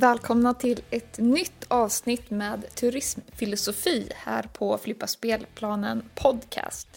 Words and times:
Välkomna 0.00 0.54
till 0.54 0.80
ett 0.90 1.18
nytt 1.18 1.64
avsnitt 1.68 2.30
med 2.30 2.74
turismfilosofi 2.74 4.10
här 4.14 4.42
på 4.42 4.78
Flippa 4.78 5.06
spelplanen 5.06 6.02
podcast. 6.14 6.88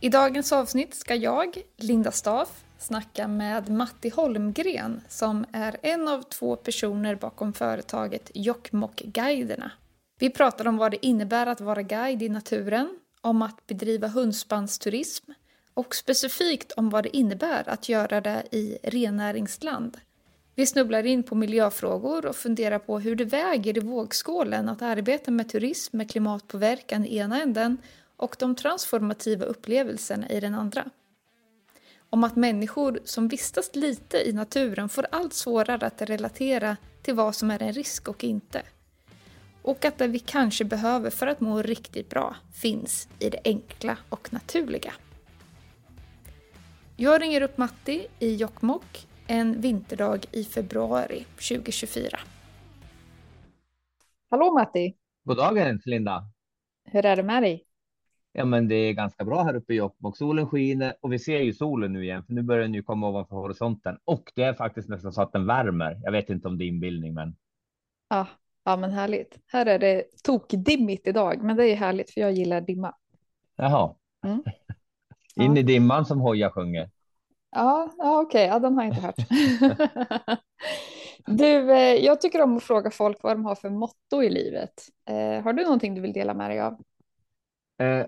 I 0.00 0.08
dagens 0.08 0.52
avsnitt 0.52 0.94
ska 0.94 1.14
jag, 1.14 1.62
Linda 1.76 2.12
Staff, 2.12 2.64
snacka 2.78 3.28
med 3.28 3.70
Matti 3.70 4.08
Holmgren 4.08 5.00
som 5.08 5.44
är 5.52 5.76
en 5.82 6.08
av 6.08 6.22
två 6.22 6.56
personer 6.56 7.14
bakom 7.14 7.52
företaget 7.52 8.30
Jokkmokk-guiderna. 8.34 9.70
Vi 10.18 10.30
pratar 10.30 10.68
om 10.68 10.76
vad 10.76 10.90
det 10.90 11.06
innebär 11.06 11.46
att 11.46 11.60
vara 11.60 11.82
guide 11.82 12.22
i 12.22 12.28
naturen, 12.28 12.98
om 13.20 13.42
att 13.42 13.66
bedriva 13.66 14.08
hundspannsturism 14.08 15.32
och 15.74 15.94
specifikt 15.94 16.72
om 16.72 16.90
vad 16.90 17.04
det 17.04 17.16
innebär 17.16 17.68
att 17.68 17.88
göra 17.88 18.20
det 18.20 18.42
i 18.50 18.78
rennäringsland. 18.82 19.96
Vi 20.54 20.66
snubblar 20.66 21.06
in 21.06 21.22
på 21.22 21.34
miljöfrågor 21.34 22.26
och 22.26 22.36
funderar 22.36 22.78
på 22.78 22.98
hur 22.98 23.16
det 23.16 23.24
väger 23.24 23.76
i 23.76 23.80
vågskålen 23.80 24.68
att 24.68 24.82
arbeta 24.82 25.30
med 25.30 25.48
turism 25.48 25.96
med 25.96 26.10
klimatpåverkan 26.10 27.04
i 27.04 27.16
ena 27.16 27.42
änden 27.42 27.78
och 28.16 28.36
de 28.38 28.54
transformativa 28.54 29.44
upplevelserna 29.44 30.28
i 30.28 30.40
den 30.40 30.54
andra. 30.54 30.84
Om 32.10 32.24
att 32.24 32.36
människor 32.36 33.00
som 33.04 33.28
vistas 33.28 33.70
lite 33.74 34.28
i 34.28 34.32
naturen 34.32 34.88
får 34.88 35.06
allt 35.10 35.34
svårare 35.34 35.86
att 35.86 36.02
relatera 36.02 36.76
till 37.02 37.14
vad 37.14 37.34
som 37.34 37.50
är 37.50 37.62
en 37.62 37.72
risk 37.72 38.08
och 38.08 38.24
inte. 38.24 38.62
Och 39.62 39.84
att 39.84 39.98
det 39.98 40.06
vi 40.06 40.18
kanske 40.18 40.64
behöver 40.64 41.10
för 41.10 41.26
att 41.26 41.40
må 41.40 41.62
riktigt 41.62 42.10
bra 42.10 42.36
finns 42.54 43.08
i 43.18 43.30
det 43.30 43.40
enkla 43.44 43.96
och 44.08 44.32
naturliga. 44.32 44.92
Jag 46.96 47.22
ringer 47.22 47.42
upp 47.42 47.58
Matti 47.58 48.06
i 48.18 48.34
Jokkmokk 48.34 49.06
en 49.32 49.60
vinterdag 49.60 50.24
i 50.32 50.44
februari 50.44 51.24
2024. 51.36 52.18
Hallå 54.30 54.52
Matti! 54.52 54.94
God 55.24 55.36
dagen 55.36 55.80
Linda! 55.84 56.24
Hur 56.84 57.06
är 57.06 57.16
det 57.16 57.22
med 57.22 57.42
dig? 57.42 57.64
Ja, 58.32 58.44
men 58.44 58.68
det 58.68 58.74
är 58.74 58.92
ganska 58.92 59.24
bra 59.24 59.42
här 59.42 59.56
uppe 59.56 59.72
i 59.72 59.76
Jokkmokk. 59.76 60.16
Solen 60.16 60.46
skiner 60.46 60.94
och 61.00 61.12
vi 61.12 61.18
ser 61.18 61.38
ju 61.38 61.52
solen 61.52 61.92
nu 61.92 62.04
igen, 62.04 62.24
för 62.24 62.32
nu 62.32 62.42
börjar 62.42 62.62
den 62.62 62.74
ju 62.74 62.82
komma 62.82 63.08
ovanför 63.08 63.36
horisonten 63.36 63.98
och 64.04 64.32
det 64.34 64.42
är 64.42 64.54
faktiskt 64.54 64.88
nästan 64.88 65.12
så 65.12 65.22
att 65.22 65.32
den 65.32 65.46
värmer. 65.46 66.00
Jag 66.02 66.12
vet 66.12 66.30
inte 66.30 66.48
om 66.48 66.58
det 66.58 66.64
är 66.64 66.68
inbildning, 66.68 67.14
men. 67.14 67.36
Ja, 68.08 68.26
ja, 68.64 68.76
men 68.76 68.90
härligt. 68.90 69.38
Här 69.46 69.66
är 69.66 69.78
det 69.78 70.04
tokdimmigt 70.22 71.06
idag, 71.06 71.42
men 71.42 71.56
det 71.56 71.66
är 71.66 71.76
härligt 71.76 72.10
för 72.10 72.20
jag 72.20 72.32
gillar 72.32 72.60
dimma. 72.60 72.94
Jaha. 73.56 73.94
Mm. 74.24 74.42
In 75.36 75.56
i 75.56 75.62
dimman 75.62 76.06
som 76.06 76.20
Hoja 76.20 76.50
sjunger. 76.50 76.90
Ja, 77.54 77.94
ja 77.98 78.20
okej, 78.20 78.44
okay. 78.44 78.46
ja, 78.46 78.58
de 78.58 78.76
har 78.76 78.84
jag 78.84 78.94
inte 78.94 79.06
hört. 79.06 79.16
du, 81.26 81.72
eh, 81.72 82.04
jag 82.04 82.20
tycker 82.20 82.42
om 82.42 82.56
att 82.56 82.62
fråga 82.62 82.90
folk 82.90 83.22
vad 83.22 83.36
de 83.36 83.44
har 83.44 83.54
för 83.54 83.70
motto 83.70 84.22
i 84.22 84.30
livet. 84.30 84.72
Eh, 85.08 85.44
har 85.44 85.52
du 85.52 85.62
någonting 85.62 85.94
du 85.94 86.00
vill 86.00 86.12
dela 86.12 86.34
med 86.34 86.50
dig 86.50 86.60
av? 86.60 86.82
Eh, 87.78 88.06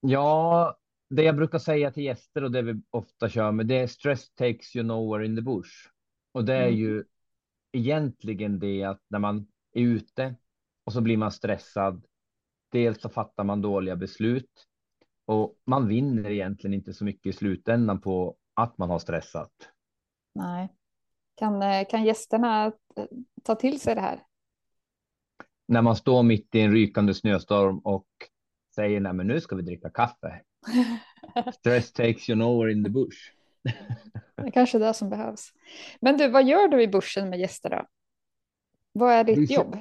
ja, 0.00 0.76
det 1.10 1.22
jag 1.22 1.36
brukar 1.36 1.58
säga 1.58 1.90
till 1.90 2.04
gäster 2.04 2.44
och 2.44 2.52
det 2.52 2.62
vi 2.62 2.82
ofta 2.90 3.28
kör 3.28 3.52
med 3.52 3.66
det 3.66 3.78
är 3.78 3.86
stress 3.86 4.34
takes 4.34 4.76
you 4.76 4.86
nowhere 4.86 5.26
in 5.26 5.36
the 5.36 5.42
bush. 5.42 5.88
Och 6.32 6.44
det 6.44 6.54
är 6.54 6.68
mm. 6.68 6.78
ju 6.78 7.04
egentligen 7.72 8.58
det 8.58 8.84
att 8.84 9.00
när 9.08 9.18
man 9.18 9.46
är 9.72 9.82
ute 9.82 10.34
och 10.84 10.92
så 10.92 11.00
blir 11.00 11.16
man 11.16 11.32
stressad. 11.32 12.06
Dels 12.72 13.00
så 13.00 13.08
fattar 13.08 13.44
man 13.44 13.62
dåliga 13.62 13.96
beslut 13.96 14.66
och 15.24 15.56
man 15.66 15.88
vinner 15.88 16.30
egentligen 16.30 16.74
inte 16.74 16.92
så 16.92 17.04
mycket 17.04 17.26
i 17.26 17.32
slutändan 17.32 18.00
på 18.00 18.36
att 18.62 18.78
man 18.78 18.90
har 18.90 18.98
stressat. 18.98 19.52
Nej. 20.34 20.68
Kan, 21.34 21.62
eh, 21.62 21.86
kan 21.90 22.04
gästerna 22.04 22.66
eh, 22.66 23.04
ta 23.42 23.54
till 23.54 23.80
sig 23.80 23.94
det 23.94 24.00
här? 24.00 24.22
När 25.68 25.82
man 25.82 25.96
står 25.96 26.22
mitt 26.22 26.54
i 26.54 26.60
en 26.60 26.72
rykande 26.72 27.14
snöstorm 27.14 27.78
och 27.78 28.06
säger 28.74 29.00
nej, 29.00 29.12
men 29.12 29.26
nu 29.26 29.40
ska 29.40 29.56
vi 29.56 29.62
dricka 29.62 29.90
kaffe. 29.90 30.42
Stress 31.54 31.92
takes 31.92 32.28
you 32.28 32.38
nowhere 32.38 32.72
in 32.72 32.84
the 32.84 32.90
bush. 32.90 33.18
det 34.36 34.46
är 34.46 34.50
kanske 34.50 34.78
det 34.78 34.94
som 34.94 35.10
behövs. 35.10 35.52
Men 36.00 36.16
du, 36.16 36.28
vad 36.28 36.46
gör 36.46 36.68
du 36.68 36.82
i 36.82 36.88
bussen 36.88 37.30
med 37.30 37.40
gäster 37.40 37.70
då? 37.70 37.86
Vad 38.92 39.12
är 39.12 39.24
ditt 39.24 39.50
jobb? 39.50 39.76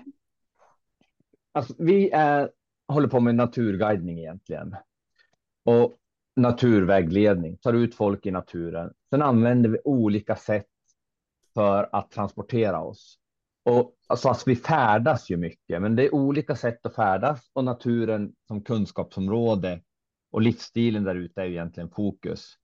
Alltså, 1.52 1.74
vi 1.78 2.10
är, 2.10 2.52
håller 2.88 3.08
på 3.08 3.20
med 3.20 3.36
naturguidning 3.36 4.20
egentligen. 4.20 4.76
Och 5.64 6.01
naturvägledning, 6.36 7.58
tar 7.58 7.74
ut 7.74 7.96
folk 7.96 8.26
i 8.26 8.32
naturen. 8.32 8.94
Sen 9.10 9.22
använder 9.22 9.70
vi 9.70 9.80
olika 9.84 10.36
sätt 10.36 10.68
för 11.54 11.90
att 11.92 12.12
transportera 12.12 12.82
oss. 12.82 13.18
Och 13.66 13.96
alltså, 14.08 14.30
alltså 14.30 14.50
vi 14.50 14.56
färdas 14.56 15.30
ju 15.30 15.38
mycket, 15.38 15.82
men 15.82 15.96
det 15.96 16.06
är 16.06 16.16
olika 16.16 16.56
sätt 16.56 16.86
att 16.86 16.96
färdas 16.96 17.52
och 17.54 17.64
naturen 17.64 18.34
som 18.48 18.62
kunskapsområde 18.64 19.82
och 20.32 20.42
livsstilen 20.42 21.04
där 21.04 21.16
ute 21.16 21.42
är 21.42 21.46
ju 21.46 21.52
egentligen 21.52 21.90
fokus. 21.90 22.58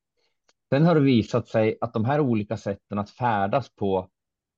Sen 0.69 0.85
har 0.85 0.95
det 0.95 1.01
visat 1.01 1.47
sig 1.47 1.77
att 1.81 1.93
de 1.93 2.05
här 2.05 2.19
olika 2.19 2.57
sätten 2.57 2.99
att 2.99 3.09
färdas 3.09 3.75
på 3.75 4.09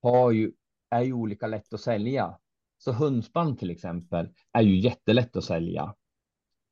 har 0.01 0.31
ju, 0.31 0.51
är 0.89 1.01
ju 1.01 1.13
olika 1.13 1.47
lätt 1.47 1.73
att 1.73 1.81
sälja. 1.81 2.37
Så 2.77 2.91
hundspann 2.91 3.57
till 3.57 3.71
exempel 3.71 4.29
är 4.53 4.61
ju 4.61 4.79
jättelätt 4.79 5.35
att 5.35 5.43
sälja. 5.43 5.95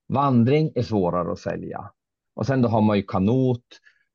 Vandring 0.07 0.71
är 0.75 0.83
svårare 0.83 1.31
att 1.31 1.39
sälja. 1.39 1.91
Och 2.37 2.45
sen 2.45 2.61
då 2.61 2.69
har 2.69 2.81
man 2.81 2.97
ju 2.97 3.03
kanot 3.03 3.65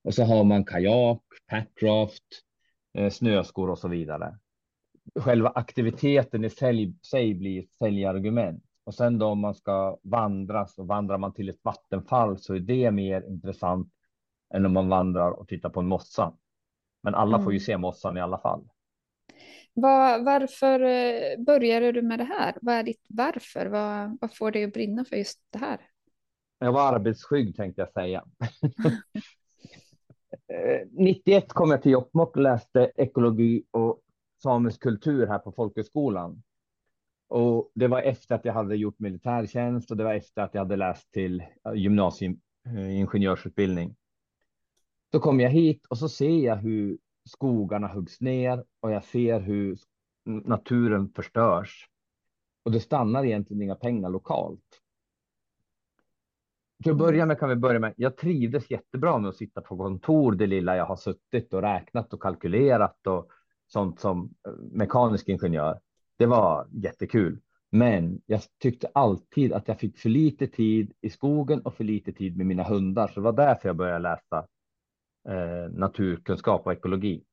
och 0.05 0.15
så 0.15 0.25
har 0.25 0.45
man 0.45 0.65
kajak, 0.65 1.23
packraft, 1.47 2.25
eh, 2.95 3.11
snöskor 3.11 3.71
och 3.71 3.79
så 3.79 3.89
vidare. 3.89 4.39
Själva 5.21 5.49
aktiviteten 5.49 6.45
i 6.45 6.51
sig, 6.51 6.95
sig 7.11 7.35
blir 7.35 7.63
ett 7.63 7.73
säljargument. 7.73 8.65
Och 8.85 8.95
sen 8.95 9.19
då 9.19 9.27
om 9.27 9.39
man 9.39 9.55
ska 9.55 9.99
vandra 10.03 10.67
så 10.67 10.85
vandrar 10.85 11.19
man 11.19 11.35
till 11.35 11.49
ett 11.49 11.61
vattenfall 11.63 12.39
så 12.39 12.55
är 12.55 12.61
det 12.61 12.91
mer 12.91 13.27
intressant 13.29 13.89
än 14.55 14.67
om 14.67 14.73
man 14.73 14.89
vandrar 14.89 15.31
och 15.31 15.49
tittar 15.49 15.71
på 15.71 15.81
en 15.81 15.89
mossa. 15.89 16.33
Men 17.03 17.15
alla 17.15 17.37
mm. 17.37 17.45
får 17.45 17.53
ju 17.53 17.57
mm. 17.57 17.65
se 17.65 17.79
mossan 17.79 18.17
i 18.17 18.21
alla 18.21 18.39
fall. 18.39 18.69
Var, 19.75 20.25
varför 20.25 20.81
eh, 20.81 21.45
började 21.47 21.93
du 21.93 22.03
med 22.03 22.19
det 22.19 22.25
här? 22.25 22.55
Vad 22.63 22.75
är 22.75 22.83
ditt 22.83 23.07
varför? 23.09 23.67
Vad, 23.67 24.19
vad 24.21 24.37
får 24.37 24.51
dig 24.51 24.65
att 24.65 24.73
brinna 24.73 25.05
för 25.05 25.17
just 25.17 25.41
det 25.51 25.59
här? 25.59 25.81
Jag 26.63 26.73
var 26.73 26.95
arbetsskygg 26.95 27.57
tänkte 27.57 27.83
jag 27.83 27.93
säga. 27.93 28.25
Eh, 30.49 30.89
91 30.93 31.49
kom 31.49 31.71
jag 31.71 31.83
till 31.83 31.93
Jokkmokk 31.93 32.37
och 32.37 32.43
läste 32.43 32.93
ekologi 32.97 33.65
och 33.71 34.01
samisk 34.43 34.83
kultur 34.83 35.27
här 35.27 35.39
på 35.39 35.53
folkhögskolan. 35.53 36.43
Och 37.29 37.71
det 37.75 37.89
var 37.89 38.03
efter 38.03 38.35
att 38.35 38.45
jag 38.45 38.53
hade 38.53 38.77
gjort 38.77 38.99
militärtjänst 38.99 39.91
och 39.91 39.97
det 39.97 40.05
var 40.05 40.15
efter 40.15 40.43
att 40.43 40.55
jag 40.55 40.61
hade 40.61 40.77
läst 40.77 41.13
till 41.13 41.41
eh, 41.41 41.47
gymnasieingenjörsutbildning. 41.75 43.89
Eh, 43.89 43.95
Då 45.13 45.21
kom 45.21 45.41
jag 45.41 45.51
hit 45.51 45.87
och 45.87 45.99
så 45.99 46.09
ser 46.09 46.45
jag 46.45 46.57
hur 46.57 46.99
skogarna 47.29 47.89
huggs 47.89 48.21
ner 48.21 48.65
och 48.81 48.93
jag 48.93 49.05
ser 49.05 49.41
hur 49.41 49.79
naturen 50.25 51.09
förstörs. 51.09 51.89
Och 52.65 52.73
det 52.73 52.81
stannar 52.81 53.25
egentligen 53.25 53.63
inga 53.63 53.75
pengar 53.75 54.11
lokalt. 54.11 54.82
Till 56.83 56.93
att 56.93 56.99
börja 56.99 57.27
med 57.27 57.39
kan 57.39 57.49
vi 57.49 57.57
börja 57.57 57.81
med. 57.81 57.95
Jag 57.97 58.17
trivdes 58.17 58.71
jättebra 58.71 59.19
med 59.19 59.29
att 59.29 59.37
sitta 59.37 59.61
på 59.61 59.77
kontor 59.77 60.33
det 60.33 60.47
lilla 60.47 60.77
jag 60.77 60.87
har 60.87 60.97
suttit 60.97 61.55
och 61.55 61.63
räknat 61.63 62.13
och 62.13 62.23
kalkylerat 62.23 63.07
och 63.07 63.29
sånt 63.67 64.01
som 64.01 64.35
eh, 64.47 64.53
mekanisk 64.73 65.29
ingenjör. 65.29 65.81
Det 66.19 66.27
var 66.27 66.69
jättekul, 66.73 67.41
men 67.71 68.21
jag 68.27 68.41
tyckte 68.63 68.91
alltid 68.95 69.53
att 69.53 69.69
jag 69.69 69.79
fick 69.79 69.99
för 69.99 70.09
lite 70.09 70.47
tid 70.47 70.93
i 71.01 71.11
skogen 71.11 71.61
och 71.61 71.75
för 71.75 71.85
lite 71.85 72.13
tid 72.13 72.37
med 72.37 72.47
mina 72.47 72.63
hundar. 72.63 73.09
Så 73.09 73.15
det 73.15 73.25
var 73.25 73.33
därför 73.33 73.69
jag 73.69 73.77
började 73.77 73.99
läsa 73.99 74.47
eh, 75.29 75.73
naturkunskap 75.73 76.67
och 76.67 76.73
ekologi. 76.73 77.25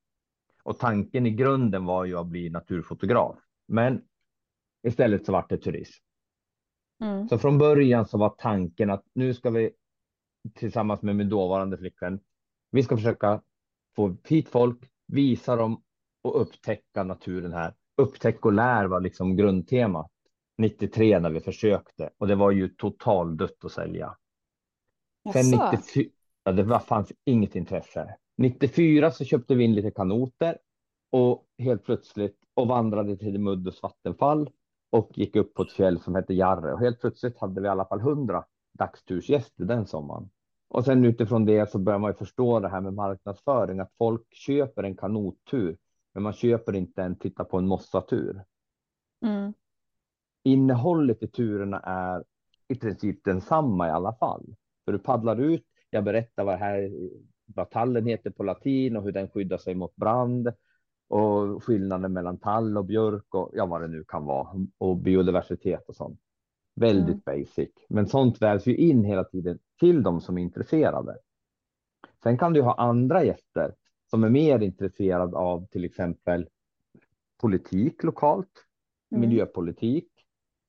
Och 0.64 0.80
tanken 0.80 1.26
i 1.26 1.32
grunden 1.32 1.86
var 1.86 2.06
ju 2.06 2.18
att 2.18 2.28
bli 2.28 2.50
naturfotograf, 2.50 3.38
men 3.68 4.02
istället 4.84 5.26
så 5.26 5.32
vart 5.32 5.50
det 5.50 5.58
turism. 5.58 6.09
Mm. 7.02 7.28
Så 7.28 7.38
från 7.38 7.58
början 7.58 8.06
så 8.06 8.18
var 8.18 8.30
tanken 8.30 8.90
att 8.90 9.04
nu 9.14 9.34
ska 9.34 9.50
vi 9.50 9.72
tillsammans 10.54 11.02
med 11.02 11.16
min 11.16 11.30
dåvarande 11.30 11.78
flickvän, 11.78 12.20
vi 12.72 12.84
ska 12.84 12.98
försöka 12.98 13.42
få 13.96 14.18
hit 14.28 14.50
folk, 14.50 14.78
visa 15.08 15.56
dem 15.56 15.84
och 16.24 16.42
upptäcka 16.42 17.04
naturen 17.04 17.54
här. 17.54 17.74
Upptäck 17.98 18.46
och 18.46 18.54
lär 18.54 18.86
var 18.86 19.02
liksom 19.02 19.36
grundtemat 19.36 20.12
93 20.58 21.20
när 21.20 21.30
vi 21.30 21.40
försökte 21.40 22.10
och 22.18 22.28
det 22.28 22.36
var 22.36 22.52
ju 22.52 22.70
totaldött 22.70 23.66
att 23.66 23.72
sälja. 23.72 24.18
Sen 25.34 25.46
94, 25.74 26.10
ja, 26.44 26.52
det 26.52 26.64
var, 26.64 26.80
fanns 26.80 27.12
inget 27.26 27.56
intresse. 27.56 28.16
94 28.38 29.12
så 29.12 29.26
köpte 29.26 29.56
vi 29.56 29.64
in 29.64 29.76
lite 29.76 29.92
kanoter 29.92 30.58
och 31.12 31.46
helt 31.58 31.84
plötsligt 31.84 32.38
och 32.54 32.68
vandrade 32.68 33.18
till 33.18 33.40
Muddus 33.40 33.84
vattenfall 33.84 34.50
och 34.90 35.18
gick 35.18 35.36
upp 35.36 35.54
på 35.54 35.62
ett 35.62 35.72
fjäll 35.72 36.00
som 36.00 36.16
hette 36.16 36.34
Jarre 36.34 36.74
och 36.74 36.80
helt 36.80 37.02
plötsligt 37.02 37.38
hade 37.38 37.62
vi 37.62 37.68
i 37.68 37.70
alla 37.70 37.86
fall 37.86 38.02
hundra 38.02 38.46
dagstursgäster 38.72 39.66
den 39.66 39.88
sommaren. 39.88 40.30
Och 40.68 40.86
sen 40.86 41.06
utifrån 41.06 41.46
det 41.46 41.72
så 41.72 41.80
börjar 41.80 42.00
man 42.00 42.12
ju 42.12 42.18
förstå 42.18 42.60
det 42.60 42.70
här 42.70 42.82
med 42.82 42.94
marknadsföring, 42.94 43.80
att 43.80 43.94
folk 43.98 44.34
köper 44.34 44.84
en 44.84 44.98
kanottur 44.98 45.78
men 46.14 46.24
man 46.24 46.34
köper 46.34 46.76
inte 46.76 47.04
en 47.04 47.16
titta 47.16 47.44
på 47.44 47.58
en 47.58 47.68
mossatur. 47.68 48.44
Mm. 49.26 49.54
Innehållet 50.44 51.24
i 51.24 51.28
turerna 51.28 51.80
är 51.80 52.24
i 52.68 52.76
princip 52.76 53.24
densamma 53.24 53.88
i 53.88 53.92
alla 53.92 54.14
fall. 54.14 54.56
För 54.86 54.92
du 54.92 55.00
paddlar 55.00 55.42
ut, 55.42 55.66
jag 55.90 56.04
berättar 56.04 56.44
vad, 56.44 56.60
här, 56.60 56.92
vad 57.46 57.70
tallen 57.70 58.06
heter 58.06 58.30
på 58.30 58.44
latin 58.44 58.98
och 58.98 59.04
hur 59.04 59.12
den 59.12 59.30
skyddar 59.30 59.58
sig 59.58 59.76
mot 59.76 59.96
brand 59.96 60.54
och 61.10 61.64
skillnaden 61.64 62.14
mellan 62.14 62.38
tall 62.38 62.78
och 62.78 62.86
björk 62.86 63.36
och 63.36 63.52
ja, 63.54 63.66
vad 63.66 63.82
det 63.82 63.88
nu 63.88 64.04
kan 64.08 64.26
vara 64.26 64.68
och 64.78 64.98
biodiversitet 64.98 65.90
och 65.90 65.96
sånt. 65.96 66.20
Väldigt 66.76 67.28
mm. 67.28 67.44
basic, 67.46 67.70
men 67.90 68.08
sånt 68.08 68.42
vävs 68.42 68.68
ju 68.68 68.76
in 68.76 69.04
hela 69.04 69.24
tiden 69.24 69.60
till 69.80 70.04
de 70.04 70.22
som 70.22 70.38
är 70.38 70.42
intresserade. 70.42 71.18
Sen 72.24 72.38
kan 72.38 72.54
du 72.54 72.62
ha 72.62 72.76
andra 72.76 73.24
gäster 73.24 73.76
som 74.10 74.24
är 74.24 74.30
mer 74.30 74.60
intresserade 74.60 75.38
av 75.38 75.68
till 75.68 75.86
exempel 75.86 76.50
politik 77.42 78.04
lokalt, 78.04 78.66
mm. 79.12 79.22
miljöpolitik. 79.22 80.10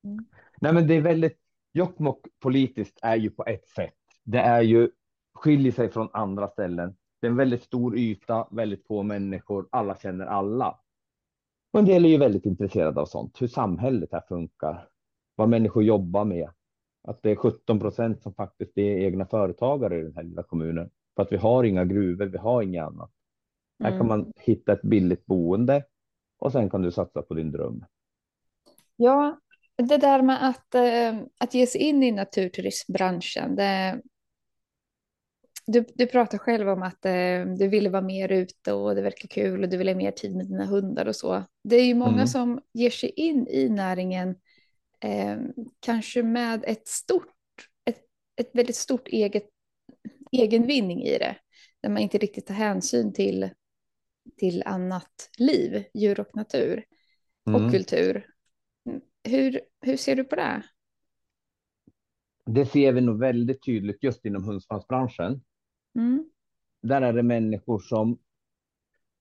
Mm. 0.03 0.25
Nej, 0.61 0.73
men 0.73 0.87
det 0.87 0.93
är 0.93 1.01
väldigt 1.01 1.37
Jokkmokk 1.73 2.27
politiskt 2.39 2.99
är 3.01 3.15
ju 3.15 3.29
på 3.29 3.45
ett 3.45 3.67
sätt. 3.67 3.97
Det 4.23 4.39
är 4.39 4.61
ju 4.61 4.91
skiljer 5.33 5.71
sig 5.71 5.89
från 5.89 6.09
andra 6.13 6.47
ställen. 6.47 6.95
Det 7.21 7.27
är 7.27 7.31
en 7.31 7.37
väldigt 7.37 7.63
stor 7.63 7.97
yta, 7.97 8.47
väldigt 8.51 8.87
få 8.87 9.03
människor. 9.03 9.67
Alla 9.71 9.97
känner 9.97 10.25
alla. 10.25 10.79
Och 11.73 11.79
en 11.79 11.85
del 11.85 12.05
är 12.05 12.09
ju 12.09 12.17
väldigt 12.17 12.45
intresserade 12.45 13.01
av 13.01 13.05
sånt, 13.05 13.41
hur 13.41 13.47
samhället 13.47 14.09
här 14.11 14.23
funkar, 14.27 14.87
vad 15.35 15.49
människor 15.49 15.83
jobbar 15.83 16.25
med. 16.25 16.49
Att 17.03 17.23
det 17.23 17.31
är 17.31 17.35
17 17.35 17.79
procent 17.79 18.21
som 18.21 18.33
faktiskt 18.33 18.77
är 18.77 18.97
egna 18.97 19.25
företagare 19.25 19.99
i 19.99 20.03
den 20.03 20.15
här 20.15 20.23
lilla 20.23 20.43
kommunen. 20.43 20.89
För 21.15 21.23
att 21.23 21.31
vi 21.31 21.37
har 21.37 21.63
inga 21.63 21.85
gruvor, 21.85 22.25
vi 22.25 22.37
har 22.37 22.61
inget 22.61 22.83
annat. 22.83 23.11
Mm. 23.79 23.91
Här 23.91 23.99
kan 23.99 24.07
mm. 24.07 24.07
man 24.07 24.33
hitta 24.35 24.73
ett 24.73 24.81
billigt 24.81 25.25
boende 25.25 25.83
och 26.39 26.51
sen 26.51 26.69
kan 26.69 26.81
du 26.81 26.91
satsa 26.91 27.21
på 27.21 27.33
din 27.33 27.51
dröm. 27.51 27.85
Ja, 28.95 29.39
det 29.75 29.97
där 29.97 30.21
med 30.21 30.49
att, 30.49 30.75
äh, 30.75 31.21
att 31.39 31.53
ge 31.53 31.67
sig 31.67 31.81
in 31.81 32.03
i 32.03 32.11
naturturismbranschen, 32.11 33.55
det, 33.55 34.01
du, 35.65 35.85
du 35.95 36.07
pratar 36.07 36.37
själv 36.37 36.69
om 36.69 36.83
att 36.83 37.05
äh, 37.05 37.45
du 37.57 37.67
ville 37.67 37.89
vara 37.89 38.01
mer 38.01 38.31
ute 38.31 38.73
och 38.73 38.95
det 38.95 39.01
verkar 39.01 39.27
kul 39.27 39.63
och 39.63 39.69
du 39.69 39.77
vill 39.77 39.87
ha 39.87 39.95
mer 39.95 40.11
tid 40.11 40.35
med 40.35 40.47
dina 40.47 40.65
hundar 40.65 41.05
och 41.05 41.15
så. 41.15 41.43
Det 41.63 41.75
är 41.75 41.85
ju 41.85 41.95
många 41.95 42.13
mm. 42.13 42.27
som 42.27 42.61
ger 42.73 42.89
sig 42.89 43.09
in 43.09 43.47
i 43.47 43.69
näringen 43.69 44.29
eh, 45.03 45.37
kanske 45.79 46.23
med 46.23 46.63
ett 46.67 46.87
stort, 46.87 47.33
ett, 47.85 48.01
ett 48.35 48.49
väldigt 48.53 48.75
stort 48.75 49.07
eget 49.07 49.49
egenvinning 50.31 51.03
i 51.03 51.17
det, 51.17 51.35
där 51.81 51.89
man 51.89 52.01
inte 52.01 52.17
riktigt 52.17 52.47
tar 52.47 52.53
hänsyn 52.53 53.13
till, 53.13 53.49
till 54.37 54.63
annat 54.65 55.29
liv, 55.37 55.83
djur 55.93 56.19
och 56.19 56.35
natur 56.35 56.83
och 57.45 57.59
mm. 57.59 57.71
kultur. 57.71 58.25
Hur, 59.23 59.61
hur 59.81 59.97
ser 59.97 60.15
du 60.15 60.23
på 60.23 60.35
det? 60.35 60.63
Det 62.45 62.65
ser 62.65 62.91
vi 62.91 63.01
nog 63.01 63.19
väldigt 63.19 63.65
tydligt 63.65 64.03
just 64.03 64.25
inom 64.25 64.43
hundspannsbranschen. 64.43 65.41
Mm. 65.95 66.29
Där 66.81 67.01
är 67.01 67.13
det 67.13 67.23
människor 67.23 67.79
som... 67.79 68.17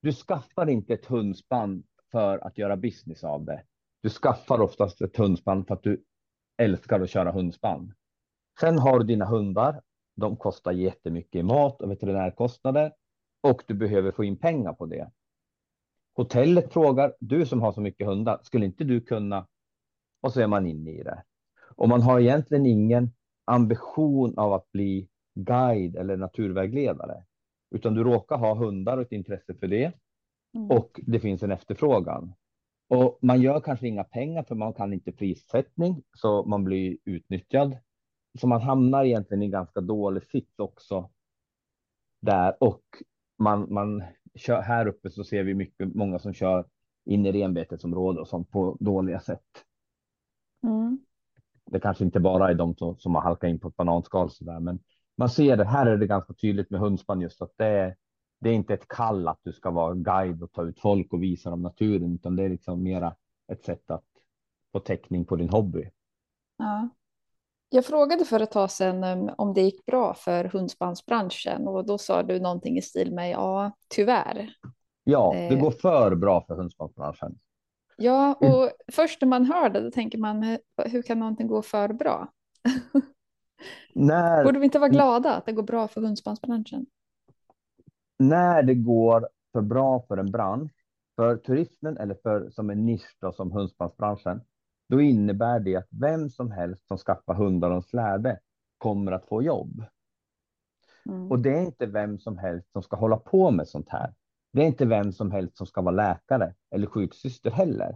Du 0.02 0.12
skaffar 0.12 0.68
inte 0.68 0.94
ett 0.94 1.06
hundspann 1.06 1.82
för 2.10 2.38
att 2.38 2.58
göra 2.58 2.76
business 2.76 3.24
av 3.24 3.44
det. 3.44 3.62
Du 4.02 4.08
skaffar 4.08 4.60
oftast 4.60 5.00
ett 5.00 5.16
hundspann 5.16 5.64
för 5.64 5.74
att 5.74 5.82
du 5.82 6.04
älskar 6.56 7.00
att 7.00 7.10
köra 7.10 7.32
hundspann. 7.32 7.94
Sen 8.60 8.78
har 8.78 8.98
du 8.98 9.06
dina 9.06 9.24
hundar. 9.24 9.82
De 10.16 10.36
kostar 10.36 10.72
jättemycket 10.72 11.34
i 11.34 11.42
mat 11.42 11.82
och 11.82 11.90
veterinärkostnader 11.90 12.92
och 13.40 13.62
du 13.66 13.74
behöver 13.74 14.12
få 14.12 14.24
in 14.24 14.36
pengar 14.36 14.72
på 14.72 14.86
det. 14.86 15.10
Hotellet 16.14 16.72
frågar, 16.72 17.14
du 17.20 17.46
som 17.46 17.62
har 17.62 17.72
så 17.72 17.80
mycket 17.80 18.06
hundar, 18.06 18.40
skulle 18.42 18.66
inte 18.66 18.84
du 18.84 19.00
kunna? 19.00 19.46
Och 20.20 20.32
så 20.32 20.40
är 20.40 20.46
man 20.46 20.66
inne 20.66 20.90
i 20.90 21.02
det. 21.02 21.24
Och 21.76 21.88
man 21.88 22.02
har 22.02 22.20
egentligen 22.20 22.66
ingen 22.66 23.12
ambition 23.44 24.38
av 24.38 24.52
att 24.52 24.72
bli 24.72 25.08
guide 25.44 25.96
eller 25.96 26.16
naturvägledare, 26.16 27.24
utan 27.70 27.94
du 27.94 28.04
råkar 28.04 28.36
ha 28.36 28.54
hundar 28.54 28.96
och 28.96 29.02
ett 29.02 29.12
intresse 29.12 29.54
för 29.54 29.66
det. 29.66 29.92
Mm. 30.54 30.70
Och 30.70 31.00
det 31.06 31.20
finns 31.20 31.42
en 31.42 31.52
efterfrågan. 31.52 32.32
Och 32.88 33.18
man 33.22 33.40
gör 33.40 33.60
kanske 33.60 33.88
inga 33.88 34.04
pengar 34.04 34.42
för 34.42 34.54
man 34.54 34.72
kan 34.72 34.92
inte 34.92 35.12
prissättning, 35.12 36.02
så 36.16 36.44
man 36.44 36.64
blir 36.64 36.98
utnyttjad. 37.04 37.76
Så 38.40 38.46
man 38.46 38.60
hamnar 38.60 39.04
egentligen 39.04 39.42
i 39.42 39.44
en 39.44 39.50
ganska 39.50 39.80
dålig 39.80 40.22
sits 40.22 40.58
också 40.58 41.10
där. 42.20 42.56
Och 42.60 42.82
man, 43.38 43.72
man 43.72 44.04
kör, 44.34 44.60
här 44.60 44.86
uppe 44.86 45.10
så 45.10 45.24
ser 45.24 45.42
vi 45.42 45.54
mycket, 45.54 45.94
många 45.94 46.18
som 46.18 46.32
kör 46.32 46.64
in 47.04 47.26
i 47.26 47.32
renbetesområde 47.32 48.20
och 48.20 48.28
sånt 48.28 48.50
på 48.50 48.76
dåliga 48.80 49.20
sätt. 49.20 49.64
Mm. 50.62 50.98
Det 51.66 51.80
kanske 51.80 52.04
inte 52.04 52.20
bara 52.20 52.50
är 52.50 52.54
de 52.54 52.76
som, 52.76 52.98
som 52.98 53.14
har 53.14 53.22
halkat 53.22 53.50
in 53.50 53.58
på 53.58 53.68
ett 53.68 53.76
bananskal 53.76 54.30
så 54.30 54.44
där, 54.44 54.60
men 54.60 54.78
man 55.20 55.30
ser 55.30 55.56
det. 55.56 55.64
Här 55.64 55.86
är 55.86 55.96
det 55.96 56.06
ganska 56.06 56.34
tydligt 56.34 56.70
med 56.70 56.80
hundspann 56.80 57.20
just 57.20 57.42
att 57.42 57.52
det 57.56 57.66
är 57.66 57.96
det 58.40 58.50
är 58.50 58.54
inte 58.54 58.74
ett 58.74 58.88
kall 58.88 59.28
att 59.28 59.40
du 59.42 59.52
ska 59.52 59.70
vara 59.70 59.94
guide 59.94 60.42
och 60.42 60.52
ta 60.52 60.62
ut 60.62 60.80
folk 60.80 61.12
och 61.12 61.22
visa 61.22 61.50
dem 61.50 61.62
naturen, 61.62 62.14
utan 62.14 62.36
det 62.36 62.42
är 62.44 62.48
liksom 62.48 62.82
mera 62.82 63.14
ett 63.52 63.64
sätt 63.64 63.90
att 63.90 64.04
få 64.72 64.80
täckning 64.80 65.24
på 65.24 65.36
din 65.36 65.48
hobby. 65.48 65.90
Ja. 66.56 66.88
Jag 67.68 67.86
frågade 67.86 68.24
för 68.24 68.40
ett 68.40 68.50
tag 68.50 68.70
sedan 68.70 69.04
um, 69.04 69.30
om 69.38 69.54
det 69.54 69.60
gick 69.60 69.86
bra 69.86 70.14
för 70.14 70.44
hundspannsbranschen 70.44 71.68
och 71.68 71.86
då 71.86 71.98
sa 71.98 72.22
du 72.22 72.40
någonting 72.40 72.78
i 72.78 72.82
stil 72.82 73.14
med 73.14 73.30
ja, 73.30 73.72
tyvärr. 73.88 74.50
Ja, 75.04 75.34
det 75.50 75.56
går 75.56 75.70
för 75.70 76.14
bra 76.14 76.44
för 76.46 76.54
hundspannsbranschen. 76.54 77.38
Ja, 77.96 78.34
och 78.34 78.62
mm. 78.62 78.70
först 78.92 79.20
när 79.20 79.28
man 79.28 79.44
hör 79.44 79.68
det, 79.68 79.80
då 79.80 79.90
tänker 79.90 80.18
man 80.18 80.58
hur 80.84 81.02
kan 81.02 81.18
någonting 81.18 81.46
gå 81.46 81.62
för 81.62 81.92
bra? 81.92 82.32
När... 83.94 84.44
Borde 84.44 84.58
vi 84.58 84.64
inte 84.64 84.78
vara 84.78 84.90
glada 84.90 85.36
att 85.36 85.46
det 85.46 85.52
går 85.52 85.62
bra 85.62 85.88
för 85.88 86.00
hundspannsbranschen? 86.00 86.86
när 88.20 88.62
det 88.62 88.74
går 88.74 89.28
för 89.52 89.60
bra 89.60 90.04
för 90.08 90.16
en 90.16 90.30
bransch, 90.30 90.72
för 91.16 91.36
turismen 91.36 91.96
eller 91.96 92.14
för 92.14 92.50
som 92.50 92.70
en 92.70 92.86
nisch 92.86 93.16
då, 93.20 93.32
som 93.32 93.52
hundspannsbranschen, 93.52 94.40
då 94.88 95.00
innebär 95.00 95.60
det 95.60 95.76
att 95.76 95.88
vem 95.90 96.30
som 96.30 96.50
helst 96.50 96.86
som 96.86 96.98
skaffar 96.98 97.34
hundar 97.34 97.70
och 97.70 97.84
släde 97.84 98.40
kommer 98.78 99.12
att 99.12 99.28
få 99.28 99.42
jobb. 99.42 99.84
Mm. 101.06 101.30
Och 101.30 101.38
det 101.38 101.50
är 101.50 101.62
inte 101.62 101.86
vem 101.86 102.18
som 102.18 102.38
helst 102.38 102.72
som 102.72 102.82
ska 102.82 102.96
hålla 102.96 103.16
på 103.16 103.50
med 103.50 103.68
sånt 103.68 103.88
här. 103.88 104.14
Det 104.52 104.62
är 104.62 104.66
inte 104.66 104.86
vem 104.86 105.12
som 105.12 105.30
helst 105.30 105.56
som 105.56 105.66
ska 105.66 105.80
vara 105.82 105.94
läkare 105.94 106.54
eller 106.70 106.86
sjuksyster 106.86 107.50
heller, 107.50 107.88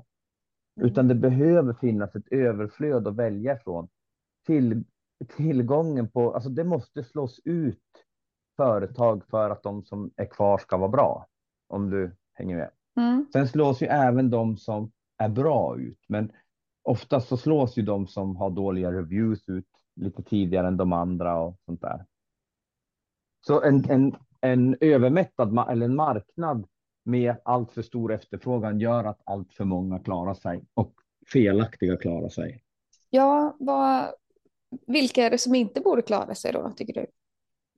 mm. 0.77 0.91
utan 0.91 1.09
det 1.09 1.15
behöver 1.15 1.73
finnas 1.73 2.17
ett 2.17 2.29
överflöd 2.33 3.09
att 3.09 3.17
välja 3.17 3.59
från. 3.59 3.89
Till, 4.47 4.85
tillgången 5.25 6.11
på, 6.11 6.35
alltså 6.35 6.51
det 6.51 6.65
måste 6.65 7.05
slås 7.05 7.41
ut 7.45 7.81
företag 8.57 9.25
för 9.31 9.51
att 9.51 9.63
de 9.63 9.85
som 9.85 10.11
är 10.17 10.27
kvar 10.27 10.59
ska 10.59 10.77
vara 10.77 10.89
bra. 10.89 11.27
Om 11.69 11.91
du 11.91 12.17
hänger 12.33 12.57
med. 12.57 12.71
Mm. 12.97 13.27
Sen 13.33 13.49
slås 13.49 13.83
ju 13.83 13.87
även 13.87 14.31
de 14.31 14.57
som 14.57 14.93
är 15.19 15.29
bra 15.29 15.79
ut, 15.79 16.05
men 16.09 16.33
oftast 16.83 17.29
så 17.29 17.37
slås 17.37 17.77
ju 17.77 17.83
de 17.83 18.07
som 18.07 18.37
har 18.37 18.51
dåliga 18.51 18.93
reviews 18.93 19.49
ut 19.49 19.69
lite 19.97 20.23
tidigare 20.23 20.67
än 20.69 20.77
de 20.77 20.93
andra 20.93 21.41
och 21.41 21.61
sånt 21.65 21.81
där. 21.81 22.07
Så 23.47 23.63
en, 23.63 23.91
en, 23.91 24.17
en 24.41 24.77
övermättad 24.81 25.69
eller 25.71 25.87
en 25.87 25.97
marknad 25.97 26.67
med 27.05 27.37
allt 27.45 27.73
för 27.73 27.83
stor 27.83 28.13
efterfrågan 28.13 28.81
gör 28.81 29.05
att 29.05 29.21
allt 29.25 29.53
för 29.53 29.65
många 29.65 29.99
klarar 29.99 30.35
sig 30.35 30.65
och 30.75 30.95
felaktiga 31.33 31.97
klarar 31.97 32.29
sig. 32.29 32.63
Ja, 33.11 33.57
vad, 33.61 34.15
vilka 34.87 35.23
är 35.23 35.31
det 35.31 35.39
som 35.39 35.55
inte 35.55 35.81
borde 35.81 36.03
klara 36.03 36.35
sig 36.35 36.53
då, 36.53 36.73
tycker 36.77 36.93
du? 36.93 37.07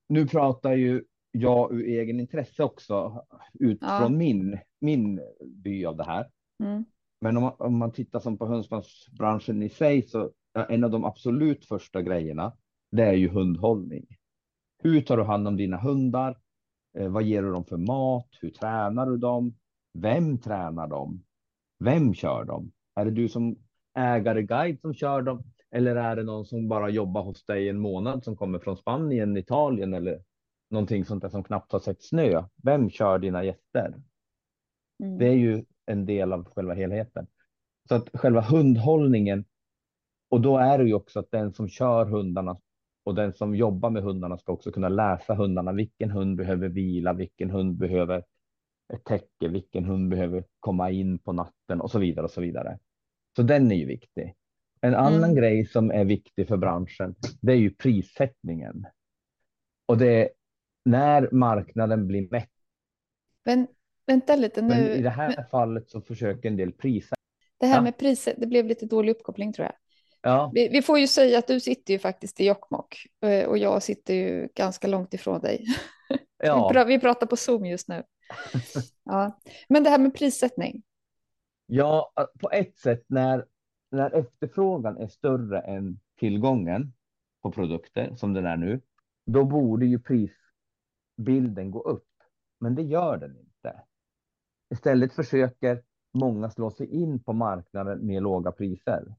nu 0.08 0.26
pratar 0.26 0.72
ju 0.72 1.04
jag 1.30 1.72
ur 1.72 1.86
egen 1.86 2.20
intresse 2.20 2.62
också 2.62 3.24
utifrån 3.54 4.02
ja. 4.02 4.08
min, 4.08 4.58
min 4.80 5.20
by 5.44 5.84
av 5.84 5.96
det 5.96 6.04
här. 6.04 6.30
Mm. 6.64 6.84
Men 7.20 7.36
om 7.36 7.42
man, 7.42 7.52
om 7.58 7.78
man 7.78 7.92
tittar 7.92 8.20
som 8.20 8.38
på 8.38 8.46
hönspansbranschen 8.46 9.62
i 9.62 9.68
sig 9.68 10.02
så 10.02 10.30
en 10.68 10.84
av 10.84 10.90
de 10.90 11.04
absolut 11.04 11.64
första 11.64 12.02
grejerna, 12.02 12.52
det 12.90 13.02
är 13.02 13.12
ju 13.12 13.28
hundhållning. 13.28 14.06
Hur 14.82 15.00
tar 15.00 15.16
du 15.16 15.22
hand 15.22 15.48
om 15.48 15.56
dina 15.56 15.76
hundar? 15.76 16.38
Eh, 16.98 17.08
vad 17.08 17.22
ger 17.22 17.42
du 17.42 17.52
dem 17.52 17.64
för 17.64 17.76
mat? 17.76 18.28
Hur 18.40 18.50
tränar 18.50 19.06
du 19.06 19.16
dem? 19.16 19.54
Vem 19.92 20.38
tränar 20.38 20.86
dem? 20.86 21.22
Vem 21.78 22.14
kör 22.14 22.44
dem? 22.44 22.72
Är 22.94 23.04
det 23.04 23.10
du 23.10 23.28
som 23.28 23.56
ägare 23.94 24.42
guide 24.42 24.80
som 24.80 24.94
kör 24.94 25.22
dem? 25.22 25.42
Eller 25.70 25.96
är 25.96 26.16
det 26.16 26.22
någon 26.22 26.44
som 26.44 26.68
bara 26.68 26.88
jobbar 26.88 27.22
hos 27.22 27.44
dig 27.44 27.68
en 27.68 27.78
månad 27.78 28.24
som 28.24 28.36
kommer 28.36 28.58
från 28.58 28.76
Spanien, 28.76 29.36
Italien 29.36 29.94
eller 29.94 30.22
någonting 30.70 31.04
sånt 31.04 31.22
där 31.22 31.28
som 31.28 31.44
knappt 31.44 31.72
har 31.72 31.78
sett 31.78 32.02
snö? 32.02 32.44
Vem 32.62 32.90
kör 32.90 33.18
dina 33.18 33.44
gäster? 33.44 33.94
Mm. 35.02 35.18
Det 35.18 35.26
är 35.26 35.36
ju 35.36 35.64
en 35.86 36.06
del 36.06 36.32
av 36.32 36.44
själva 36.44 36.74
helheten. 36.74 37.26
Så 37.88 37.94
att 37.94 38.08
själva 38.14 38.40
hundhållningen 38.40 39.44
och 40.28 40.40
då 40.40 40.58
är 40.58 40.78
det 40.78 40.84
ju 40.84 40.94
också 40.94 41.20
att 41.20 41.30
den 41.30 41.52
som 41.52 41.68
kör 41.68 42.06
hundarna 42.06 42.60
och 43.04 43.14
den 43.14 43.32
som 43.32 43.54
jobbar 43.54 43.90
med 43.90 44.02
hundarna 44.02 44.38
ska 44.38 44.52
också 44.52 44.72
kunna 44.72 44.88
läsa 44.88 45.34
hundarna. 45.34 45.72
Vilken 45.72 46.10
hund 46.10 46.36
behöver 46.36 46.68
vila? 46.68 47.12
Vilken 47.12 47.50
hund 47.50 47.76
behöver 47.76 48.24
ett 48.92 49.04
täcke, 49.04 49.48
vilken 49.48 49.84
hund 49.84 50.10
behöver 50.10 50.44
komma 50.60 50.90
in 50.90 51.18
på 51.18 51.32
natten 51.32 51.80
och 51.80 51.90
så 51.90 51.98
vidare 51.98 52.24
och 52.24 52.30
så 52.30 52.40
vidare. 52.40 52.78
Så 53.36 53.42
den 53.42 53.72
är 53.72 53.76
ju 53.76 53.86
viktig. 53.86 54.34
En 54.86 54.94
annan 54.94 55.24
Mm. 55.24 55.34
grej 55.34 55.66
som 55.66 55.90
är 55.90 56.04
viktig 56.04 56.48
för 56.48 56.56
branschen, 56.56 57.14
det 57.40 57.52
är 57.52 57.56
ju 57.56 57.70
prissättningen. 57.70 58.86
Och 59.86 59.98
det 59.98 60.08
är 60.22 60.28
när 60.84 61.28
marknaden 61.32 62.06
blir 62.06 62.28
mätt. 62.30 62.50
Men 63.44 63.66
vänta 64.06 64.36
lite 64.36 64.62
Men 64.62 64.84
nu. 64.84 64.90
i 64.90 65.02
det 65.02 65.10
här 65.10 65.34
Men 65.36 65.46
fallet 65.50 65.90
så 65.90 66.00
försöker 66.00 66.48
en 66.48 66.56
del 66.56 66.72
prisa. 66.72 67.16
det 67.60 67.66
här 67.66 67.74
Ja. 67.76 67.82
med 67.82 67.98
priset, 67.98 68.34
det 68.38 68.46
blev 68.46 68.66
lite 68.66 68.86
dålig 68.86 69.12
uppkoppling 69.12 69.52
tror 69.52 69.64
jag. 69.66 69.74
Ja, 70.22 70.50
Vi, 70.54 70.68
vi 70.68 70.82
får 70.82 70.98
ju 70.98 71.06
säga 71.06 71.38
att 71.38 71.46
du 71.46 71.60
sitter 71.60 71.92
ju 71.92 71.98
faktiskt 71.98 72.40
i 72.40 72.46
Jokkmokk 72.46 72.96
eh, 73.22 73.44
och 73.48 73.58
jag 73.58 73.82
sitter 73.82 74.14
ju 74.14 74.48
ganska 74.54 74.86
långt 74.88 75.14
ifrån 75.14 75.40
dig. 75.40 75.64
Vi, 76.38 76.46
ja, 76.46 76.70
pra, 76.72 76.84
vi 76.84 77.00
pratar 77.00 77.26
på 77.26 77.36
Zoom 77.36 77.66
just 77.66 77.88
nu. 77.88 78.02
Ja. 79.04 79.40
Men 79.68 79.84
det 79.84 79.90
här 79.90 79.98
med 79.98 80.14
prissättning. 80.14 80.82
ja, 81.66 82.12
på 82.40 82.50
ett 82.50 82.78
sätt 82.78 83.04
när, 83.08 83.44
när 83.90 84.10
efterfrågan 84.10 84.98
är 84.98 85.08
större 85.08 85.60
än 85.60 86.00
tillgången 86.18 86.92
på 87.42 87.52
produkter 87.52 88.14
som 88.14 88.32
den 88.32 88.46
är 88.46 88.56
nu, 88.56 88.80
då 89.26 89.44
borde 89.44 89.86
ju 89.86 89.98
prisbilden 89.98 91.70
gå 91.70 91.80
upp. 91.80 92.08
Men 92.60 92.74
det 92.74 92.82
gör 92.82 93.16
den 93.16 93.36
inte. 93.36 93.82
Istället 94.70 95.12
försöker 95.12 95.82
många 96.14 96.50
slå 96.50 96.70
sig 96.70 96.86
in 96.86 97.22
på 97.22 97.32
marknaden 97.32 98.06
med 98.06 98.22
låga 98.22 98.52
priser. 98.52 99.14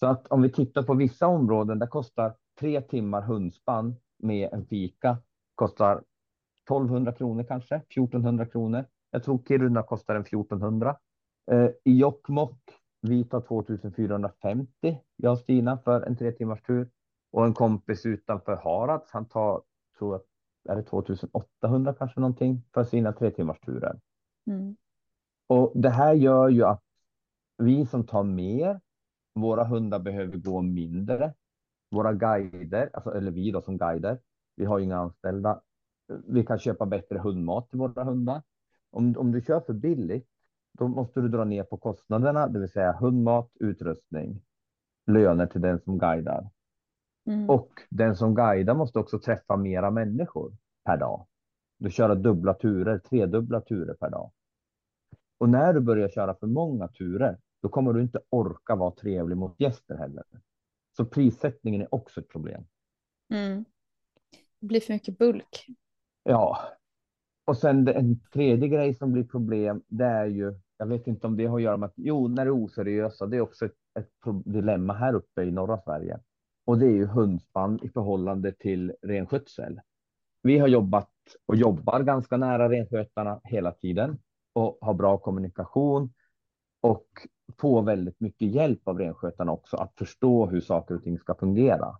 Så 0.00 0.06
att 0.06 0.26
om 0.26 0.42
vi 0.42 0.52
tittar 0.52 0.82
på 0.82 0.94
vissa 0.94 1.26
områden 1.26 1.78
där 1.78 1.86
kostar 1.86 2.34
tre 2.60 2.80
timmar 2.80 3.22
hundspann 3.22 3.96
med 4.18 4.52
en 4.52 4.66
fika 4.66 5.18
kostar 5.54 6.02
1200 6.70 7.12
kronor 7.12 7.44
kanske, 7.48 7.74
1400 7.74 8.46
kronor. 8.46 8.84
Jag 9.10 9.24
tror 9.24 9.42
Kiruna 9.48 9.82
kostar 9.82 10.14
en 10.14 10.22
1400. 10.22 10.96
Eh, 11.50 11.68
I 11.84 11.98
Jokkmokk, 11.98 12.79
vi 13.00 13.24
tar 13.24 13.40
2450, 13.40 15.00
jag 15.16 15.32
och 15.32 15.38
Stina, 15.38 15.78
för 15.78 16.02
en 16.02 16.16
tre 16.16 16.32
timmars 16.32 16.62
tur. 16.62 16.90
Och 17.32 17.44
en 17.44 17.54
kompis 17.54 18.06
utanför 18.06 18.56
Harads, 18.56 19.10
han 19.12 19.28
tar, 19.28 19.62
tror 19.98 20.20
jag, 20.64 20.72
är 20.72 20.82
det 20.82 20.88
2800 20.88 21.94
kanske 21.94 22.20
någonting, 22.20 22.62
för 22.74 22.84
sina 22.84 23.12
tre 23.12 23.30
timmars 23.30 23.60
turer. 23.60 24.00
Mm. 24.46 24.76
Och 25.46 25.72
det 25.74 25.90
här 25.90 26.14
gör 26.14 26.48
ju 26.48 26.64
att 26.64 26.82
vi 27.58 27.86
som 27.86 28.06
tar 28.06 28.22
mer, 28.22 28.80
våra 29.34 29.64
hundar 29.64 29.98
behöver 29.98 30.36
gå 30.36 30.62
mindre. 30.62 31.34
Våra 31.90 32.12
guider, 32.12 32.90
alltså, 32.92 33.10
eller 33.10 33.30
vi 33.30 33.50
då 33.50 33.62
som 33.62 33.78
guider, 33.78 34.18
vi 34.56 34.64
har 34.64 34.78
ju 34.78 34.84
inga 34.84 34.98
anställda. 34.98 35.60
Vi 36.26 36.46
kan 36.46 36.58
köpa 36.58 36.86
bättre 36.86 37.18
hundmat 37.18 37.70
till 37.70 37.78
våra 37.78 38.04
hundar. 38.04 38.42
Om, 38.90 39.14
om 39.18 39.32
du 39.32 39.40
kör 39.40 39.60
för 39.60 39.72
billigt, 39.72 40.29
då 40.78 40.88
måste 40.88 41.20
du 41.20 41.28
dra 41.28 41.44
ner 41.44 41.62
på 41.62 41.76
kostnaderna, 41.76 42.48
det 42.48 42.58
vill 42.58 42.70
säga 42.70 42.92
hundmat, 42.92 43.50
utrustning, 43.60 44.42
löner 45.06 45.46
till 45.46 45.60
den 45.60 45.80
som 45.80 45.98
guidar. 45.98 46.50
Mm. 47.26 47.50
Och 47.50 47.68
den 47.88 48.16
som 48.16 48.34
guidar 48.34 48.74
måste 48.74 48.98
också 48.98 49.18
träffa 49.18 49.56
mera 49.56 49.90
människor 49.90 50.52
per 50.84 50.96
dag. 50.96 51.26
Du 51.78 51.90
kör 51.90 52.14
dubbla 52.14 52.54
turer, 52.54 52.98
tredubbla 52.98 53.60
turer 53.60 53.94
per 53.94 54.10
dag. 54.10 54.32
Och 55.38 55.48
när 55.48 55.72
du 55.72 55.80
börjar 55.80 56.08
köra 56.08 56.34
för 56.34 56.46
många 56.46 56.88
turer, 56.88 57.38
då 57.62 57.68
kommer 57.68 57.92
du 57.92 58.02
inte 58.02 58.20
orka 58.30 58.76
vara 58.76 58.90
trevlig 58.90 59.36
mot 59.36 59.60
gäster 59.60 59.96
heller. 59.96 60.24
Så 60.96 61.04
prissättningen 61.04 61.82
är 61.82 61.94
också 61.94 62.20
ett 62.20 62.28
problem. 62.28 62.64
Mm. 63.32 63.64
Det 64.60 64.66
blir 64.66 64.80
för 64.80 64.92
mycket 64.92 65.18
bulk. 65.18 65.66
Ja. 66.22 66.58
Och 67.50 67.56
sen 67.56 67.88
en 67.88 68.20
tredje 68.32 68.68
grej 68.68 68.94
som 68.94 69.12
blir 69.12 69.24
problem, 69.24 69.82
det 69.88 70.04
är 70.04 70.26
ju, 70.26 70.54
jag 70.76 70.86
vet 70.86 71.06
inte 71.06 71.26
om 71.26 71.36
det 71.36 71.46
har 71.46 71.56
att 71.56 71.62
göra 71.62 71.76
med 71.76 71.86
att, 71.86 71.92
jo, 71.96 72.28
när 72.28 72.44
det 72.44 72.48
är 72.48 72.64
oseriösa, 72.64 73.26
det 73.26 73.36
är 73.36 73.40
också 73.40 73.66
ett, 73.66 73.76
ett 73.98 74.10
dilemma 74.44 74.92
här 74.92 75.14
uppe 75.14 75.42
i 75.42 75.50
norra 75.50 75.78
Sverige. 75.78 76.18
Och 76.64 76.78
det 76.78 76.86
är 76.86 76.90
ju 76.90 77.06
hundspann 77.06 77.78
i 77.82 77.88
förhållande 77.88 78.52
till 78.52 78.92
renskötsel. 79.02 79.80
Vi 80.42 80.58
har 80.58 80.68
jobbat 80.68 81.10
och 81.46 81.56
jobbar 81.56 82.00
ganska 82.00 82.36
nära 82.36 82.68
renskötarna 82.70 83.40
hela 83.44 83.72
tiden 83.72 84.18
och 84.52 84.78
har 84.80 84.94
bra 84.94 85.18
kommunikation 85.18 86.12
och 86.80 87.06
får 87.58 87.82
väldigt 87.82 88.20
mycket 88.20 88.48
hjälp 88.48 88.88
av 88.88 88.98
renskötarna 88.98 89.52
också 89.52 89.76
att 89.76 89.94
förstå 89.98 90.46
hur 90.46 90.60
saker 90.60 90.94
och 90.94 91.02
ting 91.02 91.18
ska 91.18 91.34
fungera. 91.34 91.98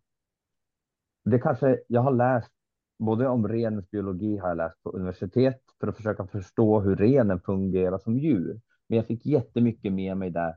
Det 1.25 1.38
kanske 1.38 1.80
jag 1.88 2.00
har 2.00 2.12
läst 2.12 2.52
både 3.00 3.28
om 3.28 3.49
renens 3.49 3.90
biologi 3.90 4.37
har 4.37 4.49
jag 4.49 4.57
läst 4.57 4.83
på 4.83 4.90
universitet 4.90 5.61
för 5.80 5.88
att 5.88 5.97
försöka 5.97 6.26
förstå 6.26 6.80
hur 6.80 6.97
renen 6.97 7.40
fungerar 7.40 7.99
som 7.99 8.19
djur. 8.19 8.61
Men 8.88 8.97
jag 8.97 9.07
fick 9.07 9.26
jättemycket 9.26 9.92
med 9.92 10.16
mig 10.16 10.30
där 10.30 10.57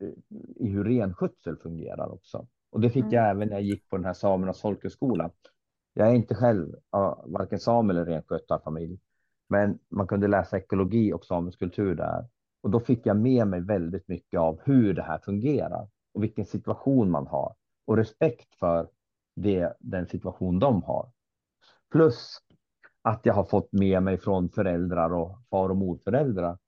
eh, 0.00 0.08
i 0.56 0.68
hur 0.68 0.84
renskötsel 0.84 1.56
fungerar 1.56 2.12
också. 2.12 2.46
Och 2.70 2.80
det 2.80 2.90
fick 2.90 3.02
Mm. 3.04 3.14
jag 3.14 3.30
även 3.30 3.48
när 3.48 3.54
jag 3.56 3.62
gick 3.62 3.88
på 3.88 3.96
den 3.96 4.04
här 4.04 4.12
samernas 4.12 4.60
folkhögskola. 4.60 5.30
Jag 5.94 6.08
är 6.08 6.14
inte 6.14 6.34
själv 6.34 6.74
varken 7.24 7.58
sam 7.58 7.90
eller 7.90 8.04
renskötarfamilj, 8.04 8.98
men 9.48 9.78
man 9.88 10.06
kunde 10.06 10.28
läsa 10.28 10.58
ekologi 10.58 11.12
och 11.12 11.24
samisk 11.24 11.58
kultur 11.58 11.94
där. 11.94 12.28
Och 12.62 12.70
då 12.70 12.80
fick 12.80 13.06
jag 13.06 13.16
med 13.16 13.46
mig 13.46 13.60
väldigt 13.60 14.08
mycket 14.08 14.40
av 14.40 14.60
hur 14.64 14.94
det 14.94 15.02
här 15.02 15.18
fungerar 15.18 15.88
och 16.14 16.22
vilken 16.22 16.44
situation 16.44 17.10
man 17.10 17.26
har 17.26 17.54
och 17.84 17.96
respekt 17.96 18.54
för 18.54 18.88
det, 19.36 19.76
den 19.80 20.06
situation 20.06 20.58
de 20.58 20.82
har. 20.82 21.10
Plus 21.94 22.38
att 23.02 23.20
jag 23.26 23.34
har 23.34 23.44
fått 23.44 23.72
med 23.72 24.02
mig 24.02 24.18
från 24.18 24.48
föräldrar 24.48 25.12
och 25.14 25.38
far 25.50 25.68
och 25.68 25.76
morföräldrar 25.76 26.58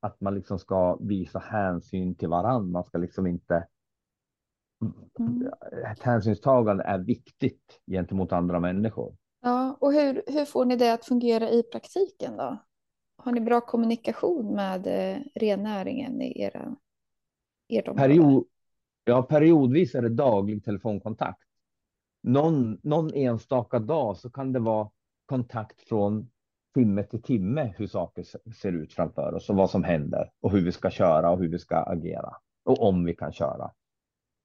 att 0.00 0.20
man 0.20 0.34
liksom 0.34 0.58
ska 0.58 0.96
visa 0.96 1.38
hänsyn 1.38 2.14
till 2.14 2.28
varann. 2.28 2.70
Man 2.70 2.84
ska 2.84 2.98
liksom 2.98 3.26
inte 3.26 3.66
Mm. 5.20 5.52
ett 5.92 6.02
hänsynstagande 6.02 6.84
är 6.84 6.98
viktigt 6.98 7.80
gentemot 7.86 8.32
andra 8.32 8.60
människor. 8.60 9.16
Ja, 9.40 9.76
och 9.80 9.92
hur, 9.92 10.22
hur 10.26 10.44
får 10.44 10.64
ni 10.64 10.76
det 10.76 10.92
att 10.92 11.04
fungera 11.04 11.50
i 11.50 11.62
praktiken 11.62 12.36
då? 12.36 12.58
Har 13.16 13.32
ni 13.32 13.40
bra 13.40 13.60
kommunikation 13.60 14.54
med 14.54 14.86
eh, 14.86 15.20
rennäringen 15.34 16.22
i 16.22 16.42
era, 16.42 16.76
ert 17.68 17.88
område? 17.88 18.08
Period, 18.08 18.44
ja, 19.04 19.22
periodvis 19.22 19.94
är 19.94 20.02
det 20.02 20.08
daglig 20.08 20.64
telefonkontakt. 20.64 21.43
Någon, 22.26 22.78
någon 22.82 23.14
enstaka 23.14 23.78
dag 23.78 24.16
så 24.16 24.30
kan 24.30 24.52
det 24.52 24.58
vara 24.58 24.90
kontakt 25.26 25.80
från 25.80 26.30
timme 26.74 27.02
till 27.02 27.22
timme 27.22 27.74
hur 27.76 27.86
saker 27.86 28.24
ser 28.52 28.72
ut 28.72 28.92
framför 28.92 29.34
oss 29.34 29.50
och 29.50 29.56
vad 29.56 29.70
som 29.70 29.84
händer 29.84 30.30
och 30.40 30.50
hur 30.50 30.64
vi 30.64 30.72
ska 30.72 30.90
köra 30.90 31.30
och 31.30 31.38
hur 31.38 31.48
vi 31.48 31.58
ska 31.58 31.76
agera 31.76 32.36
och 32.64 32.82
om 32.88 33.04
vi 33.04 33.14
kan 33.14 33.32
köra. 33.32 33.70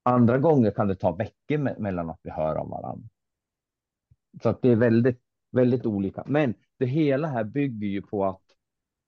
Andra 0.02 0.38
gånger 0.38 0.70
kan 0.70 0.88
det 0.88 0.94
ta 0.94 1.12
veckor 1.12 1.56
me- 1.56 1.78
mellan 1.78 2.10
att 2.10 2.20
vi 2.22 2.30
hör 2.30 2.56
av 2.56 2.68
varandra. 2.68 3.08
Så 4.42 4.48
att 4.48 4.62
det 4.62 4.68
är 4.68 4.76
väldigt, 4.76 5.22
väldigt 5.50 5.86
olika. 5.86 6.24
Men 6.26 6.54
det 6.78 6.86
hela 6.86 7.28
här 7.28 7.44
bygger 7.44 7.86
ju 7.88 8.02
på 8.02 8.24
att 8.24 8.42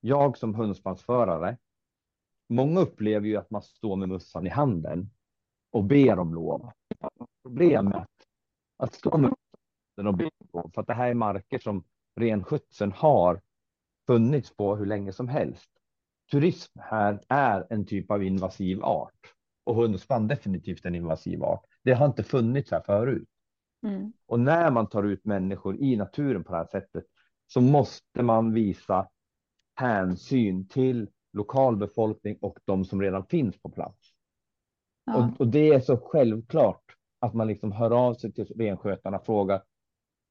jag 0.00 0.38
som 0.38 0.54
hundspannsförare, 0.54 1.56
många 2.48 2.80
upplever 2.80 3.26
ju 3.26 3.36
att 3.36 3.50
man 3.50 3.62
står 3.62 3.96
med 3.96 4.08
mössan 4.08 4.46
i 4.46 4.50
handen 4.50 5.10
och 5.70 5.84
ber 5.84 6.18
om 6.18 6.34
lov. 6.34 6.70
Problemet 7.42 8.08
att 8.82 8.94
stå 8.94 9.18
med 9.18 9.30
mössan 9.30 10.14
och 10.14 10.30
lov, 10.52 10.70
för 10.74 10.80
att 10.80 10.86
det 10.86 10.94
här 10.94 11.10
är 11.10 11.14
marker 11.14 11.58
som 11.58 11.84
renskötseln 12.20 12.92
har 12.92 13.40
funnits 14.06 14.56
på 14.56 14.76
hur 14.76 14.86
länge 14.86 15.12
som 15.12 15.28
helst. 15.28 15.70
Turism 16.30 16.78
här 16.78 17.20
är 17.28 17.66
en 17.70 17.86
typ 17.86 18.10
av 18.10 18.22
invasiv 18.22 18.84
art 18.84 19.34
och 19.64 19.74
hundspann 19.74 20.28
definitivt 20.28 20.84
en 20.84 20.94
invasiv 20.94 21.42
art. 21.42 21.64
Det 21.82 21.92
har 21.92 22.06
inte 22.06 22.22
funnits 22.22 22.70
här 22.70 22.80
förut. 22.80 23.28
Mm. 23.86 24.12
Och 24.26 24.40
när 24.40 24.70
man 24.70 24.88
tar 24.88 25.02
ut 25.02 25.24
människor 25.24 25.76
i 25.76 25.96
naturen 25.96 26.44
på 26.44 26.52
det 26.52 26.58
här 26.58 26.66
sättet 26.66 27.04
så 27.46 27.60
måste 27.60 28.22
man 28.22 28.52
visa 28.52 29.08
hänsyn 29.74 30.68
till 30.68 31.10
lokalbefolkning 31.32 32.38
och 32.40 32.58
de 32.64 32.84
som 32.84 33.02
redan 33.02 33.26
finns 33.26 33.62
på 33.62 33.70
plats. 33.70 34.12
Ja. 35.04 35.16
Och, 35.16 35.40
och 35.40 35.48
det 35.48 35.68
är 35.68 35.80
så 35.80 35.96
självklart 35.96 36.96
att 37.22 37.34
man 37.34 37.46
liksom 37.46 37.72
hör 37.72 37.90
av 37.90 38.14
sig 38.14 38.32
till 38.32 38.46
renskötarna 38.56 39.16
och 39.16 39.26
frågar 39.26 39.62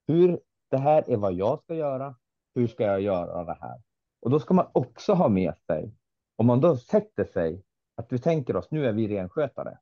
hur 0.08 0.40
det 0.72 0.78
här 0.78 1.04
är 1.08 1.18
vad 1.18 1.34
jag 1.34 1.60
ska 1.64 1.76
göra. 1.76 2.16
Hur 2.56 2.68
ska 2.68 2.84
jag 2.84 3.02
göra 3.02 3.44
det 3.44 3.58
här? 3.62 3.82
Och 4.22 4.30
då 4.30 4.40
ska 4.40 4.54
man 4.54 4.68
också 4.72 5.14
ha 5.14 5.30
med 5.30 5.54
sig, 5.68 5.96
om 6.36 6.46
man 6.46 6.62
då 6.62 6.78
sätter 6.78 7.26
sig, 7.26 7.64
att 7.96 8.12
vi 8.14 8.20
tänker 8.20 8.56
oss, 8.56 8.72
nu 8.72 8.86
är 8.86 8.94
vi 8.94 9.08
renskötare. 9.08 9.78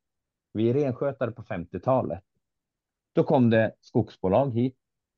Vi 0.53 0.69
är 0.69 0.73
renskötare 0.73 1.31
på 1.31 1.43
50-talet. 1.43 2.23
Då 3.13 3.23
kom 3.23 3.49
det 3.49 3.75
skogsbolag 3.81 4.53
hit. 4.53 4.77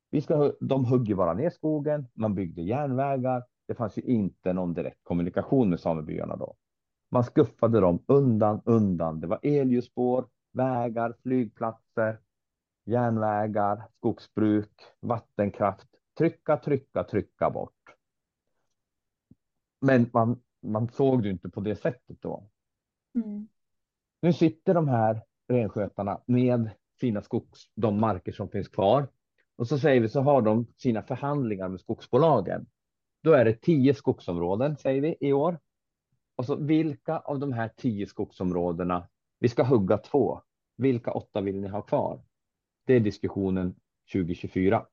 Vi 0.10 0.22
ska, 0.22 0.54
de 0.60 0.86
hugger 0.86 1.16
bara 1.16 1.34
ner 1.34 1.50
skogen, 1.50 2.08
man 2.14 2.36
byggde 2.36 2.62
järnvägar. 2.62 3.44
Det 3.68 3.76
fanns 3.76 3.98
ju 3.98 4.02
inte 4.02 4.54
någon 4.54 4.74
direkt 4.74 5.04
kommunikation 5.04 5.70
med 5.70 5.80
samebyarna 5.80 6.36
då. 6.36 6.56
Man 7.12 7.24
skuffade 7.24 7.80
dem 7.80 8.04
undan, 8.08 8.62
undan. 8.66 9.20
Det 9.20 9.28
var 9.28 9.40
elljusspår, 9.44 10.28
vägar, 10.52 11.16
flygplatser, 11.24 12.20
järnvägar, 12.86 13.88
skogsbruk, 13.98 14.82
vattenkraft. 15.00 15.88
Trycka, 16.18 16.58
trycka, 16.58 17.04
trycka 17.04 17.50
bort. 17.50 17.96
Men 19.82 20.10
man, 20.14 20.42
man 20.62 20.90
såg 20.90 21.24
det 21.24 21.30
inte 21.30 21.50
på 21.50 21.62
det 21.62 21.76
sättet 21.76 22.22
då. 22.22 22.50
Mm. 23.16 23.48
Nu 24.22 24.34
sitter 24.34 24.74
de 24.74 24.88
här 24.88 25.22
renskötarna 25.48 26.22
med 26.26 26.70
sina 27.00 27.22
skogs, 27.22 27.72
de 27.76 28.00
marker 28.00 28.32
som 28.32 28.50
finns 28.50 28.68
kvar. 28.68 29.08
Och 29.56 29.68
så 29.68 29.80
säger 29.80 30.02
vi 30.02 30.10
så 30.10 30.22
har 30.22 30.42
de 30.42 30.68
sina 30.78 31.04
förhandlingar 31.04 31.68
med 31.70 31.80
skogsbolagen. 31.80 32.66
Då 33.24 33.34
är 33.34 33.46
det 33.46 33.62
tio 33.62 33.94
skogsområden 33.94 34.78
säger 34.78 35.02
vi 35.02 35.16
i 35.20 35.34
år. 35.34 35.60
Och 36.36 36.46
så 36.46 36.56
vilka 36.56 37.20
av 37.20 37.40
de 37.40 37.54
här 37.54 37.72
tio 37.78 38.08
skogsområdena, 38.08 39.08
vi 39.42 39.50
ska 39.50 39.64
hugga 39.64 39.98
två. 39.98 40.42
Vilka 40.76 41.12
åtta 41.12 41.42
vill 41.42 41.62
ni 41.62 41.68
ha 41.68 41.82
kvar? 41.82 42.22
Det 42.86 42.94
är 42.94 43.00
diskussionen 43.00 43.76
2024. 44.14 44.86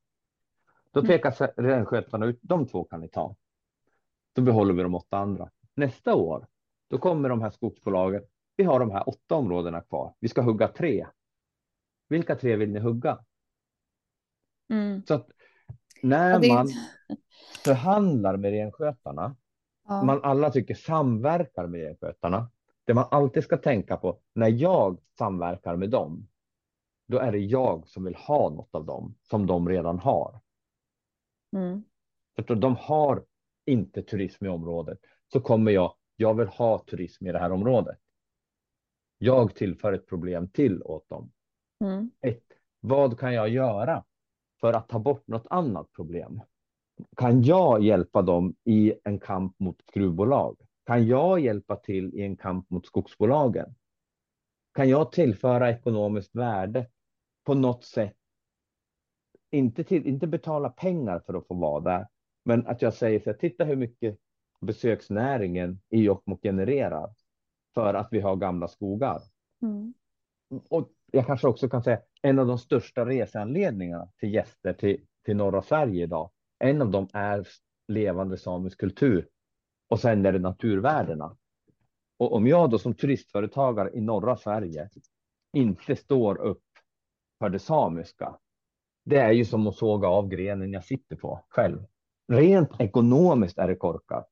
Då 0.90 1.00
Mm. 1.00 1.08
pekar 1.08 1.62
renskötarna 1.62 2.26
ut, 2.26 2.38
de 2.42 2.66
två 2.66 2.84
kan 2.84 3.00
ni 3.00 3.08
ta. 3.08 3.36
Då 4.32 4.42
behåller 4.42 4.74
vi 4.74 4.82
de 4.82 4.94
åtta 4.94 5.16
andra. 5.18 5.50
Nästa 5.74 6.14
år, 6.14 6.46
då 6.88 6.98
kommer 6.98 7.28
de 7.28 7.42
här 7.42 7.50
skogsbolagen. 7.50 8.22
Vi 8.56 8.64
har 8.64 8.80
de 8.80 8.90
här 8.90 9.08
åtta 9.08 9.34
områdena 9.34 9.80
kvar. 9.80 10.14
Vi 10.20 10.28
ska 10.28 10.42
hugga 10.42 10.68
tre. 10.68 11.06
Vilka 12.08 12.36
tre 12.36 12.56
vill 12.56 12.72
ni 12.72 12.80
hugga? 12.80 13.24
Mm. 14.70 15.02
Så 15.06 15.14
att 15.14 15.30
när 16.02 16.48
man 16.54 16.68
förhandlar 17.64 18.36
med 18.36 18.50
renskötarna, 18.50 19.36
Ja. 19.88 20.02
man 20.02 20.24
alla 20.24 20.50
tycker 20.50 20.74
samverkar 20.74 21.66
med 21.66 21.80
renskötarna. 21.80 22.50
Det 22.88 22.94
man 22.94 23.08
alltid 23.10 23.44
ska 23.44 23.56
tänka 23.56 23.96
på 23.96 24.18
när 24.34 24.48
jag 24.48 25.00
samverkar 25.18 25.76
med 25.76 25.90
dem, 25.90 26.28
då 27.06 27.18
är 27.18 27.32
det 27.32 27.38
jag 27.38 27.88
som 27.88 28.04
vill 28.04 28.14
ha 28.14 28.50
något 28.50 28.74
av 28.74 28.84
dem 28.84 29.14
som 29.22 29.46
de 29.46 29.68
redan 29.68 29.98
har. 29.98 30.40
Mm. 31.56 31.82
För 32.36 32.54
de 32.54 32.76
har 32.76 33.24
inte 33.66 34.02
turism 34.02 34.46
i 34.46 34.48
området 34.48 34.98
så 35.32 35.40
kommer 35.40 35.72
jag. 35.72 35.94
Jag 36.16 36.34
vill 36.34 36.46
ha 36.46 36.78
turism 36.78 37.26
i 37.26 37.32
det 37.32 37.38
här 37.38 37.52
området. 37.52 37.98
Jag 39.18 39.54
tillför 39.54 39.92
ett 39.92 40.06
problem 40.06 40.50
till 40.50 40.82
åt 40.82 41.08
dem. 41.08 41.32
Mm. 41.84 42.10
Ett, 42.20 42.46
vad 42.80 43.18
kan 43.18 43.34
jag 43.34 43.48
göra 43.48 44.04
för 44.60 44.72
att 44.72 44.88
ta 44.88 44.98
bort 44.98 45.26
något 45.26 45.46
annat 45.50 45.92
problem? 45.92 46.40
Kan 47.16 47.42
jag 47.42 47.82
hjälpa 47.82 48.22
dem 48.22 48.54
i 48.64 48.94
en 49.04 49.18
kamp 49.20 49.58
mot 49.58 49.86
gruvbolag? 49.86 50.67
Kan 50.88 51.06
jag 51.06 51.40
hjälpa 51.40 51.76
till 51.76 52.14
i 52.14 52.22
en 52.22 52.36
kamp 52.36 52.70
mot 52.70 52.86
skogsbolagen? 52.86 53.74
Kan 54.74 54.88
jag 54.88 55.12
tillföra 55.12 55.70
ekonomiskt 55.70 56.36
värde 56.36 56.86
på 57.44 57.54
något 57.54 57.84
sätt? 57.84 58.16
Inte, 59.50 59.84
till, 59.84 60.06
inte 60.06 60.26
betala 60.26 60.70
pengar 60.70 61.22
för 61.26 61.34
att 61.34 61.46
få 61.46 61.54
vara 61.54 61.80
där, 61.80 62.06
men 62.44 62.66
att 62.66 62.82
jag 62.82 62.94
säger 62.94 63.20
så 63.20 63.30
här, 63.30 63.36
titta 63.36 63.64
hur 63.64 63.76
mycket 63.76 64.18
besöksnäringen 64.60 65.80
i 65.90 66.02
Jokkmokk 66.02 66.42
genererar 66.42 67.14
för 67.74 67.94
att 67.94 68.08
vi 68.10 68.20
har 68.20 68.36
gamla 68.36 68.68
skogar. 68.68 69.22
Mm. 69.62 69.94
Och 70.68 70.90
jag 71.12 71.26
kanske 71.26 71.48
också 71.48 71.68
kan 71.68 71.82
säga 71.82 72.00
en 72.22 72.38
av 72.38 72.46
de 72.46 72.58
största 72.58 73.06
reseanledningarna 73.06 74.08
till 74.16 74.34
gäster 74.34 74.72
till, 74.72 75.06
till 75.24 75.36
norra 75.36 75.62
Sverige 75.62 76.02
idag. 76.02 76.30
En 76.58 76.82
av 76.82 76.90
dem 76.90 77.08
är 77.12 77.46
levande 77.88 78.38
samisk 78.38 78.78
kultur 78.80 79.28
och 79.88 80.00
sen 80.00 80.26
är 80.26 80.32
det 80.32 80.38
naturvärdena. 80.38 81.36
Och 82.18 82.32
om 82.32 82.46
jag 82.46 82.70
då 82.70 82.78
som 82.78 82.94
turistföretagare 82.94 83.90
i 83.94 84.00
norra 84.00 84.36
Sverige 84.36 84.90
inte 85.52 85.96
står 85.96 86.38
upp 86.38 86.64
för 87.38 87.48
det 87.48 87.58
samiska. 87.58 88.38
Det 89.04 89.16
är 89.16 89.32
ju 89.32 89.44
som 89.44 89.66
att 89.66 89.76
såga 89.76 90.08
av 90.08 90.28
grenen 90.28 90.72
jag 90.72 90.84
sitter 90.84 91.16
på 91.16 91.44
själv. 91.48 91.84
Rent 92.32 92.80
ekonomiskt 92.80 93.58
är 93.58 93.68
det 93.68 93.76
korkat. 93.76 94.30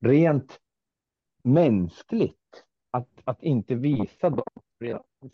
Rent 0.00 0.60
mänskligt 1.42 2.64
att, 2.90 3.08
att 3.24 3.42
inte 3.42 3.74
visa 3.74 4.30
dem 4.30 4.42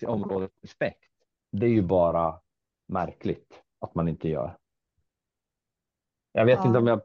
området 0.06 0.50
respekt. 0.62 1.10
Det 1.52 1.66
är 1.66 1.70
ju 1.70 1.82
bara 1.82 2.40
märkligt 2.88 3.62
att 3.78 3.94
man 3.94 4.08
inte 4.08 4.28
gör. 4.28 4.58
Jag 6.32 6.44
vet 6.44 6.58
Ja. 6.58 6.66
inte 6.66 6.78
om 6.78 6.86
jag 6.86 7.00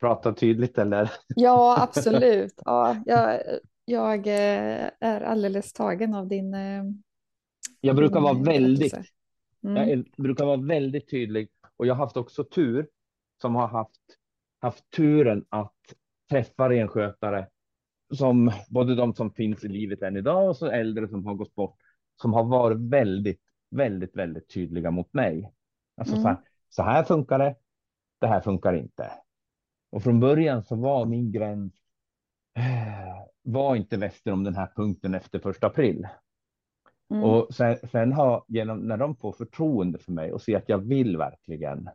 pratar 0.00 0.32
tydligt 0.32 0.78
eller. 0.78 1.10
Ja, 1.36 1.76
absolut. 1.82 2.54
Ja, 2.64 2.96
jag, 3.06 3.40
jag 3.84 4.26
eh, 4.26 4.90
är 5.00 5.20
alldeles 5.20 5.72
tagen 5.72 6.14
av 6.14 6.28
din, 6.28 6.54
eh, 6.54 6.84
Jag 7.80 7.96
brukar 7.96 8.20
vara 8.20 8.36
eh, 8.38 8.42
väldigt, 8.42 8.92
berättelse. 8.92 9.12
jag 9.60 9.70
Mm. 9.70 9.88
är, 10.00 10.22
brukar 10.22 10.44
vara 10.44 10.56
väldigt 10.56 11.10
tydlig 11.10 11.48
och 11.76 11.86
jag 11.86 11.94
har 11.94 12.04
haft 12.04 12.16
också 12.16 12.44
tur 12.44 12.88
som 13.42 13.54
har 13.54 13.68
haft, 13.68 14.00
haft 14.60 14.90
turen 14.96 15.44
att 15.48 15.74
träffa 16.30 16.68
renskötare 16.68 17.48
som 18.14 18.52
både 18.68 18.94
de 18.94 19.14
som 19.14 19.30
finns 19.30 19.64
i 19.64 19.68
livet 19.68 20.02
än 20.02 20.16
idag 20.16 20.48
och 20.48 20.56
så 20.56 20.66
äldre 20.66 21.08
som 21.08 21.26
har 21.26 21.34
gått 21.34 21.54
bort 21.54 21.76
som 22.22 22.32
har 22.32 22.44
varit 22.44 22.78
väldigt, 22.78 23.40
väldigt, 23.70 24.16
väldigt 24.16 24.48
tydliga 24.54 24.90
mot 24.90 25.12
mig. 25.14 25.52
Alltså 25.96 26.14
Mm. 26.14 26.22
så, 26.22 26.28
här, 26.28 26.38
så 26.68 26.82
här 26.82 27.02
funkar 27.04 27.38
det. 27.38 27.54
Det 28.20 28.26
här 28.26 28.40
funkar 28.40 28.72
inte. 28.72 29.10
Och 29.90 30.02
från 30.02 30.20
början 30.20 30.62
så 30.62 30.76
var 30.76 31.06
min 31.06 31.32
gräns 31.32 31.74
eh, 32.56 33.26
var 33.42 33.76
inte 33.76 33.96
väster 33.96 34.32
om 34.32 34.44
den 34.44 34.54
här 34.54 34.72
punkten 34.76 35.14
efter 35.14 35.38
första 35.38 35.66
april. 35.66 36.06
Mm. 37.10 37.24
Och 37.24 37.54
sen, 37.54 37.76
sen 37.90 38.12
har 38.12 38.44
genom 38.48 38.78
när 38.78 38.96
de 38.96 39.16
får 39.16 39.32
förtroende 39.32 39.98
för 39.98 40.12
mig 40.12 40.32
och 40.32 40.42
ser 40.42 40.56
att 40.56 40.68
jag 40.68 40.78
vill 40.78 41.16
verkligen. 41.16 41.88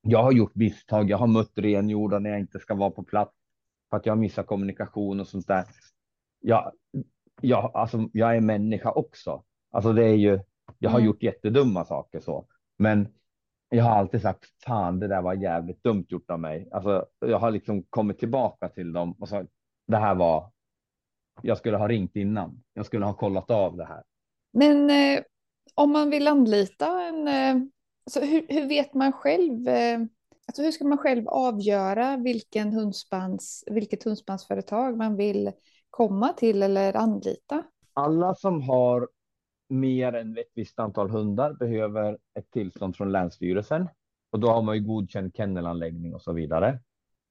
Jag 0.00 0.22
har 0.22 0.32
gjort 0.32 0.54
misstag. 0.54 1.10
Jag 1.10 1.18
har 1.18 1.26
mött 1.26 1.52
renjordar 1.58 2.20
när 2.20 2.30
jag 2.30 2.40
inte 2.40 2.58
ska 2.58 2.74
vara 2.74 2.90
på 2.90 3.02
plats 3.02 3.36
för 3.90 3.96
att 3.96 4.06
jag 4.06 4.12
har 4.12 4.20
missat 4.20 4.46
kommunikation 4.46 5.20
och 5.20 5.28
sånt 5.28 5.46
där. 5.46 5.64
Jag, 6.40 6.72
jag, 7.40 7.70
alltså, 7.74 8.08
jag 8.12 8.36
är 8.36 8.40
människa 8.40 8.90
också. 8.90 9.44
Alltså 9.70 9.92
det 9.92 10.04
är 10.04 10.14
ju. 10.14 10.40
Jag 10.78 10.90
har 10.90 10.98
Mm. 10.98 11.06
gjort 11.06 11.22
jättedumma 11.22 11.84
saker 11.84 12.20
så, 12.20 12.46
men 12.78 13.08
jag 13.68 13.84
har 13.84 13.90
alltid 13.90 14.22
sagt 14.22 14.44
fan, 14.66 15.00
det 15.00 15.08
där 15.08 15.22
var 15.22 15.34
jävligt 15.34 15.82
dumt 15.82 16.06
gjort 16.08 16.30
av 16.30 16.40
mig. 16.40 16.68
Alltså, 16.72 17.06
jag 17.18 17.38
har 17.38 17.50
liksom 17.50 17.82
kommit 17.82 18.18
tillbaka 18.18 18.68
till 18.68 18.92
dem 18.92 19.12
och 19.18 19.28
sagt 19.28 19.50
det 19.86 19.96
här 19.96 20.14
var. 20.14 20.50
Jag 21.42 21.58
skulle 21.58 21.76
ha 21.76 21.88
ringt 21.88 22.16
innan. 22.16 22.62
Jag 22.72 22.86
skulle 22.86 23.04
ha 23.04 23.14
kollat 23.14 23.50
av 23.50 23.76
det 23.76 23.84
här. 23.84 24.02
Men 24.52 24.90
eh, 24.90 25.22
om 25.74 25.92
man 25.92 26.10
vill 26.10 26.28
anlita 26.28 27.02
en, 27.02 27.28
eh, 27.28 27.66
alltså 28.06 28.20
hur, 28.20 28.46
hur 28.48 28.68
vet 28.68 28.94
man 28.94 29.12
själv, 29.12 29.68
eh, 29.68 30.00
alltså 30.46 30.62
hur 30.62 30.72
ska 30.72 30.84
man 30.84 30.98
själv 30.98 31.28
avgöra 31.28 32.16
vilken 32.16 32.72
hundspanns, 32.72 33.64
vilket 33.66 34.04
hundspannsföretag 34.04 34.96
man 34.96 35.16
vill 35.16 35.52
komma 35.90 36.28
till 36.28 36.62
eller 36.62 36.96
anlita? 36.96 37.62
Alla 37.92 38.34
som 38.34 38.62
har 38.62 39.08
mer 39.68 40.12
än 40.12 40.38
ett 40.38 40.52
visst 40.54 40.78
antal 40.78 41.10
hundar 41.10 41.52
behöver 41.52 42.18
ett 42.34 42.50
tillstånd 42.50 42.96
från 42.96 43.12
Länsstyrelsen 43.12 43.88
och 44.30 44.40
då 44.40 44.50
har 44.50 44.62
man 44.62 44.76
ju 44.76 44.82
godkänd 44.82 45.36
kennelanläggning 45.36 46.14
och 46.14 46.22
så 46.22 46.32
vidare. 46.32 46.78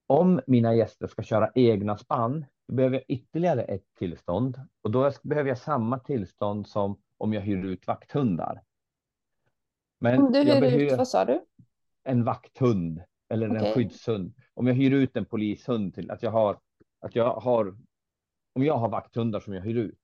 Om 0.08 0.42
mina 0.48 0.76
gäster 0.76 1.08
ska 1.08 1.24
köra 1.24 1.52
egna 1.56 1.98
spann 1.98 2.46
då 2.68 2.76
behöver 2.76 2.96
jag 2.96 3.06
ytterligare 3.08 3.62
ett 3.64 3.94
tillstånd 4.00 4.62
och 4.82 4.92
då 4.92 5.12
behöver 5.24 5.50
jag 5.50 5.58
samma 5.58 6.00
tillstånd 6.00 6.68
som 6.68 7.02
om 7.18 7.34
jag 7.34 7.42
hyr 7.42 7.66
ut 7.66 7.88
vakthundar. 7.88 8.62
Men 10.00 10.22
Om 10.22 10.32
du 10.32 10.40
hyr 10.40 10.92
ut, 10.92 10.98
vad 10.98 11.08
sa 11.08 11.26
du? 11.26 11.42
en 12.04 12.24
vakthund 12.24 13.02
eller 13.30 13.50
en 13.50 13.58
Okej. 13.58 13.74
skyddshund. 13.74 14.34
Om 14.54 14.68
jag 14.68 14.74
hyr 14.74 14.92
ut 14.92 15.16
en 15.16 15.26
polishund 15.26 15.96
till 15.96 16.12
att 16.12 16.24
jag 16.24 16.32
har 16.32 16.60
att 17.00 17.16
jag 17.16 17.34
har. 17.34 17.78
Om 18.54 18.64
jag 18.64 18.78
har 18.78 18.90
vakthundar 18.90 19.40
som 19.40 19.54
jag 19.54 19.62
hyr 19.62 19.76
ut. 19.76 20.00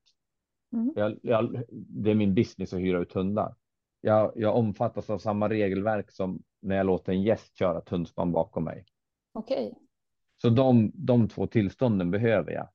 Mm. 0.74 0.94
Jag, 0.96 1.20
jag, 1.22 1.64
det 1.70 2.12
är 2.12 2.16
min 2.16 2.36
business 2.36 2.74
att 2.74 2.80
hyra 2.80 3.00
ut 3.00 3.14
hundar. 3.14 3.56
Jag, 4.02 4.32
jag 4.36 4.56
omfattas 4.56 5.10
av 5.10 5.18
samma 5.18 5.50
regelverk 5.50 6.12
som 6.12 6.44
när 6.62 6.76
jag 6.76 6.86
låter 6.86 7.12
en 7.12 7.22
gäst 7.22 7.58
köra 7.58 7.78
ett 7.78 7.90
hundspann 7.90 8.32
bakom 8.32 8.64
mig. 8.64 8.86
Okej. 9.34 9.78
Så 10.42 10.50
de, 10.50 10.92
de 10.94 11.28
två 11.28 11.48
tillstånden 11.48 12.12
behöver 12.12 12.52
jag 12.52 12.68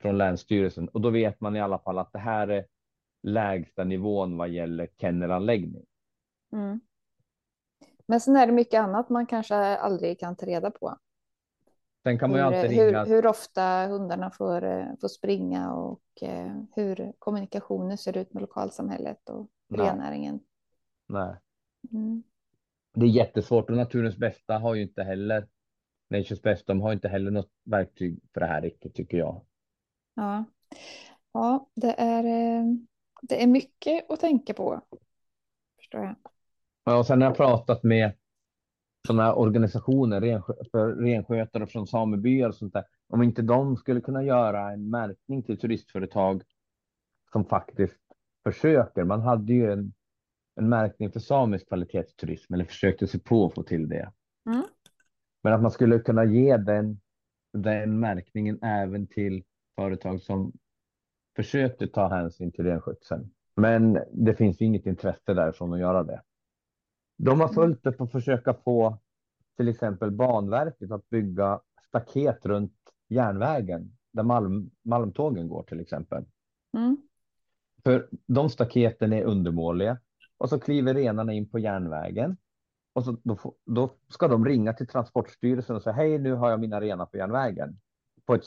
från 0.00 0.18
Länsstyrelsen 0.18 0.88
och 0.88 1.00
då 1.00 1.10
vet 1.10 1.40
man 1.40 1.56
i 1.56 1.60
alla 1.60 1.78
fall 1.78 1.98
att 1.98 2.12
det 2.12 2.18
här 2.18 2.48
är 2.48 2.66
lägsta 3.22 3.84
nivån 3.84 4.36
vad 4.36 4.48
gäller 4.48 4.88
kennelanläggning. 5.00 5.84
Mm. 6.52 6.80
Men 8.06 8.20
sen 8.20 8.36
är 8.36 8.46
det 8.46 8.52
mycket 8.52 8.80
annat 8.80 9.08
man 9.08 9.26
kanske 9.26 9.54
aldrig 9.56 10.20
kan 10.20 10.36
ta 10.36 10.46
reda 10.46 10.70
på. 10.70 10.98
Sen 12.02 12.18
kan 12.18 12.30
man 12.30 12.38
ju 12.38 12.44
Hur, 12.44 12.54
alltid 12.56 12.78
hur, 12.78 12.86
ringa. 12.86 13.04
hur 13.04 13.26
ofta 13.26 13.86
hundarna 13.86 14.30
får, 14.30 14.64
eh, 14.64 14.86
får 15.00 15.08
springa 15.08 15.72
och 15.74 16.02
eh, 16.22 16.52
hur 16.76 17.12
kommunikationen 17.18 17.98
ser 17.98 18.16
ut 18.16 18.32
med 18.34 18.40
lokalsamhället 18.40 19.28
och 19.28 19.48
Nej. 19.68 19.86
rennäringen. 19.86 20.40
Nej. 21.08 21.34
Mm. 21.92 22.22
Det 22.94 23.06
är 23.06 23.10
jättesvårt 23.10 23.70
och 23.70 23.76
Naturens 23.76 24.16
bästa 24.16 24.58
har 24.58 24.74
ju 24.74 24.82
inte 24.82 25.02
heller. 25.02 25.48
Nature's 26.10 26.42
best, 26.42 26.66
de 26.66 26.80
har 26.80 26.92
inte 26.92 27.08
heller 27.08 27.30
något 27.30 27.50
verktyg 27.64 28.20
för 28.34 28.40
det 28.40 28.46
här 28.46 28.62
riktigt 28.62 28.94
tycker 28.94 29.18
jag. 29.18 29.44
Ja. 30.14 30.44
ja, 31.32 31.70
det 31.74 31.94
är, 31.98 32.24
eh, 32.24 32.64
det 33.22 33.42
är 33.42 33.46
mycket 33.46 34.10
att 34.10 34.20
tänka 34.20 34.54
på. 34.54 34.80
Förstår 35.78 36.00
jag. 36.04 36.14
Ja, 36.84 36.98
Och 36.98 37.06
sen 37.06 37.20
har 37.22 37.28
jag 37.28 37.36
pratat 37.36 37.82
med 37.82 38.12
sådana 39.06 39.34
organisationer, 39.34 40.42
för 40.70 40.94
renskötare 40.94 41.66
från 41.66 41.86
samebyar 41.86 42.48
och 42.48 42.54
sånt 42.54 42.72
där. 42.72 42.84
om 43.08 43.22
inte 43.22 43.42
de 43.42 43.76
skulle 43.76 44.00
kunna 44.00 44.22
göra 44.22 44.72
en 44.72 44.90
märkning 44.90 45.42
till 45.42 45.58
turistföretag 45.58 46.42
som 47.32 47.44
faktiskt 47.44 48.00
försöker. 48.44 49.04
Man 49.04 49.20
hade 49.20 49.52
ju 49.52 49.72
en, 49.72 49.92
en 50.56 50.68
märkning 50.68 51.12
för 51.12 51.20
samisk 51.20 51.68
kvalitetsturism 51.68 52.54
eller 52.54 52.64
försökte 52.64 53.06
sig 53.06 53.20
på 53.20 53.46
att 53.46 53.54
få 53.54 53.62
till 53.62 53.88
det. 53.88 54.12
Mm. 54.46 54.62
Men 55.42 55.52
att 55.52 55.62
man 55.62 55.70
skulle 55.70 55.98
kunna 55.98 56.24
ge 56.24 56.56
den, 56.56 57.00
den 57.52 58.00
märkningen 58.00 58.62
även 58.62 59.06
till 59.06 59.44
företag 59.76 60.22
som 60.22 60.52
försökte 61.36 61.86
ta 61.86 62.08
hänsyn 62.08 62.52
till 62.52 62.64
renskötseln. 62.64 63.30
Men 63.56 63.98
det 64.12 64.34
finns 64.34 64.62
inget 64.62 64.86
intresse 64.86 65.34
därifrån 65.34 65.72
att 65.72 65.80
göra 65.80 66.02
det. 66.02 66.22
De 67.18 67.40
har 67.40 67.48
följt 67.48 67.86
upp 67.86 68.00
att 68.00 68.12
försöka 68.12 68.54
få 68.54 68.98
till 69.56 69.68
exempel 69.68 70.10
Banverket 70.10 70.90
att 70.90 71.10
bygga 71.10 71.60
staket 71.88 72.46
runt 72.46 72.74
järnvägen 73.08 73.96
där 74.12 74.22
malm, 74.22 74.70
malmtågen 74.82 75.48
går 75.48 75.62
till 75.62 75.80
exempel. 75.80 76.24
Mm. 76.76 76.96
För 77.82 78.08
de 78.26 78.50
staketen 78.50 79.12
är 79.12 79.24
undermåliga 79.24 79.98
och 80.38 80.48
så 80.48 80.60
kliver 80.60 80.94
renarna 80.94 81.32
in 81.32 81.50
på 81.50 81.58
järnvägen 81.58 82.36
och 82.92 83.04
så, 83.04 83.16
då, 83.22 83.54
då 83.66 83.90
ska 84.08 84.28
de 84.28 84.44
ringa 84.44 84.72
till 84.72 84.86
Transportstyrelsen 84.86 85.76
och 85.76 85.82
säga 85.82 85.94
hej, 85.94 86.18
nu 86.18 86.32
har 86.32 86.50
jag 86.50 86.60
mina 86.60 86.80
renar 86.80 87.06
på 87.06 87.16
järnvägen 87.16 87.80
på, 88.24 88.34
ett, 88.34 88.44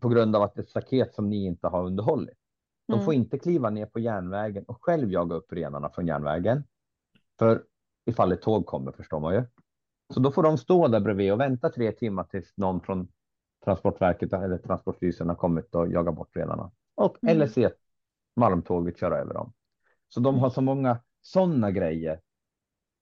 på 0.00 0.08
grund 0.08 0.36
av 0.36 0.42
att 0.42 0.58
ett 0.58 0.68
staket 0.68 1.14
som 1.14 1.28
ni 1.28 1.44
inte 1.44 1.66
har 1.66 1.84
underhållit. 1.84 2.38
De 2.86 2.92
Mm. 2.92 3.04
får 3.04 3.14
inte 3.14 3.38
kliva 3.38 3.70
ner 3.70 3.86
på 3.86 4.00
järnvägen 4.00 4.64
och 4.64 4.84
själv 4.84 5.12
jaga 5.12 5.34
upp 5.36 5.52
renarna 5.52 5.90
från 5.90 6.06
järnvägen. 6.06 6.64
För 7.38 7.64
ifall 8.08 8.32
ett 8.32 8.42
tåg 8.42 8.66
kommer 8.66 8.92
förstår 8.92 9.20
man 9.20 9.34
ju. 9.34 9.44
Så 10.14 10.20
då 10.20 10.30
får 10.30 10.42
de 10.42 10.58
stå 10.58 10.88
där 10.88 11.00
bredvid 11.00 11.32
och 11.32 11.40
vänta 11.40 11.68
tre 11.70 11.92
timmar 11.92 12.24
tills 12.24 12.56
någon 12.56 12.80
från 12.80 13.08
Transportverket 13.64 14.32
eller 14.32 14.58
Transportstyrelsen 14.58 15.28
har 15.28 15.36
kommit 15.36 15.74
och 15.74 15.88
jagat 15.88 16.14
bort 16.14 16.36
renarna. 16.36 16.70
Och, 16.94 17.16
Mm. 17.22 17.36
Eller 17.36 17.46
se 17.46 17.70
malmtåget 18.36 18.98
köra 18.98 19.18
över 19.18 19.34
dem. 19.34 19.52
Så 20.08 20.20
de 20.20 20.38
har 20.38 20.50
så 20.50 20.60
många 20.60 20.98
sådana 21.20 21.70
grejer. 21.70 22.20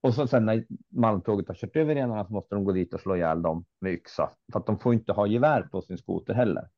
Och 0.01 0.15
så 0.15 0.27
sen 0.27 0.47
när 0.47 0.65
malmtåget 0.89 1.49
har 1.49 1.55
kört 1.55 1.77
över 1.77 1.95
renarna 1.95 2.25
så 2.25 2.33
måste 2.33 2.55
de 2.55 2.65
gå 2.65 2.73
dit 2.73 2.95
och 2.95 3.01
slå 3.01 3.17
ihjäl 3.17 3.43
dem 3.43 3.65
med 3.81 3.93
yxa. 3.93 4.31
För 4.53 4.59
att 4.61 4.67
de 4.67 4.79
får 4.79 4.95
inte 4.95 5.13
ha 5.13 5.27
gevär 5.27 5.63
på 5.63 5.83
sin 5.83 5.99
skoter 5.99 6.35
heller. 6.35 6.69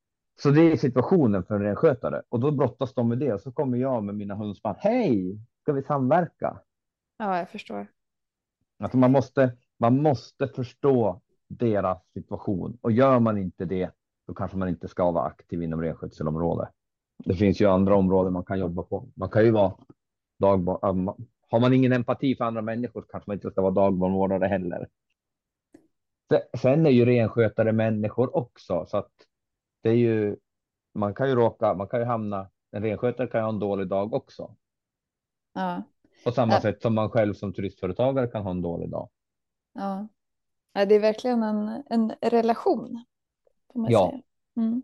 Så 0.43 0.51
det 0.51 0.73
är 0.73 0.77
situationen 0.77 1.45
för 1.45 1.55
en 1.55 1.63
renskötare. 1.63 2.23
Och 2.29 2.41
då 2.41 2.51
brottas 2.51 2.95
de 2.95 3.09
med 3.09 3.19
det. 3.19 3.33
Och 3.33 3.41
så 3.41 3.53
kommer 3.53 3.79
jag 3.79 4.05
med 4.05 4.15
mina 4.15 4.35
hundspann. 4.35 4.75
Hej, 4.79 5.39
ska 5.63 5.73
vi 5.73 5.83
samverka? 5.83 6.61
Ja, 7.17 7.39
jag 7.39 7.49
förstår. 7.49 7.87
Alltså 8.79 8.99
man, 8.99 9.13
måste, 9.13 9.57
man 9.79 10.03
måste 10.03 10.49
förstå 10.49 11.21
deras 11.49 11.99
situation. 12.13 12.79
Och 12.81 12.93
gör 12.93 13.19
man 13.19 13.39
inte 13.39 13.65
det, 13.65 13.91
då 14.27 14.35
kanske 14.35 14.57
man 14.57 14.69
inte 14.69 14.89
ska 14.89 15.11
vara 15.11 15.25
aktiv 15.25 15.63
inom 15.63 15.83
renskötselområdet. 15.83 16.69
Det 17.25 17.35
finns 17.35 17.61
ju 17.61 17.67
andra 17.67 17.97
områden 17.97 18.33
man 18.33 18.45
kan 18.45 18.59
jobba 18.59 18.83
på. 18.83 19.09
Man 19.15 19.29
kan 19.29 19.45
ju 19.45 19.51
vara 19.51 19.75
dagbarn. 20.39 21.15
Har 21.51 21.61
man 21.61 21.73
ingen 21.73 21.93
empati 21.93 22.37
för 22.37 22.45
andra 22.45 22.63
människor 22.63 23.07
kanske 23.09 23.31
man 23.31 23.35
inte 23.35 23.51
ska 23.51 23.63
vara 23.63 23.73
dagbarnvårdare 23.73 24.47
heller. 24.47 24.89
Sen 26.59 26.87
är 26.87 26.91
ju 26.91 27.05
renskötare 27.05 27.73
människor 27.73 28.37
också, 28.37 28.87
så 28.87 28.97
att 28.97 29.13
det 29.83 29.91
är 29.91 29.95
ju. 29.95 30.37
Man 30.95 31.15
kan 31.15 31.29
ju 31.29 31.35
råka, 31.35 31.75
man 31.75 31.89
kan 31.89 32.01
ju 32.01 32.07
hamna. 32.07 32.51
En 32.71 32.83
renskötare 32.83 33.27
kan 33.27 33.41
ju 33.41 33.43
ha 33.43 33.49
en 33.53 33.59
dålig 33.59 33.89
dag 33.89 34.15
också. 34.15 34.57
Ja, 35.55 35.83
på 36.25 36.33
samma 36.33 36.53
Ja. 36.53 36.61
sätt 36.61 36.83
som 36.83 36.95
man 36.95 37.11
själv 37.11 37.35
som 37.35 37.53
turistföretagare 37.53 38.27
kan 38.27 38.43
ha 38.43 38.51
en 38.51 38.63
dålig 38.63 38.91
dag. 38.91 39.09
ja. 39.75 40.09
ja 40.73 40.85
det 40.87 40.95
är 40.95 41.01
verkligen 41.01 41.43
en, 41.43 41.83
en 41.91 42.13
relation. 42.23 43.05
Ja. 43.75 44.21
Mm. 44.57 44.83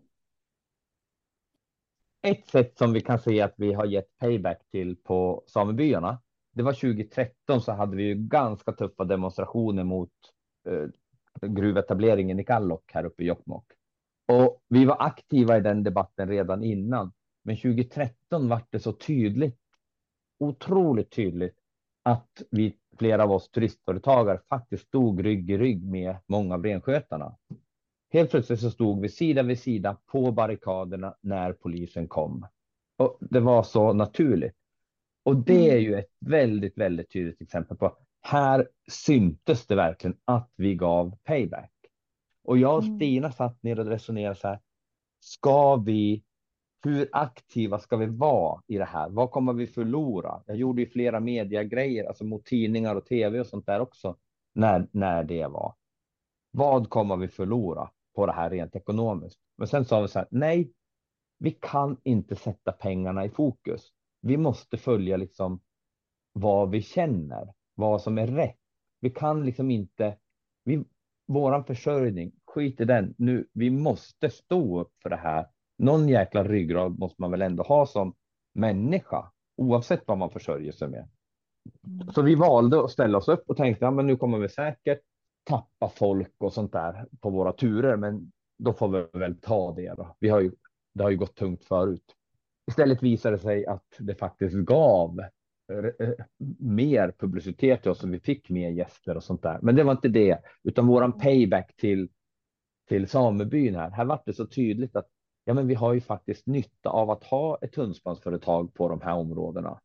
Ett 2.21 2.47
sätt 2.47 2.77
som 2.77 2.93
vi 2.93 3.01
kan 3.01 3.19
se 3.19 3.41
att 3.41 3.53
vi 3.57 3.73
har 3.73 3.85
gett 3.85 4.17
payback 4.17 4.61
till 4.71 4.95
på 4.95 5.43
samebyarna. 5.47 6.21
Det 6.53 6.63
var 6.63 6.73
2013 6.73 7.61
så 7.61 7.71
hade 7.71 7.97
vi 7.97 8.03
ju 8.03 8.15
ganska 8.15 8.71
tuffa 8.71 9.03
demonstrationer 9.03 9.83
mot 9.83 10.11
eh, 10.67 10.87
gruvetableringen 11.49 12.39
i 12.39 12.43
Kallok 12.43 12.91
här 12.93 13.05
uppe 13.05 13.23
i 13.23 13.25
Jokkmokk. 13.25 13.71
Och 14.27 14.63
vi 14.67 14.85
var 14.85 14.97
aktiva 14.99 15.57
i 15.57 15.61
den 15.61 15.83
debatten 15.83 16.29
redan 16.29 16.63
innan. 16.63 17.13
Men 17.43 17.55
2013 17.57 18.49
var 18.49 18.61
det 18.69 18.79
så 18.79 18.93
tydligt, 18.93 19.59
otroligt 20.39 21.11
tydligt, 21.11 21.55
att 22.03 22.41
vi, 22.51 22.75
flera 22.97 23.23
av 23.23 23.31
oss 23.31 23.49
turistföretagare 23.49 24.39
faktiskt 24.49 24.87
stod 24.87 25.19
rygg 25.19 25.51
i 25.51 25.57
rygg 25.57 25.85
med 25.85 26.17
många 26.27 26.55
av 26.55 26.63
renskötarna. 26.63 27.37
Helt 28.13 28.31
plötsligt 28.31 28.59
så 28.59 28.71
stod 28.71 29.01
vi 29.01 29.09
sida 29.09 29.43
vid 29.43 29.59
sida 29.59 29.97
på 30.05 30.31
barrikaderna 30.31 31.15
när 31.21 31.53
polisen 31.53 32.07
kom. 32.07 32.47
Och 32.97 33.17
det 33.21 33.39
var 33.39 33.63
så 33.63 33.93
naturligt. 33.93 34.55
Och 35.23 35.35
det 35.35 35.69
är 35.69 35.77
ju 35.77 35.95
ett 35.95 36.11
väldigt, 36.19 36.77
väldigt 36.77 37.11
tydligt 37.11 37.41
exempel 37.41 37.77
på 37.77 37.97
här 38.25 38.69
syntes 38.87 39.67
det 39.67 39.75
verkligen 39.75 40.17
att 40.25 40.51
vi 40.55 40.75
gav 40.75 41.17
payback. 41.23 41.71
Och 42.43 42.57
jag 42.57 42.77
och 42.77 42.83
Mm. 42.83 42.97
Stina 42.97 43.31
satt 43.31 43.63
ner 43.63 43.79
och 43.79 43.85
resonerade 43.85 44.35
så 44.35 44.47
här. 44.47 44.59
Ska 45.19 45.75
vi, 45.75 46.23
hur 46.85 47.09
aktiva 47.11 47.79
ska 47.79 47.97
vi 47.97 48.05
vara 48.05 48.61
i 48.67 48.77
det 48.77 48.85
här? 48.85 49.09
Vad 49.09 49.31
kommer 49.31 49.53
vi 49.53 49.67
förlora? 49.67 50.43
Jag 50.45 50.57
gjorde 50.57 50.81
ju 50.81 50.89
flera 50.89 51.19
mediegrejer, 51.19 52.05
alltså 52.05 52.23
mot 52.23 52.45
tidningar 52.45 52.95
och 52.95 53.05
tv 53.05 53.39
och 53.39 53.47
sånt 53.47 53.65
där 53.65 53.79
också, 53.79 54.17
när, 54.53 54.87
när 54.91 55.23
det 55.23 55.47
var. 55.47 55.75
Vad 56.51 56.89
kommer 56.89 57.17
vi 57.17 57.27
förlora 57.27 57.89
på 58.15 58.25
det 58.25 58.33
här 58.33 58.49
rent 58.49 58.75
ekonomiskt? 58.75 59.39
Men 59.57 59.67
sen 59.67 59.85
sa 59.85 60.01
vi 60.01 60.07
så 60.07 60.19
här, 60.19 60.27
nej, 60.31 60.71
vi 61.39 61.51
kan 61.51 61.97
inte 62.03 62.35
sätta 62.35 62.71
pengarna 62.71 63.25
i 63.25 63.29
fokus. 63.29 63.91
Vi 64.21 64.37
måste 64.37 64.77
följa 64.77 65.17
liksom 65.17 65.59
vad 66.33 66.69
vi 66.69 66.81
känner, 66.81 67.53
vad 67.75 68.01
som 68.01 68.17
är 68.17 68.27
rätt. 68.27 68.59
Vi 68.99 69.09
kan 69.09 69.45
liksom 69.45 69.71
inte, 69.71 70.17
vi, 70.63 70.83
våran 71.27 71.65
försörjning, 71.65 72.31
skit 72.45 72.81
i 72.81 72.85
den. 72.85 73.15
Nu, 73.17 73.47
vi 73.53 73.69
måste 73.69 74.29
stå 74.29 74.81
upp 74.81 74.91
för 75.03 75.09
det 75.09 75.15
här. 75.15 75.47
Någon 75.77 76.09
jäkla 76.09 76.43
ryggrad 76.43 76.99
måste 76.99 77.21
man 77.21 77.31
väl 77.31 77.41
ändå 77.41 77.63
ha 77.63 77.85
som 77.85 78.15
människa, 78.53 79.31
oavsett 79.57 80.03
vad 80.05 80.17
man 80.17 80.29
försörjer 80.29 80.71
sig 80.71 80.87
med. 80.87 81.09
Så 82.13 82.21
vi 82.21 82.35
valde 82.35 82.83
att 82.83 82.91
ställa 82.91 83.17
oss 83.17 83.27
upp 83.27 83.43
och 83.49 83.57
tänkte, 83.57 83.85
ja, 83.85 83.91
men 83.91 84.07
nu 84.07 84.17
kommer 84.17 84.37
vi 84.37 84.49
säkert 84.49 85.01
tappa 85.43 85.89
folk 85.89 86.33
och 86.37 86.53
sånt 86.53 86.71
där 86.71 87.05
på 87.21 87.29
våra 87.29 87.53
turer, 87.53 87.97
men 87.97 88.31
då 88.57 88.73
får 88.73 88.87
vi 88.87 89.19
väl 89.19 89.41
ta 89.41 89.73
det. 89.73 89.93
Då. 89.97 90.15
Vi 90.19 90.29
har 90.29 90.39
ju, 90.39 90.51
det 90.93 91.03
har 91.03 91.09
ju 91.09 91.17
gått 91.17 91.35
tungt 91.35 91.63
förut. 91.63 92.15
Istället 92.67 93.03
visade 93.03 93.35
det 93.35 93.41
sig 93.41 93.65
att 93.65 93.87
det 93.99 94.15
faktiskt 94.15 94.55
gav 94.55 95.19
eh, 95.71 96.11
mer 96.59 97.13
publicitet 97.17 97.81
till 97.81 97.91
oss 97.91 98.03
och 98.03 98.13
vi 98.13 98.19
fick 98.19 98.49
mer 98.49 98.69
gäster 98.69 99.17
och 99.17 99.23
sånt 99.23 99.41
där. 99.41 99.59
Men 99.61 99.75
det 99.75 99.83
var 99.83 99.91
inte 99.91 100.07
det, 100.07 100.39
utan 100.63 100.87
våran 100.87 101.19
payback 101.19 101.75
till 101.75 102.09
till 102.87 103.07
samebyn 103.07 103.75
här. 103.75 103.89
Här 103.89 104.05
var 104.05 104.21
det 104.25 104.33
så 104.33 104.47
tydligt 104.47 104.95
att 104.95 105.07
ja, 105.45 105.53
men 105.53 105.67
vi 105.67 105.73
har 105.73 105.93
ju 105.93 106.01
faktiskt 106.01 106.47
nytta 106.47 106.89
av 106.89 107.09
att 107.09 107.23
ha 107.23 107.57
ett 107.61 107.75
hundspannsföretag 107.75 108.73
på 108.73 108.89
de 108.89 109.01
här 109.01 109.15
områdena. 109.15 109.79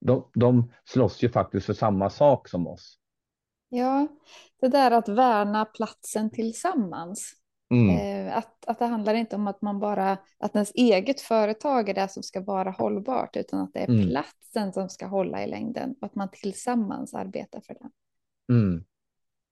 De, 0.00 0.30
de 0.34 0.72
slåss 0.84 1.22
ju 1.22 1.28
faktiskt 1.28 1.66
för 1.66 1.74
samma 1.74 2.10
sak 2.10 2.48
som 2.48 2.66
oss. 2.66 2.98
Ja, 3.68 4.08
det 4.60 4.68
där 4.68 4.90
att 4.90 5.08
värna 5.08 5.64
platsen 5.64 6.30
tillsammans. 6.30 7.32
Mm. 7.70 7.96
Eh, 7.96 8.36
att, 8.36 8.64
att 8.66 8.78
det 8.78 8.84
handlar 8.84 9.14
inte 9.14 9.36
om 9.36 9.46
att 9.46 9.62
man 9.62 9.80
bara, 9.80 10.18
att 10.38 10.54
ens 10.54 10.72
eget 10.74 11.20
företag 11.20 11.88
är 11.88 11.94
det 11.94 12.08
som 12.08 12.22
ska 12.22 12.40
vara 12.40 12.70
hållbart, 12.70 13.36
utan 13.36 13.60
att 13.60 13.72
det 13.72 13.80
är 13.80 13.88
Mm. 13.88 14.08
platsen 14.08 14.72
som 14.72 14.88
ska 14.88 15.06
hålla 15.06 15.44
i 15.44 15.46
längden 15.46 15.94
och 16.00 16.06
att 16.06 16.14
man 16.14 16.28
tillsammans 16.32 17.14
arbetar 17.14 17.60
för 17.60 17.74
det. 17.74 17.90
Mm. 18.52 18.84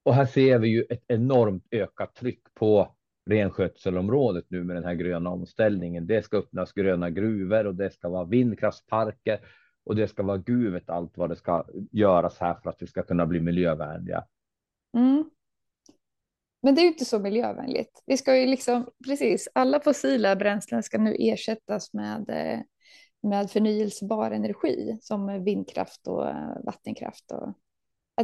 Och 0.05 0.15
här 0.15 0.27
ser 0.27 0.59
vi 0.59 0.69
ju 0.69 0.83
ett 0.83 1.05
enormt 1.09 1.67
ökat 1.71 2.15
tryck 2.15 2.55
på 2.55 2.96
renskötselområdet 3.27 4.45
nu 4.49 4.65
med 4.65 4.77
den 4.77 4.85
här 4.85 4.95
gröna 4.95 5.31
omställningen. 5.31 6.07
Det 6.07 6.23
ska 6.23 6.37
öppnas 6.37 6.73
gröna 6.73 7.11
gruvor 7.11 7.67
och 7.67 7.75
det 7.75 7.91
ska 7.91 8.09
vara 8.09 8.25
vindkraftsparker 8.25 9.41
och 9.85 9.97
det 9.97 10.09
ska 10.09 10.23
vara 10.23 10.39
gud 10.39 10.73
vet 10.73 10.91
allt 10.91 11.17
vad 11.17 11.31
det 11.31 11.37
ska 11.37 11.65
göras 11.93 12.39
här 12.39 12.55
för 12.55 12.71
att 12.71 12.83
vi 12.83 12.87
ska 12.87 13.03
kunna 13.03 13.27
bli 13.27 13.41
miljövänliga. 13.41 14.25
Mm. 14.97 15.31
Men 16.63 16.75
det 16.75 16.81
är 16.81 16.83
ju 16.83 16.89
inte 16.89 17.05
så 17.05 17.19
miljövänligt. 17.19 18.03
Vi 18.07 18.17
ska 18.17 18.37
ju 18.37 18.47
liksom, 18.47 18.91
precis, 19.07 19.49
alla 19.53 19.81
fossila 19.81 20.37
bränslen 20.37 20.83
ska 20.83 20.99
nu 20.99 21.17
ersättas 21.19 21.93
med, 21.93 22.31
eh, 22.31 22.61
med 23.23 23.51
förnyelsebar 23.51 24.31
energi 24.31 24.99
som 25.01 25.45
vindkraft 25.45 26.07
och 26.09 26.29
eh, 26.29 26.65
vattenkraft. 26.65 27.33
Och, 27.33 27.55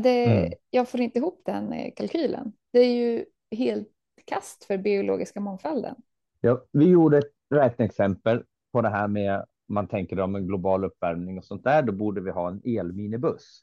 det, 0.03 0.25
Mm. 0.25 0.53
Jag 0.71 0.89
får 0.89 1.01
inte 1.01 1.19
ihop 1.19 1.43
den 1.45 1.73
eh, 1.73 1.93
kalkylen. 1.97 2.53
Det 2.73 2.79
är 2.79 2.95
ju 2.95 3.25
helt 3.57 3.89
kast 4.27 4.65
för 4.65 4.79
biologiska 4.79 5.41
mångfalden. 5.41 5.95
Ja, 6.41 6.65
vi 6.73 6.89
gjorde 6.89 7.19
ett 7.19 7.33
räkneexempel 7.51 8.43
på 8.73 8.83
det 8.83 8.89
här 8.89 9.09
med 9.09 9.45
man 9.69 9.89
tänker 9.89 10.21
om 10.21 10.35
en 10.35 10.47
global 10.47 10.85
uppvärmning 10.85 11.39
och 11.39 11.45
sånt 11.45 11.65
där. 11.65 11.83
Då 11.83 11.93
borde 11.93 12.21
vi 12.21 12.31
ha 12.31 12.49
en 12.49 12.63
elminibuss. 12.65 13.63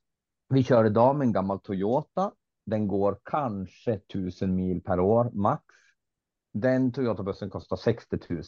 Vi 0.50 0.64
kör 0.64 0.86
idag 0.86 1.16
med 1.16 1.26
en 1.26 1.34
gammal 1.34 1.60
Toyota. 1.60 2.32
Den 2.66 2.88
går 2.88 3.20
kanske 3.24 4.00
tusen 4.00 4.56
mil 4.56 4.82
per 4.82 5.00
år 5.00 5.32
max. 5.34 5.64
Den 6.54 6.92
Toyota-bussen 6.92 7.50
kostar 7.50 7.76
60 7.76 8.18
000. 8.30 8.44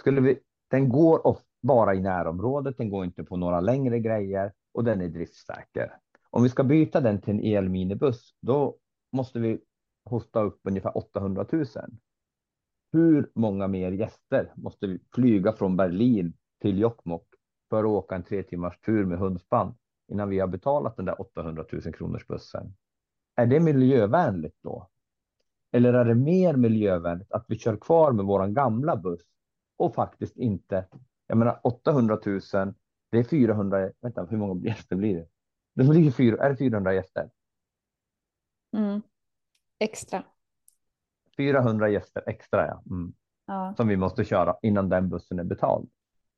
Skulle 0.00 0.20
vi, 0.20 0.38
den 0.70 0.88
går 0.88 1.38
bara 1.62 1.94
i 1.94 2.00
närområdet, 2.00 2.76
den 2.78 2.90
går 2.90 3.04
inte 3.04 3.24
på 3.24 3.36
några 3.36 3.60
längre 3.60 3.98
grejer 3.98 4.52
och 4.72 4.84
den 4.84 5.00
är 5.00 5.08
driftsäker. 5.08 5.96
Om 6.30 6.42
vi 6.42 6.48
ska 6.48 6.64
byta 6.64 7.00
den 7.00 7.20
till 7.20 7.34
en 7.34 7.44
elminibuss, 7.44 8.34
då 8.40 8.76
måste 9.12 9.38
vi 9.38 9.60
hosta 10.10 10.42
upp 10.42 10.60
ungefär 10.64 10.96
800 10.96 11.46
000. 11.52 11.66
Hur 12.92 13.30
många 13.34 13.68
mer 13.68 13.92
gäster 13.92 14.52
måste 14.56 14.86
vi 14.86 14.98
flyga 15.14 15.52
från 15.52 15.76
Berlin 15.76 16.32
till 16.60 16.78
Jokkmokk 16.78 17.28
för 17.70 17.78
att 17.78 17.90
åka 17.90 18.14
en 18.14 18.22
tre 18.22 18.42
timmars 18.42 18.80
tur 18.80 19.04
med 19.04 19.18
hundspann 19.18 19.74
innan 20.08 20.28
vi 20.28 20.38
har 20.38 20.46
betalat 20.46 20.96
den 20.96 21.06
där 21.06 21.20
800 21.20 21.64
000 21.72 21.82
kronors 21.94 22.26
bussen? 22.26 22.74
Är 23.36 23.46
det 23.46 23.60
miljövänligt 23.60 24.56
då? 24.62 24.88
Eller 25.72 25.92
är 25.92 26.04
det 26.04 26.14
mer 26.14 26.56
miljövänligt 26.56 27.32
att 27.32 27.44
vi 27.48 27.58
kör 27.58 27.76
kvar 27.76 28.12
med 28.12 28.24
våran 28.24 28.54
gamla 28.54 28.96
buss 28.96 29.26
och 29.76 29.94
faktiskt 29.94 30.36
inte, 30.36 30.86
jag 31.26 31.38
menar 31.38 31.60
800 31.62 32.18
000, 32.26 32.40
det 33.10 33.18
är 33.18 33.24
400, 33.24 33.90
vänta 34.00 34.24
hur 34.24 34.36
många 34.36 34.66
gäster 34.66 34.96
blir 34.96 35.16
det? 35.16 35.28
Det 35.74 35.84
blir 35.84 36.10
fyra, 36.10 36.44
är 36.44 36.50
det 36.50 36.56
400 36.56 36.94
gäster? 36.94 37.30
Mm. 38.76 39.02
Extra. 39.80 40.22
400 41.36 41.88
gäster 41.88 42.22
extra 42.26 42.66
ja. 42.66 42.82
Mm. 42.90 43.12
Ja. 43.46 43.74
Som 43.76 43.88
vi 43.88 43.96
måste 43.96 44.24
köra 44.24 44.56
innan 44.62 44.88
den 44.88 45.08
bussen 45.08 45.38
är 45.38 45.44
betald. 45.44 45.90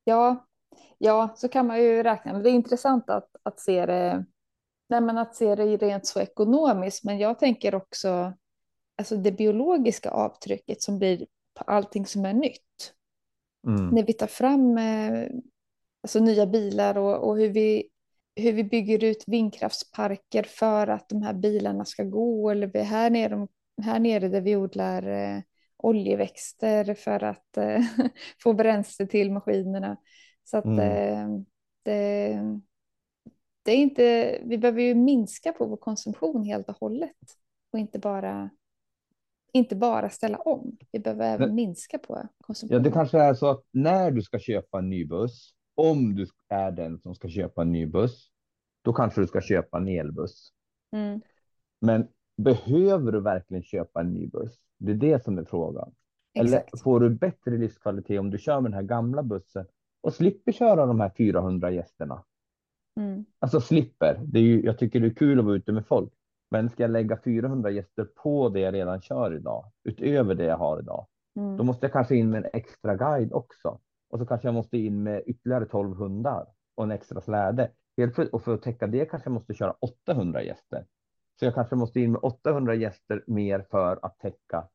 Ja, 0.05 0.47
ja, 0.99 1.29
så 1.37 1.49
kan 1.49 1.67
man 1.67 1.83
ju 1.83 2.03
räkna. 2.03 2.33
Men 2.33 2.43
det 2.43 2.51
är 2.51 2.53
intressant 2.53 3.11
att, 3.11 3.29
att 3.43 3.61
se 3.61 3.87
det. 3.87 4.25
Nej, 4.89 5.01
men 5.01 5.19
att 5.19 5.35
se 5.35 5.55
det 5.55 5.77
rent 5.77 6.07
så 6.07 6.21
ekonomiskt. 6.21 7.05
Men 7.05 7.19
jag 7.19 7.39
tänker 7.39 7.75
också 7.75 8.33
alltså 8.97 9.17
det 9.17 9.33
biologiska 9.33 10.11
avtrycket 10.11 10.83
som 10.83 10.99
blir 10.99 11.27
på 11.55 11.65
allting 11.65 12.07
som 12.07 12.25
är 12.25 12.33
nytt. 12.33 12.95
Mm. 13.67 13.89
När 13.89 14.03
vi 14.03 14.13
tar 14.13 14.27
fram 14.27 14.79
eh, 14.79 15.29
alltså 16.03 16.21
nya 16.21 16.47
bilar 16.47 16.99
och, 16.99 17.29
och 17.29 17.37
hur, 17.37 17.49
vi, 17.49 17.89
hur 18.37 18.53
vi 18.53 18.65
bygger 18.65 19.05
ut 19.05 19.25
vindkraftsparker 19.27 20.43
för 20.43 20.87
att 20.87 21.09
de 21.09 21.23
här 21.23 21.35
bilarna 21.35 21.85
ska 21.85 22.05
gå. 22.05 22.51
Eller 22.51 22.67
vi, 22.67 22.81
här, 22.81 23.11
nere, 23.11 23.47
här 23.83 23.99
nere 24.01 24.29
där 24.29 24.41
vi 24.41 24.57
odlar 24.57 25.07
eh, 25.09 25.41
oljeväxter 25.77 26.95
för 26.95 27.23
att 27.25 27.57
eh, 27.57 27.81
få 28.43 28.53
bränsle 28.53 29.07
till 29.07 29.33
maskinerna. 29.33 29.97
Så 30.45 30.57
att 30.59 30.65
Mm. 30.65 30.79
eh, 30.81 31.29
det, 31.83 32.41
det 33.63 33.73
är 33.73 33.77
inte, 33.77 34.39
vi 34.45 34.59
behöver 34.59 34.83
ju 34.83 34.95
minska 34.95 35.53
på 35.53 35.67
vår 35.67 35.77
konsumtion 35.77 36.45
helt 36.45 36.69
och 36.69 36.77
hållet 36.77 37.17
och 37.73 37.79
inte 37.79 37.99
bara, 37.99 38.51
inte 39.53 39.77
bara 39.77 40.11
ställa 40.11 40.39
om. 40.39 40.77
Vi 40.93 40.99
behöver 40.99 41.35
även 41.35 41.55
minska 41.55 41.99
på 41.99 42.15
Ja, 42.15 42.29
konsumtionen. 42.47 42.83
det 42.83 42.91
kanske 42.91 43.19
är 43.19 43.35
så 43.35 43.51
att 43.51 43.63
när 43.71 44.11
du 44.11 44.23
ska 44.23 44.39
köpa 44.39 44.79
en 44.79 44.91
ny 44.91 45.05
buss, 45.07 45.55
om 45.75 46.15
du 46.15 46.27
är 46.49 46.71
den 46.71 46.99
som 46.99 47.15
ska 47.15 47.29
köpa 47.29 47.63
en 47.63 47.73
ny 47.73 47.87
buss, 47.87 48.31
då 48.83 48.93
kanske 48.93 49.21
du 49.21 49.27
ska 49.27 49.41
köpa 49.41 49.79
en 49.79 49.89
elbuss. 49.89 50.53
Mm, 50.93 51.21
Men 51.81 52.09
behöver 52.37 53.13
du 53.13 53.21
verkligen 53.21 53.63
köpa 53.63 54.01
en 54.01 54.13
ny 54.15 54.27
buss? 54.27 54.59
Det 54.79 54.93
är 54.93 54.97
det 54.97 55.25
som 55.25 55.39
är 55.39 55.45
frågan. 55.45 55.95
Eller 56.35 56.59
exakt. 56.59 56.83
får 56.83 57.01
du 57.01 57.11
bättre 57.11 57.51
livskvalitet 57.59 58.21
om 58.21 58.31
du 58.31 58.39
kör 58.39 58.61
med 58.61 58.71
den 58.71 58.77
här 58.77 58.83
gamla 58.83 59.23
bussen 59.23 59.67
och 60.01 60.15
slipper 60.15 60.53
köra 60.53 60.87
de 60.87 61.01
här 61.01 61.11
400 61.17 61.71
gästerna? 61.71 62.25
Mm, 63.01 63.25
Alltså 63.39 63.61
slipper. 63.61 64.21
Det 64.25 64.39
är 64.39 64.43
ju, 64.43 64.63
jag 64.65 64.79
tycker 64.79 65.01
det 65.01 65.07
är 65.07 65.15
kul 65.15 65.39
att 65.39 65.45
vara 65.45 65.57
ute 65.57 65.73
med 65.73 65.87
folk. 65.87 66.13
Men 66.51 66.71
ska 66.71 66.83
jag 66.83 66.91
lägga 66.91 67.19
400 67.25 67.71
gäster 67.71 68.05
på 68.05 68.49
det 68.49 68.61
jag 68.61 68.75
redan 68.75 69.01
kör 69.03 69.35
idag, 69.35 69.65
utöver 69.85 70.35
det 70.35 70.45
jag 70.45 70.57
har 70.57 70.79
idag, 70.81 71.07
mm, 71.37 71.57
då 71.57 71.65
måste 71.65 71.87
jag 71.87 71.93
kanske 71.93 72.17
in 72.17 72.31
med 72.31 72.45
en 72.45 72.51
extra 72.53 72.97
guide 72.97 73.33
också. 73.33 73.81
Och 74.13 74.19
så 74.19 74.27
kanske 74.27 74.49
jag 74.49 74.55
måste 74.55 74.79
in 74.79 75.03
med 75.03 75.23
ytterligare 75.27 75.67
12 75.67 75.97
hundar 75.97 76.47
och 76.75 76.85
en 76.85 76.91
extra 76.91 77.21
släde. 77.21 77.71
Och 78.33 78.43
för 78.43 78.55
att 78.55 78.63
täcka 78.63 78.87
det 78.87 79.07
kanske 79.07 79.29
jag 79.29 79.35
måste 79.35 79.55
köra 79.55 79.75
800 79.81 80.43
gäster. 80.43 80.87
Så 81.39 81.45
jag 81.45 81.55
kanske 81.55 81.77
måste 81.77 82.01
in 82.01 82.13
med 82.13 82.21
800 82.23 82.75
gäster 82.75 83.25
mer 83.27 83.67
för 83.71 83.99
att 84.03 84.19
täcka 84.19 84.69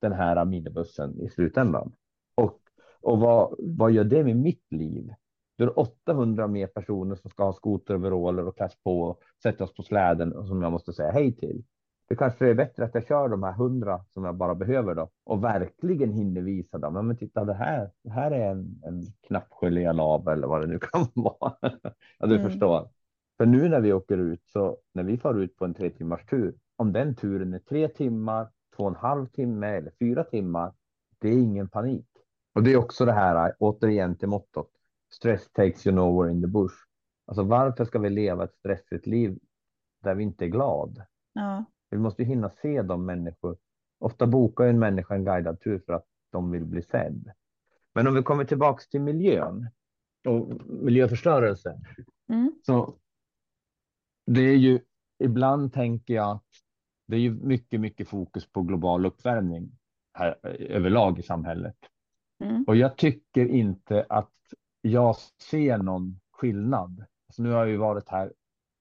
den 0.00 0.12
här 0.12 0.44
minibussen 0.44 1.20
i 1.20 1.28
slutändan. 1.28 1.92
Och, 2.34 2.60
och 3.00 3.18
vad, 3.18 3.54
vad 3.58 3.92
gör 3.92 4.04
det 4.04 4.24
med 4.24 4.36
mitt 4.36 4.72
liv? 4.72 5.10
Då 5.58 5.64
är 5.64 5.68
det 5.68 5.74
800 5.74 6.46
mer 6.46 6.66
personer 6.66 7.14
som 7.14 7.30
ska 7.30 7.44
ha 7.44 7.52
skoteroveraller 7.52 8.46
och 8.46 8.56
klass 8.56 8.76
på 8.84 9.00
och 9.00 9.20
sätta 9.42 9.64
oss 9.64 9.74
på 9.74 9.82
släden 9.82 10.32
och 10.32 10.46
som 10.46 10.62
jag 10.62 10.72
måste 10.72 10.92
säga 10.92 11.10
hej 11.10 11.36
till. 11.36 11.64
Det 12.12 12.16
kanske 12.16 12.50
är 12.50 12.54
bättre 12.54 12.84
att 12.84 12.94
jag 12.94 13.06
kör 13.06 13.28
de 13.28 13.42
här 13.42 13.52
100 13.52 14.04
som 14.14 14.24
jag 14.24 14.34
bara 14.36 14.54
behöver 14.54 14.94
då 14.94 15.10
och 15.24 15.44
verkligen 15.44 16.12
hinner 16.12 16.40
visa 16.40 16.78
dem. 16.78 16.96
Ja, 16.96 17.02
men 17.02 17.16
titta, 17.16 17.44
det 17.44 17.54
här, 17.54 17.90
det 18.04 18.10
här 18.10 18.30
är 18.30 18.50
en, 18.50 18.80
en 18.84 19.02
knappgelé 19.26 19.92
lav 19.92 20.28
eller 20.28 20.46
vad 20.46 20.60
det 20.60 20.66
nu 20.66 20.78
kan 20.78 21.06
vara. 21.14 21.54
ja, 22.18 22.26
du 22.26 22.36
Mm. 22.36 22.50
förstår. 22.50 22.88
För 23.36 23.46
nu 23.46 23.68
när 23.68 23.80
vi 23.80 23.92
åker 23.92 24.18
ut 24.18 24.42
så 24.46 24.76
när 24.92 25.02
vi 25.02 25.18
far 25.18 25.34
ut 25.34 25.56
på 25.56 25.64
en 25.64 25.74
tre 25.74 25.90
timmars 25.90 26.26
tur, 26.26 26.54
om 26.76 26.92
den 26.92 27.14
turen 27.14 27.54
är 27.54 27.58
tre 27.58 27.88
timmar, 27.88 28.48
två 28.76 28.82
och 28.82 28.90
en 28.90 28.96
halv 28.96 29.26
timme 29.26 29.66
eller 29.76 29.92
fyra 29.98 30.24
timmar, 30.24 30.72
det 31.18 31.28
är 31.28 31.38
ingen 31.42 31.68
panik. 31.68 32.06
Och 32.54 32.62
det 32.62 32.72
är 32.72 32.76
också 32.76 33.04
det 33.04 33.12
här 33.12 33.54
återigen 33.58 34.16
till 34.16 34.28
mottot. 34.28 34.70
Stress 35.12 35.52
takes 35.52 35.86
you 35.86 35.96
nowhere 35.96 36.32
in 36.32 36.42
the 36.42 36.48
bush. 36.48 36.74
Alltså 37.26 37.42
varför 37.42 37.84
ska 37.84 37.98
vi 37.98 38.10
leva 38.10 38.44
ett 38.44 38.54
stressigt 38.54 39.06
liv 39.06 39.38
där 40.02 40.14
vi 40.14 40.22
inte 40.22 40.44
är 40.44 40.48
glad? 40.48 41.02
ja, 41.32 41.64
Vi 41.92 41.98
måste 41.98 42.22
ju 42.22 42.28
hinna 42.28 42.50
se 42.50 42.82
de 42.82 43.06
människor. 43.06 43.56
Ofta 43.98 44.26
bokar 44.26 44.64
ju 44.64 44.70
en 44.70 44.78
människa 44.78 45.14
en 45.14 45.24
guidad 45.24 45.60
tur 45.60 45.82
för 45.86 45.92
att 45.92 46.06
de 46.30 46.50
vill 46.50 46.64
bli 46.64 46.82
sedd. 46.82 47.32
Men 47.94 48.06
om 48.06 48.14
vi 48.14 48.22
kommer 48.22 48.44
tillbaks 48.44 48.88
till 48.88 49.00
miljön 49.00 49.68
och 50.28 50.66
miljöförstörelse. 50.66 51.80
mm, 52.28 52.52
Så 52.66 52.94
det 54.26 54.40
är 54.40 54.56
ju 54.56 54.80
ibland 55.18 55.72
tänker 55.72 56.14
jag 56.14 56.30
att 56.30 56.46
det 57.06 57.16
är 57.16 57.20
ju 57.20 57.34
mycket, 57.34 57.80
mycket 57.80 58.08
fokus 58.08 58.52
på 58.52 58.62
global 58.62 59.06
uppvärmning 59.06 59.70
här 60.14 60.38
eh, 60.42 60.76
överlag 60.76 61.18
i 61.18 61.22
samhället. 61.22 61.76
mm, 62.44 62.64
Och 62.66 62.76
jag 62.76 62.96
tycker 62.96 63.46
inte 63.46 64.06
att 64.08 64.32
jag 64.82 65.16
ser 65.50 65.78
någon 65.78 66.20
skillnad. 66.30 67.04
Alltså 67.28 67.42
nu 67.42 67.50
har 67.50 67.58
jag 67.58 67.68
ju 67.68 67.76
varit 67.76 68.08
här. 68.08 68.32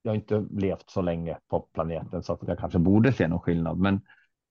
Jag 0.02 0.12
har 0.12 0.16
inte 0.16 0.46
levt 0.52 0.90
så 0.90 1.02
länge 1.02 1.38
på 1.48 1.60
planeten 1.60 2.24
så 2.24 2.34
att 2.34 2.48
jag 2.48 2.60
kanske 2.60 2.80
borde 2.80 3.14
se 3.14 3.28
någon 3.28 3.40
skillnad. 3.40 3.78
Men 3.78 4.02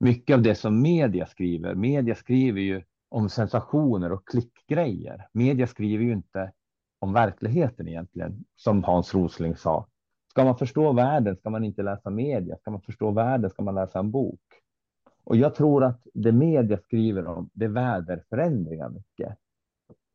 mycket 0.01 0.35
av 0.35 0.43
det 0.43 0.55
som 0.55 0.83
media 0.83 1.27
skriver. 1.27 1.75
Media 1.75 2.15
skriver 2.15 2.61
ju 2.61 2.83
om 3.09 3.29
sensationer 3.29 4.13
och 4.13 4.29
klickgrejer. 4.29 5.29
Media 5.33 5.67
skriver 5.67 6.05
ju 6.05 6.13
inte 6.13 6.53
om 6.99 7.13
verkligheten 7.13 7.89
egentligen, 7.89 8.45
som 8.57 8.85
Hans 8.85 9.15
Rosling 9.15 9.57
sa. 9.57 9.87
Ska 10.31 10.45
man 10.45 10.57
förstå 10.57 10.93
världen 10.93 11.37
ska 11.37 11.51
man 11.51 11.65
inte 11.65 11.83
läsa 11.83 12.11
media. 12.11 12.57
Ska 12.57 12.71
man 12.71 12.81
förstå 12.81 13.11
världen 13.11 13.51
ska 13.51 13.63
man 13.63 13.75
läsa 13.75 13.99
en 13.99 14.11
bok. 14.11 14.41
Och 15.25 15.37
jag 15.37 15.55
tror 15.55 15.85
att 15.85 16.07
det 16.15 16.33
media 16.33 16.79
skriver 16.79 17.27
om, 17.27 17.51
det 17.53 17.65
är 17.65 17.69
väderförändringar 17.69 18.89
mycket. 18.89 19.37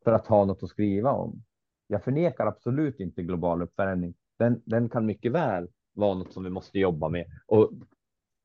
För 0.04 0.12
att 0.12 0.26
ha 0.26 0.44
något 0.44 0.62
att 0.62 0.68
skriva 0.68 1.12
om. 1.12 1.42
Jag 1.86 2.04
förnekar 2.04 2.46
absolut 2.46 3.00
inte 3.00 3.22
global 3.22 3.62
uppvärmning. 3.62 4.14
Den, 4.38 4.62
den 4.64 4.88
kan 4.88 5.06
mycket 5.06 5.32
väl 5.32 5.68
vara 5.94 6.14
något 6.14 6.32
som 6.32 6.44
vi 6.44 6.50
måste 6.50 6.78
jobba 6.78 7.08
med. 7.08 7.26
Och 7.46 7.70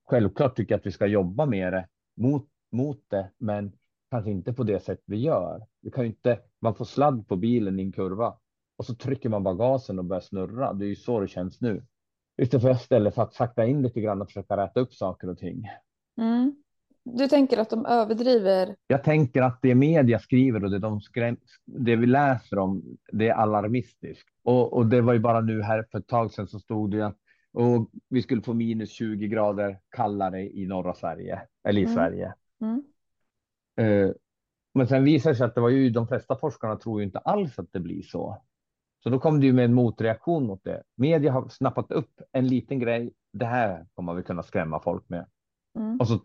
självklart 0.09 0.55
tycker 0.55 0.73
jag 0.73 0.79
att 0.79 0.85
vi 0.85 0.91
ska 0.91 1.05
jobba 1.05 1.45
med 1.45 1.73
det 1.73 1.87
mot, 2.17 2.47
mot 2.71 3.03
det, 3.09 3.31
men 3.37 3.71
kanske 4.11 4.31
inte 4.31 4.53
på 4.53 4.63
det 4.63 4.79
sätt 4.79 5.01
vi 5.05 5.17
gör. 5.17 5.67
Vi 5.81 5.91
kan 5.91 6.03
ju 6.03 6.09
inte, 6.09 6.39
man 6.59 6.75
får 6.75 6.85
sladd 6.85 7.27
på 7.27 7.35
bilen 7.35 7.79
i 7.79 7.83
en 7.83 7.91
kurva 7.91 8.37
och 8.77 8.85
så 8.85 8.95
trycker 8.95 9.29
man 9.29 9.43
bara 9.43 9.55
gasen 9.55 9.99
och 9.99 10.05
börjar 10.05 10.21
snurra. 10.21 10.73
Det 10.73 10.85
är 10.85 10.89
ju 10.89 10.95
så 10.95 11.19
det 11.19 11.27
känns 11.27 11.61
nu. 11.61 11.85
Istället 12.37 13.15
för 13.15 13.21
att 13.21 13.33
sakta 13.33 13.65
in 13.65 13.81
lite 13.81 14.01
grann 14.01 14.21
och 14.21 14.27
försöka 14.27 14.57
räta 14.57 14.79
upp 14.79 14.93
saker 14.93 15.29
och 15.29 15.37
ting. 15.37 15.67
mm. 16.17 16.60
Du 17.03 17.27
tänker 17.27 17.57
att 17.57 17.69
de 17.69 17.85
överdriver? 17.85 18.75
Jag 18.87 19.03
tänker 19.03 19.41
att 19.41 19.59
det 19.61 19.75
media 19.75 20.19
skriver 20.19 20.63
och 20.63 20.71
det, 20.71 20.79
de 20.79 21.01
skräm, 21.01 21.37
det 21.65 21.95
vi 21.95 22.05
läser 22.05 22.59
om, 22.59 22.83
det 23.11 23.29
är 23.29 23.33
alarmistiskt. 23.33 24.29
Och, 24.43 24.73
och 24.73 24.85
det 24.85 25.01
var 25.01 25.13
ju 25.13 25.19
bara 25.19 25.41
nu 25.41 25.61
här 25.61 25.85
för 25.91 25.99
ett 25.99 26.07
tag 26.07 26.31
sedan 26.31 26.47
så 26.47 26.59
stod 26.59 26.91
det 26.91 27.05
att 27.05 27.17
och 27.53 27.91
vi 28.09 28.21
skulle 28.21 28.41
få 28.41 28.53
minus 28.53 28.91
20 28.91 29.27
grader 29.27 29.79
kallare 29.89 30.41
i 30.41 30.65
norra 30.65 30.93
Sverige, 30.93 31.41
eller 31.63 31.81
i 31.81 31.83
Mm. 31.83 31.95
Sverige. 31.95 32.33
Mm, 32.61 32.83
Eh, 33.77 34.11
men 34.73 34.87
sen 34.87 35.03
visade 35.03 35.33
det 35.33 35.37
sig 35.37 35.45
att 35.45 35.55
det 35.55 35.61
var 35.61 35.69
ju 35.69 35.89
de 35.89 36.07
flesta 36.07 36.35
forskarna 36.35 36.75
tror 36.75 36.99
ju 37.01 37.05
inte 37.05 37.19
alls 37.19 37.59
att 37.59 37.73
det 37.73 37.79
blir 37.79 38.01
så. 38.01 38.41
Så 39.03 39.09
då 39.09 39.19
kom 39.19 39.39
det 39.39 39.45
ju 39.45 39.53
med 39.53 39.65
en 39.65 39.73
motreaktion 39.73 40.45
mot 40.47 40.63
det. 40.63 40.83
Media 40.95 41.31
har 41.31 41.49
snappat 41.49 41.91
upp 41.91 42.21
en 42.31 42.47
liten 42.47 42.79
grej. 42.79 43.13
Det 43.33 43.45
här 43.45 43.85
kommer 43.93 44.13
vi 44.13 44.23
kunna 44.23 44.43
skrämma 44.43 44.79
folk 44.79 45.09
med. 45.09 45.25
Mm, 45.77 45.97
Och 45.99 46.07
så 46.07 46.19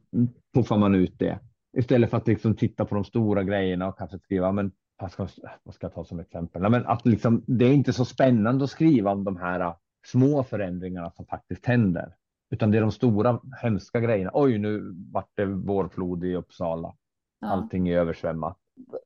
puffar 0.54 0.78
man 0.78 0.94
ut 0.94 1.18
det. 1.18 1.38
Istället 1.76 2.10
för 2.10 2.16
att 2.16 2.26
liksom 2.26 2.56
titta 2.56 2.84
på 2.84 2.94
de 2.94 3.04
stora 3.04 3.44
grejerna 3.44 3.88
och 3.88 3.98
kanske 3.98 4.18
skriva, 4.18 4.52
men 4.52 4.72
vad 5.00 5.10
ska, 5.12 5.28
vad 5.62 5.74
ska 5.74 5.86
jag 5.86 5.94
ta 5.94 6.04
som 6.04 6.20
exempel? 6.20 6.70
Men 6.70 6.86
att 6.86 7.06
liksom, 7.06 7.42
det 7.46 7.64
är 7.64 7.72
inte 7.72 7.92
så 7.92 8.04
spännande 8.04 8.64
att 8.64 8.70
skriva 8.70 9.10
om 9.10 9.24
de 9.24 9.36
här 9.36 9.60
äh, 9.60 9.74
små 10.06 10.42
förändringarna 10.42 11.10
som 11.10 11.26
faktiskt 11.26 11.66
händer. 11.66 12.14
Utan 12.50 12.70
det 12.70 12.78
är 12.78 12.82
de 12.82 12.92
stora 12.92 13.40
hemska 13.62 14.00
grejerna. 14.00 14.30
Oj, 14.34 14.58
nu 14.58 14.94
vart 15.12 15.30
det 15.34 15.44
vårflod 15.46 16.24
i 16.24 16.34
Uppsala. 16.34 16.94
Ja. 17.40 17.48
allting 17.48 17.88
är 17.88 17.98
översvämmat. 17.98 18.56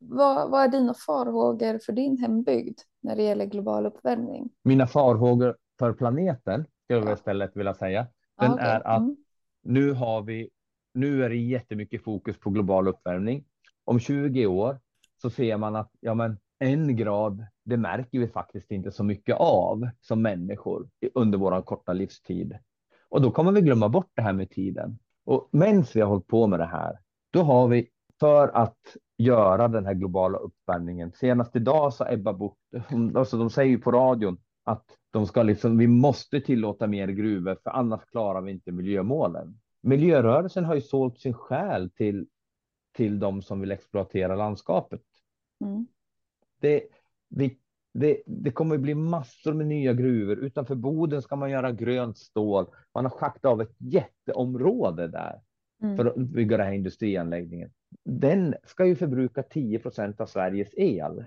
Vad, 0.01 0.51
vad 0.51 0.63
är 0.65 0.69
dina 0.69 0.95
farhågor 1.07 1.79
för 1.87 1.93
din 1.93 2.19
hembygd 2.19 2.79
när 3.03 3.17
det 3.17 3.23
gäller 3.23 3.45
global 3.45 3.87
uppvärmning? 3.87 4.51
Mina 4.65 4.87
farhågor 4.87 5.57
för 5.79 5.93
planeten 5.93 6.65
skulle 6.85 6.99
jag 7.01 7.09
Ja. 7.09 7.15
istället 7.15 7.57
vilja 7.57 7.75
säga. 7.75 8.01
Den 8.41 8.51
Ja, 8.51 8.55
okej. 8.55 8.67
är 8.67 8.87
att 8.87 8.99
Mm 9.03 9.17
nu 9.63 9.93
har 9.93 10.23
vi, 10.23 10.51
nu 10.95 11.25
är 11.25 11.29
det 11.29 11.37
jättemycket 11.37 12.05
fokus 12.05 12.39
på 12.39 12.51
global 12.51 12.89
uppvärmning. 12.89 13.45
Om 13.85 14.01
20 14.01 14.47
år 14.47 14.81
så 15.23 15.31
ser 15.31 15.57
man 15.57 15.77
att 15.77 15.91
ja, 16.01 16.15
men 16.15 16.39
en 16.59 16.97
grad, 16.97 17.47
det 17.65 17.77
märker 17.77 18.19
vi 18.19 18.29
faktiskt 18.29 18.71
inte 18.71 18.93
så 18.93 19.05
mycket 19.05 19.37
av 19.39 19.89
som 20.01 20.23
människor 20.23 20.89
under 21.15 21.39
vår 21.39 21.63
korta 21.63 21.93
livstid. 21.93 22.59
Och 23.09 23.23
då 23.23 23.31
kommer 23.31 23.53
vi 23.53 23.61
glömma 23.61 23.89
bort 23.89 24.11
det 24.15 24.23
här 24.23 24.33
med 24.33 24.51
tiden. 24.51 24.99
Och 25.25 25.49
medan 25.53 25.85
vi 25.95 26.01
har 26.01 26.09
hållit 26.09 26.27
på 26.27 26.47
med 26.47 26.61
det 26.61 26.67
här, 26.67 26.99
då 27.31 27.43
har 27.43 27.69
vi 27.69 27.89
för 28.21 28.49
att 28.49 28.97
göra 29.19 29.69
den 29.69 29.87
här 29.87 29.95
globala 29.95 30.39
uppvärmningen. 30.39 31.13
Senast 31.13 31.57
idag 31.57 31.93
så 31.93 32.07
Ebba 32.09 32.33
Bucht, 32.33 32.57
alltså 33.17 33.39
de 33.39 33.51
säger 33.51 33.71
ju 33.71 33.79
på 33.79 33.93
radion 33.93 34.39
att 34.65 34.85
de 35.11 35.27
ska 35.27 35.43
liksom, 35.43 35.79
vi 35.79 35.87
måste 35.87 36.41
tillåta 36.41 36.87
mer 36.87 37.09
gruvor 37.09 37.57
för 37.63 37.71
annars 37.71 38.05
klarar 38.05 38.41
vi 38.41 38.51
inte 38.51 38.73
miljömålen. 38.73 39.61
Miljörörelsen 39.81 40.65
har 40.65 40.75
ju 40.75 40.81
sålt 40.81 41.19
sin 41.19 41.35
själ 41.35 41.91
till, 41.91 42.27
till 42.93 43.19
de 43.19 43.43
som 43.43 43.61
vill 43.61 43.73
exploatera 43.73 44.37
landskapet. 44.37 45.03
Mm. 45.65 45.87
Det, 46.61 46.83
vi, 47.29 47.59
det, 47.93 48.23
det 48.27 48.51
kommer 48.51 48.75
att 48.75 48.81
bli 48.81 48.95
massor 48.95 49.55
med 49.55 49.67
nya 49.67 49.93
gruvor. 49.93 50.39
Utanför 50.39 50.75
Boden 50.75 51.23
ska 51.23 51.37
man 51.37 51.51
göra 51.51 51.73
grönt 51.73 52.19
stål. 52.19 52.67
Man 52.95 53.05
har 53.05 53.11
schaktat 53.11 53.53
av 53.53 53.61
ett 53.61 53.75
jätteområde 53.79 55.09
där 55.09 55.41
Mm. 55.83 55.97
för 55.97 56.07
att 56.07 56.17
bygga 56.17 56.57
den 56.57 56.67
här 56.67 56.73
industrianläggningen. 56.73 57.71
Den 58.05 58.55
ska 58.65 58.87
ju 58.87 58.97
förbruka 58.97 59.43
10 59.43 59.79
procent 59.79 60.21
av 60.21 60.27
Sveriges 60.27 60.75
el. 60.77 61.25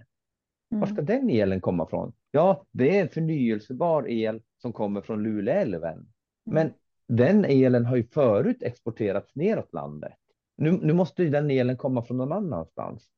Var 0.80 0.88
ska 0.88 1.02
Mm. 1.02 1.06
den 1.06 1.30
elen 1.30 1.62
komma 1.62 1.86
från? 1.88 2.14
Ja, 2.32 2.66
det 2.72 2.98
är 2.98 3.02
en 3.02 3.10
förnyelsebar 3.10 4.10
el 4.10 4.42
som 4.62 4.74
kommer 4.74 5.02
från 5.02 5.24
Luleälven. 5.24 6.08
Men 6.46 6.74
den 7.08 7.46
elen 7.46 7.86
har 7.86 7.96
ju 7.96 8.04
förut 8.04 8.64
exporterats 8.64 9.36
neråt 9.36 9.74
landet. 9.74 10.14
Nu, 10.58 10.72
nu 10.72 10.94
måste 10.94 11.24
ju 11.24 11.30
den 11.30 11.52
elen 11.52 11.78
komma 11.78 12.02
från 12.02 12.18
någon 12.18 12.32
annanstans. 12.32 13.10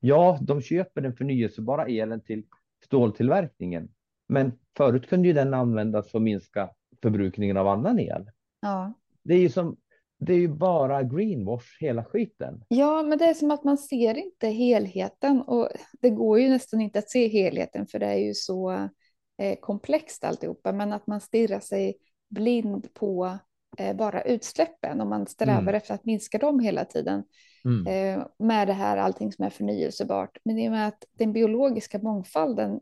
Ja, 0.00 0.38
de 0.42 0.60
köper 0.62 1.00
den 1.00 1.16
förnyelsebara 1.16 1.86
elen 1.86 2.20
till 2.20 2.44
ståltillverkningen. 2.84 3.88
Men 4.28 4.52
förut 4.76 5.08
kunde 5.08 5.28
ju 5.28 5.34
den 5.34 5.54
användas 5.54 6.10
för 6.10 6.18
att 6.18 6.22
minska 6.22 6.70
förbrukningen 7.02 7.56
av 7.56 7.68
annan 7.68 7.98
el. 7.98 8.30
Ja. 8.60 8.92
Det 9.22 9.34
är 9.34 9.38
ju 9.38 9.48
som, 9.48 9.76
det 10.18 10.32
är 10.32 10.38
ju 10.38 10.48
bara 10.48 11.02
greenwash 11.02 11.80
hela 11.80 12.04
skiten. 12.04 12.64
ja, 12.68 13.02
men 13.02 13.18
det 13.18 13.24
är 13.24 13.34
som 13.34 13.50
att 13.50 13.64
man 13.64 13.78
ser 13.78 14.18
inte 14.18 14.48
helheten 14.48 15.42
och 15.42 15.68
det 16.00 16.10
går 16.10 16.40
ju 16.40 16.48
nästan 16.48 16.80
inte 16.80 16.98
att 16.98 17.10
se 17.10 17.28
helheten 17.28 17.86
för 17.86 17.98
det 17.98 18.06
är 18.06 18.18
ju 18.18 18.34
så 18.34 18.70
eh, 19.38 19.58
komplext 19.60 20.24
alltihopa, 20.24 20.72
men 20.72 20.92
att 20.92 21.06
man 21.06 21.20
stirrar 21.20 21.60
sig 21.60 21.96
blind 22.30 22.94
på 22.94 23.38
eh, 23.78 23.96
bara 23.96 24.22
utsläppen 24.22 25.00
och 25.00 25.06
man 25.06 25.26
strävar 25.26 25.60
Mm. 25.62 25.74
efter 25.74 25.94
att 25.94 26.04
minska 26.04 26.38
dem 26.38 26.60
hela 26.60 26.84
tiden. 26.84 27.22
Mm. 27.64 27.86
eh, 28.20 28.26
med 28.38 28.68
det 28.68 28.72
här 28.72 28.96
allting 28.96 29.32
som 29.32 29.44
är 29.44 29.50
förnyelsebart. 29.50 30.38
Men 30.44 30.58
i 30.58 30.68
och 30.68 30.72
med 30.72 30.88
att 30.88 31.04
den 31.12 31.32
biologiska 31.32 31.98
mångfalden 31.98 32.80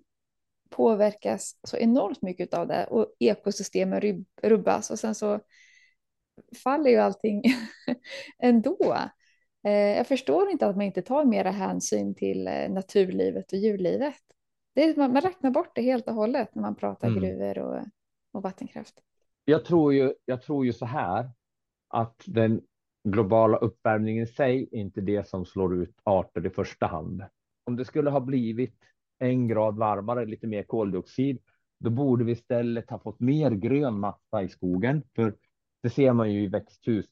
påverkas 0.70 1.56
så 1.64 1.76
enormt 1.76 2.22
mycket 2.22 2.54
av 2.54 2.66
det 2.68 2.86
och 2.86 3.06
ekosystemen 3.18 4.00
rub- 4.00 4.24
rubbas 4.42 4.90
och 4.90 4.98
sen 4.98 5.14
så 5.14 5.40
faller 6.64 6.90
ju 6.90 6.96
allting 6.96 7.42
ändå. 8.38 8.96
Eh, 9.66 9.72
jag 9.72 10.06
förstår 10.06 10.50
inte 10.50 10.66
att 10.66 10.76
man 10.76 10.86
inte 10.86 11.02
tar 11.02 11.24
mera 11.24 11.50
hänsyn 11.50 12.14
till 12.14 12.46
eh, 12.46 12.70
naturlivet 12.70 13.52
och 13.52 13.58
djurlivet. 13.58 14.14
Är, 14.74 14.96
man, 14.96 15.12
man 15.12 15.22
räknar 15.22 15.50
bort 15.50 15.74
det 15.74 15.82
helt 15.82 16.08
och 16.08 16.14
hållet 16.14 16.54
när 16.54 16.62
man 16.62 16.74
pratar 16.76 17.08
Mm. 17.08 17.22
gruvor 17.22 17.58
och, 17.58 17.84
och 18.32 18.42
vattenkraft. 18.42 18.94
Jag 19.44 19.64
tror 19.64 19.94
ju, 19.94 20.14
jag 20.24 20.42
tror 20.42 20.66
ju 20.66 20.72
så 20.72 20.86
här 20.86 21.30
att 21.88 22.22
den 22.26 22.60
globala 23.08 23.56
uppvärmningen 23.56 24.24
i 24.24 24.26
sig 24.26 24.68
är 24.72 24.78
inte 24.78 25.00
det 25.00 25.28
som 25.28 25.44
slår 25.44 25.82
ut 25.82 25.94
arter 26.02 26.46
i 26.46 26.50
första 26.50 26.86
hand. 26.86 27.22
Om 27.64 27.76
det 27.76 27.84
skulle 27.84 28.10
ha 28.10 28.20
blivit 28.20 28.76
en 29.18 29.48
grad 29.48 29.76
varmare, 29.76 30.26
lite 30.26 30.46
mer 30.46 30.62
koldioxid, 30.62 31.38
då 31.80 31.90
borde 31.90 32.24
vi 32.24 32.32
istället 32.32 32.90
ha 32.90 32.98
fått 32.98 33.20
mer 33.20 33.50
grön 33.50 34.00
massa 34.00 34.42
i 34.42 34.48
skogen. 34.48 35.02
För 35.16 35.34
det 35.84 35.90
ser 35.90 36.12
man 36.12 36.32
ju 36.32 36.42
i 36.42 36.46
växthus. 36.46 37.06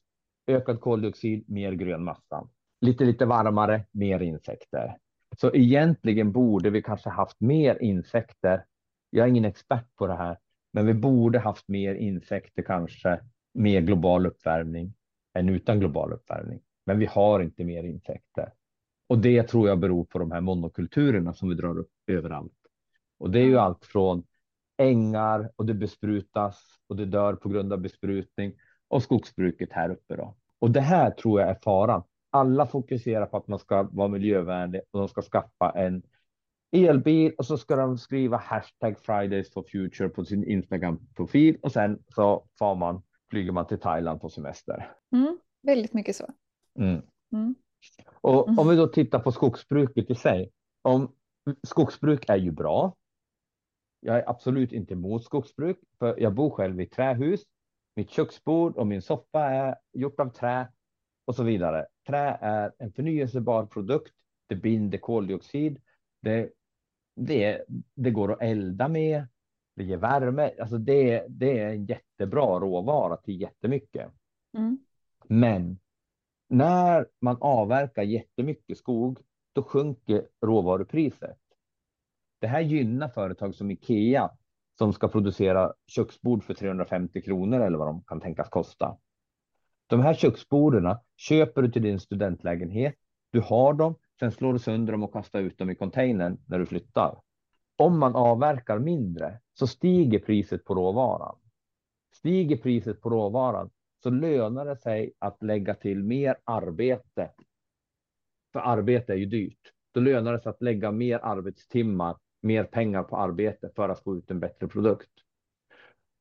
Ökad 0.46 0.80
koldioxid, 0.80 1.44
mer 1.48 1.72
grön 1.72 2.04
massa. 2.04 2.48
Lite, 2.80 3.04
lite 3.04 3.24
varmare, 3.26 3.84
mer 3.90 4.20
insekter. 4.20 4.96
Så 5.38 5.54
egentligen 5.54 6.32
borde 6.32 6.70
vi 6.70 6.82
kanske 6.82 7.10
haft 7.10 7.40
mer 7.40 7.82
insekter. 7.82 8.64
Jag 9.10 9.24
är 9.24 9.30
ingen 9.30 9.44
expert 9.44 9.96
på 9.96 10.06
det 10.06 10.14
här, 10.16 10.38
men 10.72 10.86
vi 10.86 10.94
borde 10.94 11.38
haft 11.38 11.68
mer 11.68 11.94
insekter 11.94 12.62
kanske 12.62 13.20
med 13.54 13.86
global 13.86 14.26
uppvärmning 14.26 14.94
än 15.34 15.48
utan 15.48 15.80
global 15.80 16.12
uppvärmning. 16.12 16.60
Men 16.86 16.98
vi 16.98 17.06
har 17.06 17.40
inte 17.40 17.64
mer 17.64 17.84
insekter. 17.84 18.52
Och 19.06 19.18
det 19.18 19.42
tror 19.42 19.68
jag 19.68 19.78
beror 19.78 20.04
på 20.04 20.18
de 20.18 20.30
här 20.30 20.40
monokulturerna 20.40 21.34
som 21.34 21.48
vi 21.48 21.54
drar 21.54 21.78
upp 21.78 21.92
överallt. 22.06 22.52
Och 23.18 23.30
det 23.30 23.38
är 23.40 23.44
ju 23.44 23.52
Ja. 23.52 23.60
allt 23.60 23.84
från 23.84 24.24
ängar 24.76 25.50
och 25.56 25.66
det 25.66 25.74
besprutas 25.74 26.62
och 26.86 26.96
det 26.96 27.04
dör 27.04 27.34
på 27.34 27.48
grund 27.48 27.72
av 27.72 27.80
besprutning 27.80 28.52
och 28.92 29.02
skogsbruket 29.02 29.72
här 29.72 29.90
uppe 29.90 30.16
då. 30.16 30.34
Och 30.58 30.70
det 30.70 30.80
här 30.80 31.10
tror 31.10 31.40
jag 31.40 31.50
är 31.50 31.58
faran. 31.64 32.02
Alla 32.30 32.66
fokuserar 32.66 33.26
på 33.26 33.36
att 33.36 33.48
man 33.48 33.58
ska 33.58 33.82
vara 33.82 34.08
miljövänlig 34.08 34.80
och 34.90 34.98
de 34.98 35.08
ska 35.08 35.22
skaffa 35.22 35.70
en 35.70 36.02
elbil 36.72 37.32
och 37.38 37.46
så 37.46 37.58
ska 37.58 37.76
de 37.76 37.98
skriva 37.98 38.36
hashtag 38.36 38.98
Fridays 38.98 39.52
for 39.52 39.64
Future 39.72 40.08
på 40.08 40.24
sin 40.24 40.44
Instagram-profil 40.44 41.56
och 41.62 41.72
sen 41.72 42.02
så 42.14 42.46
far 42.58 42.74
man, 42.74 43.02
flyger 43.30 43.52
man 43.52 43.66
till 43.66 43.80
Thailand 43.80 44.20
på 44.20 44.28
semester. 44.28 44.92
Mm, 45.12 45.38
väldigt 45.62 45.94
mycket 45.94 46.16
så. 46.16 46.26
Mm. 46.78 47.02
Mm. 47.32 47.54
Och 48.20 48.48
Mm. 48.48 48.58
om 48.58 48.68
vi 48.68 48.76
då 48.76 48.86
tittar 48.86 49.18
på 49.18 49.32
skogsbruket 49.32 50.10
i 50.10 50.14
sig. 50.14 50.50
Om, 50.82 51.14
skogsbruk 51.66 52.24
är 52.28 52.36
ju 52.36 52.50
bra. 52.50 52.96
Jag 54.00 54.16
är 54.16 54.30
absolut 54.30 54.72
inte 54.72 54.94
emot 54.94 55.24
skogsbruk, 55.24 55.78
för 55.98 56.20
jag 56.20 56.34
bor 56.34 56.50
själv 56.50 56.80
i 56.80 56.86
trähus. 56.86 57.40
Mitt 57.94 58.10
köksbord 58.10 58.76
och 58.76 58.86
min 58.86 59.02
soffa 59.02 59.44
är 59.44 59.76
gjort 59.92 60.20
av 60.20 60.28
trä 60.28 60.68
och 61.24 61.34
så 61.34 61.42
vidare. 61.42 61.86
Trä 62.06 62.38
är 62.40 62.72
en 62.78 62.92
förnyelsebar 62.92 63.66
produkt. 63.66 64.14
Det 64.46 64.56
binder 64.56 64.98
koldioxid. 64.98 65.80
Det, 66.22 66.50
det, 67.16 67.64
det 67.94 68.10
går 68.10 68.32
att 68.32 68.42
elda 68.42 68.88
med. 68.88 69.26
Det 69.76 69.84
ger 69.84 69.96
värme. 69.96 70.50
Alltså 70.60 70.78
det, 70.78 71.26
det 71.28 71.58
är 71.58 71.68
en 71.68 71.86
jättebra 71.86 72.60
råvara 72.60 73.16
till 73.16 73.40
jättemycket. 73.40 74.10
Mm. 74.56 74.78
Men 75.26 75.78
när 76.48 77.06
man 77.20 77.36
avverkar 77.40 78.02
jättemycket 78.02 78.78
skog, 78.78 79.18
då 79.52 79.62
sjunker 79.62 80.28
råvarupriset. 80.40 81.38
Det 82.38 82.46
här 82.46 82.60
gynnar 82.60 83.08
företag 83.08 83.54
som 83.54 83.70
Ikea 83.70 84.30
som 84.82 84.92
ska 84.92 85.08
producera 85.08 85.72
köksbord 85.86 86.44
för 86.44 86.54
350 86.54 87.22
kronor 87.22 87.60
eller 87.60 87.78
vad 87.78 87.86
de 87.86 88.04
kan 88.04 88.20
tänkas 88.20 88.48
kosta. 88.48 88.96
De 89.86 90.00
här 90.00 90.14
köksborden 90.14 90.96
köper 91.16 91.62
du 91.62 91.70
till 91.70 91.82
din 91.82 92.00
studentlägenhet. 92.00 92.94
Du 93.30 93.40
har 93.40 93.74
dem, 93.74 93.94
sen 94.18 94.32
slår 94.32 94.52
du 94.52 94.58
sönder 94.58 94.92
dem 94.92 95.02
och 95.02 95.12
kastar 95.12 95.40
ut 95.40 95.58
dem 95.58 95.70
i 95.70 95.74
containern 95.74 96.38
när 96.46 96.58
du 96.58 96.66
flyttar. 96.66 97.20
Om 97.76 97.98
man 97.98 98.16
avverkar 98.16 98.78
mindre 98.78 99.40
så 99.54 99.66
stiger 99.66 100.18
priset 100.18 100.64
på 100.64 100.74
råvaran. 100.74 101.36
Stiger 102.14 102.56
priset 102.56 103.00
på 103.00 103.10
råvaran 103.10 103.70
så 104.02 104.10
lönar 104.10 104.64
det 104.64 104.76
sig 104.76 105.12
att 105.18 105.42
lägga 105.42 105.74
till 105.74 106.04
mer 106.04 106.36
arbete. 106.44 107.30
För 108.52 108.60
arbete 108.60 109.12
är 109.12 109.16
ju 109.16 109.26
dyrt. 109.26 109.72
Då 109.92 110.00
lönar 110.00 110.32
det 110.32 110.40
sig 110.40 110.50
att 110.50 110.62
lägga 110.62 110.90
mer 110.90 111.18
arbetstimmar, 111.22 112.16
mer 112.42 112.64
pengar 112.64 113.02
på 113.02 113.16
arbete 113.16 113.70
för 113.76 113.88
att 113.88 114.00
få 114.00 114.16
ut 114.16 114.30
en 114.30 114.40
bättre 114.40 114.68
produkt. 114.68 115.10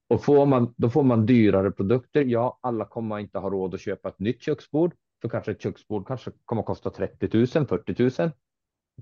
Och 0.08 0.24
får 0.24 0.46
man, 0.46 0.74
då 0.78 0.90
får 0.90 1.04
man 1.04 1.26
dyrare 1.26 1.72
produkter. 1.72 2.22
Ja, 2.22 2.60
alla 2.62 2.86
kommer 2.86 3.20
inte 3.20 3.40
ha 3.40 3.50
råd 3.50 3.74
att 3.74 3.82
köpa 3.82 4.10
ett 4.10 4.20
nytt 4.20 4.42
köksbord. 4.42 4.94
För 5.22 5.30
kanske 5.30 5.52
ett 5.52 5.62
köksbord 5.62 6.08
kanske 6.08 6.32
kommer 6.46 6.62
att 6.62 6.66
kosta 6.66 6.90
30 6.90 7.38
000, 7.38 7.48
40 7.48 8.22
000. 8.22 8.32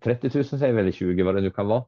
30 0.02 0.32
000 0.34 0.46
säger 0.46 0.74
väl 0.74 0.94
20 0.94 1.24
vad 1.24 1.36
det 1.36 1.42
nu 1.42 1.52
kan 1.52 1.68
vara. 1.68 1.86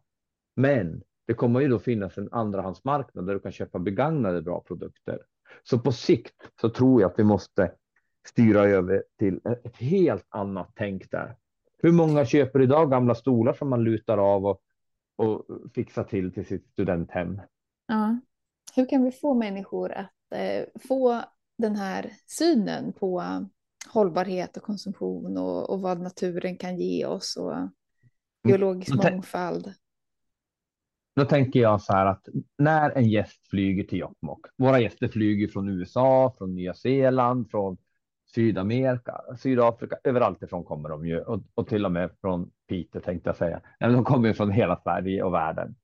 Men 0.55 1.03
det 1.27 1.33
kommer 1.33 1.59
ju 1.59 1.67
då 1.67 1.79
finnas 1.79 2.17
en 2.17 2.29
andrahandsmarknad 2.31 3.25
där 3.25 3.33
du 3.33 3.39
kan 3.39 3.51
köpa 3.51 3.79
begagnade 3.79 4.41
bra 4.41 4.63
produkter. 4.67 5.21
Så 5.63 5.79
på 5.79 5.91
sikt 5.91 6.51
så 6.61 6.69
tror 6.69 7.01
jag 7.01 7.11
att 7.11 7.19
vi 7.19 7.23
måste 7.23 7.71
styra 8.27 8.63
över 8.63 9.03
till 9.19 9.39
ett 9.63 9.77
helt 9.77 10.25
annat 10.29 10.71
tänk 10.75 11.11
där. 11.11 11.35
Hur 11.77 11.91
många 11.91 12.25
köper 12.25 12.61
idag 12.61 12.91
gamla 12.91 13.15
stolar 13.15 13.53
som 13.53 13.69
man 13.69 13.83
lutar 13.83 14.17
av 14.17 14.45
och, 14.45 14.61
och 15.21 15.45
fixar 15.75 16.03
till 16.03 16.33
till 16.33 16.45
sitt 16.45 16.67
studenthem? 16.67 17.41
Ja. 17.87 18.19
Hur 18.75 18.89
kan 18.89 19.03
vi 19.03 19.11
få 19.11 19.33
människor 19.33 19.91
att 19.91 20.11
eh, 20.35 20.65
få 20.87 21.21
den 21.57 21.75
här 21.75 22.11
synen 22.25 22.93
på 22.93 23.23
hållbarhet 23.93 24.57
och 24.57 24.63
konsumtion 24.63 25.37
och, 25.37 25.69
och 25.69 25.81
vad 25.81 26.01
naturen 26.01 26.57
kan 26.57 26.79
ge 26.79 27.05
oss 27.05 27.37
och 27.37 27.53
biologisk 28.43 28.93
mm. 28.93 29.13
mångfald. 29.13 29.73
Då 31.15 31.25
tänker 31.25 31.59
jag 31.59 31.81
så 31.81 31.93
här 31.93 32.05
att 32.05 32.27
när 32.57 32.89
en 32.89 33.09
gäst 33.09 33.47
flyger 33.49 33.83
till 33.83 33.99
Jokkmokk, 33.99 34.45
våra 34.57 34.79
gäster 34.79 35.07
flyger 35.07 35.47
från 35.47 35.69
USA, 35.69 36.33
från 36.37 36.55
Nya 36.55 36.73
Zeeland, 36.73 37.51
från 37.51 37.77
Sydamerika, 38.35 39.21
Sydafrika, 39.37 39.97
överallt 40.03 40.43
ifrån 40.43 40.63
kommer 40.63 40.89
de 40.89 41.05
ju 41.05 41.21
och, 41.21 41.43
och 41.55 41.67
till 41.67 41.85
och 41.85 41.91
med 41.91 42.09
från 42.21 42.51
Piteå 42.67 43.01
tänkte 43.01 43.29
jag 43.29 43.37
säga. 43.37 43.61
Nej, 43.79 43.91
de 43.91 44.03
kommer 44.03 44.33
från 44.33 44.51
hela 44.51 44.81
Sverige 44.83 45.23
och 45.23 45.33
världen. 45.33 45.75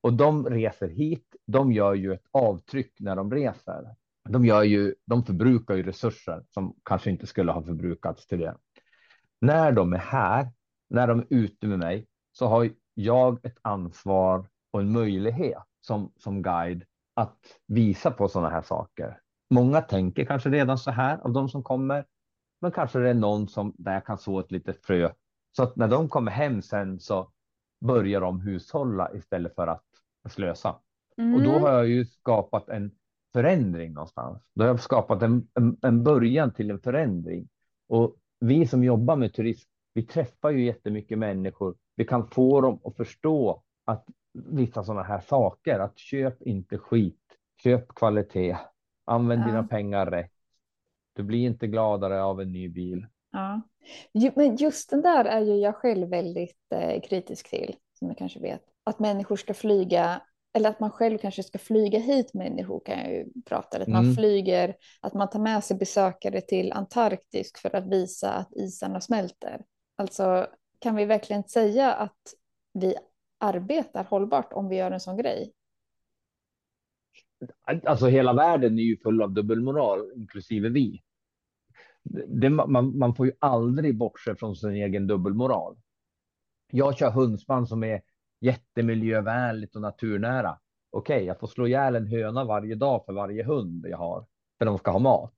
Och 0.00 0.12
de 0.12 0.46
reser 0.46 0.88
hit. 0.88 1.36
De 1.46 1.72
gör 1.72 1.94
ju 1.94 2.12
ett 2.12 2.26
avtryck 2.30 2.92
när 3.00 3.16
de 3.16 3.32
reser. 3.32 3.94
De 4.28 4.44
gör 4.44 4.62
ju, 4.62 4.94
de 5.06 5.24
förbrukar 5.24 5.74
ju 5.74 5.82
resurser 5.82 6.44
som 6.50 6.76
kanske 6.84 7.10
inte 7.10 7.26
skulle 7.26 7.52
ha 7.52 7.62
förbrukats 7.62 8.26
till 8.26 8.38
det. 8.38 8.56
När 9.40 9.72
de 9.72 9.92
är 9.92 9.98
här, 9.98 10.48
när 10.90 11.06
de 11.06 11.18
är 11.18 11.26
ute 11.30 11.66
med 11.66 11.78
mig, 11.78 12.06
så 12.32 12.46
har 12.46 12.70
jag 12.94 13.44
ett 13.46 13.58
ansvar 13.62 14.46
och 14.70 14.80
en 14.80 14.92
möjlighet 14.92 15.62
som, 15.80 16.12
som 16.16 16.42
guide 16.42 16.84
att 17.14 17.38
visa 17.66 18.10
på 18.10 18.28
sådana 18.28 18.50
här 18.50 18.62
saker. 18.62 19.20
Många 19.50 19.80
tänker 19.80 20.24
kanske 20.24 20.50
redan 20.50 20.78
så 20.78 20.90
här 20.90 21.18
av 21.18 21.32
de 21.32 21.48
som 21.48 21.62
kommer, 21.62 22.04
men 22.60 22.72
kanske 22.72 22.98
det 22.98 23.10
är 23.10 23.14
någon 23.14 23.48
som 23.48 23.74
där 23.78 23.94
jag 23.94 24.06
kan 24.06 24.18
så 24.18 24.40
ett 24.40 24.52
litet 24.52 24.86
frö 24.86 25.10
så 25.52 25.62
att 25.62 25.76
när 25.76 25.88
de 25.88 26.08
kommer 26.08 26.32
hem 26.32 26.62
sen 26.62 27.00
så 27.00 27.32
börjar 27.80 28.20
de 28.20 28.40
hushålla 28.40 29.14
istället 29.14 29.54
för 29.54 29.66
att 29.66 29.84
slösa. 30.28 30.76
Mm. 31.16 31.34
Och 31.34 31.42
då 31.42 31.50
mm. 31.50 31.62
har 31.62 31.70
jag 31.70 31.88
ju 31.88 32.04
skapat 32.04 32.68
en 32.68 32.90
förändring 33.32 33.92
någonstans. 33.92 34.42
Då 34.54 34.62
har 34.62 34.68
jag 34.68 34.80
skapat 34.80 35.22
en, 35.22 35.48
en, 35.54 35.76
en 35.82 36.04
början 36.04 36.52
till 36.52 36.70
en 36.70 36.80
förändring. 36.80 37.48
Och 37.88 38.16
vi 38.40 38.66
som 38.66 38.84
jobbar 38.84 39.16
med 39.16 39.34
turism, 39.34 39.70
vi 39.94 40.02
träffar 40.02 40.50
ju 40.50 40.64
jättemycket 40.64 41.18
människor. 41.18 41.76
Vi 41.96 42.04
kan 42.04 42.26
få 42.26 42.60
dem 42.60 42.80
att 42.84 42.96
förstå 42.96 43.62
att 43.84 44.04
vissa 44.32 44.84
sådana 44.84 45.02
här 45.02 45.20
saker, 45.20 45.78
att 45.78 45.98
köp 45.98 46.42
inte 46.42 46.78
skit, 46.78 47.22
köp 47.62 47.88
kvalitet, 47.88 48.56
använd 49.08 49.42
ja. 49.42 49.46
dina 49.46 49.62
pengar 49.64 50.06
rätt. 50.06 50.32
Du 51.12 51.22
blir 51.22 51.46
inte 51.46 51.66
gladare 51.66 52.22
av 52.22 52.40
en 52.40 52.52
ny 52.52 52.68
bil. 52.68 53.06
Ja, 53.32 53.60
men 54.34 54.56
just 54.56 54.90
den 54.90 55.02
där 55.02 55.24
är 55.24 55.40
ju 55.40 55.54
jag 55.54 55.74
själv 55.74 56.08
väldigt 56.08 56.72
eh, 56.74 57.00
kritisk 57.00 57.50
till, 57.50 57.76
som 57.98 58.08
du 58.08 58.14
kanske 58.14 58.40
vet. 58.40 58.62
Att 58.84 58.98
människor 58.98 59.36
ska 59.36 59.54
flyga, 59.54 60.22
eller 60.52 60.70
att 60.70 60.80
man 60.80 60.90
själv 60.90 61.18
kanske 61.18 61.42
ska 61.42 61.58
flyga 61.58 61.98
hit 61.98 62.34
människor 62.34 62.82
kan 62.84 62.98
jag 62.98 63.12
ju 63.12 63.24
prata, 63.46 63.82
att 63.82 63.88
man 63.88 64.04
mm. 64.04 64.16
flyger, 64.16 64.76
att 65.00 65.14
man 65.14 65.30
tar 65.30 65.40
med 65.40 65.64
sig 65.64 65.76
besökare 65.76 66.40
till 66.40 66.72
Antarktis 66.72 67.52
för 67.62 67.76
att 67.76 67.86
visa 67.86 68.32
att 68.32 68.52
isarna 68.52 69.00
smälter. 69.00 69.64
Alltså, 69.96 70.46
kan 70.78 70.96
vi 70.96 71.04
verkligen 71.04 71.44
säga 71.44 71.92
att 71.92 72.34
vi 72.72 72.94
arbetar 73.40 74.04
hållbart 74.04 74.52
om 74.52 74.68
vi 74.68 74.76
gör 74.76 74.90
en 74.90 75.00
sån 75.00 75.16
grej? 75.16 75.52
Alltså 77.84 78.06
hela 78.06 78.32
världen 78.32 78.78
är 78.78 78.82
ju 78.82 78.96
full 78.96 79.22
av 79.22 79.32
dubbelmoral, 79.32 80.12
inklusive 80.16 80.68
vi 80.68 81.02
det, 82.26 82.50
man, 82.50 82.98
man 82.98 83.14
får 83.14 83.26
ju 83.26 83.32
aldrig 83.38 83.98
bortse 83.98 84.34
från 84.34 84.56
sin 84.56 84.70
egen 84.70 85.06
dubbelmoral. 85.06 85.76
Jag 86.70 86.98
kör 86.98 87.10
hundspann 87.10 87.66
som 87.66 87.84
är 87.84 88.02
jättemiljövänligt 88.40 89.76
och 89.76 89.82
naturnära. 89.82 90.58
Okej, 90.90 91.16
okay, 91.16 91.26
jag 91.26 91.40
får 91.40 91.46
slå 91.46 91.66
ihjäl 91.66 91.96
en 91.96 92.06
höna 92.06 92.44
varje 92.44 92.74
dag 92.74 93.04
för 93.06 93.12
varje 93.12 93.44
hund 93.44 93.86
jag 93.88 93.98
har 93.98 94.26
för 94.58 94.64
de 94.66 94.78
ska 94.78 94.90
ha 94.90 94.98
mat. 94.98 95.36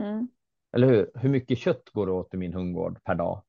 Mm. 0.00 0.28
Eller 0.72 0.86
hur? 0.86 1.10
Hur 1.14 1.28
mycket 1.28 1.58
kött 1.58 1.90
går 1.92 2.06
det 2.06 2.12
åt 2.12 2.34
i 2.34 2.36
min 2.36 2.54
hundgård 2.54 3.04
per 3.04 3.14
dag? 3.14 3.42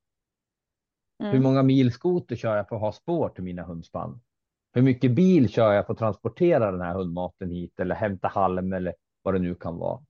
Mm. 1.20 1.32
Hur 1.32 1.40
många 1.40 1.64
mil 1.64 1.92
skoter 1.92 2.36
kör 2.36 2.58
jag 2.58 2.68
för 2.70 2.76
att 2.76 2.82
ha 2.82 2.92
spår 2.92 3.30
till 3.30 3.44
mina 3.44 3.64
hundspann? 3.64 4.22
Hur 4.74 4.82
mycket 4.82 5.12
bil 5.12 5.50
kör 5.50 5.74
jag 5.74 5.86
för 5.86 5.94
att 5.94 6.00
transportera 6.00 6.72
den 6.72 6.82
här 6.82 6.94
hundmaten 6.94 7.50
hit 7.50 7.80
eller 7.80 7.96
hämta 7.96 8.28
halm 8.28 8.74
eller 8.74 8.96
vad 9.22 9.34
det 9.34 9.40
nu 9.40 9.56
kan 9.56 9.78
vara 9.78 10.04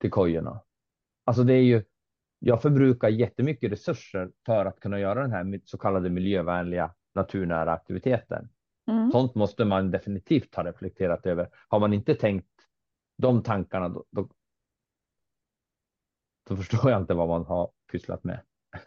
till 0.00 0.10
kojorna? 0.10 0.60
Alltså 1.24 1.42
det 1.42 1.54
är 1.54 1.62
ju, 1.62 1.84
jag 2.38 2.62
förbrukar 2.62 3.08
jättemycket 3.08 3.72
resurser 3.72 4.30
för 4.46 4.66
att 4.66 4.80
kunna 4.80 4.98
göra 5.00 5.22
den 5.22 5.32
här 5.32 5.60
så 5.64 5.78
kallade 5.78 6.10
miljövänliga 6.10 6.94
naturnära 7.14 7.72
aktiviteten. 7.72 8.48
Mm. 8.90 9.10
Sånt 9.12 9.34
måste 9.34 9.64
man 9.64 9.90
definitivt 9.90 10.54
ha 10.54 10.64
reflekterat 10.64 11.26
över. 11.26 11.48
Har 11.68 11.80
man 11.80 11.92
inte 11.92 12.14
tänkt 12.14 12.48
de 13.18 13.42
tankarna, 13.42 13.88
då, 13.88 14.04
då, 14.10 14.28
då 16.48 16.56
förstår 16.56 16.90
jag 16.90 17.00
inte 17.00 17.14
vad 17.14 17.28
man 17.28 17.44
har 17.44 17.70
pysslat 17.92 18.24
med. 18.24 18.40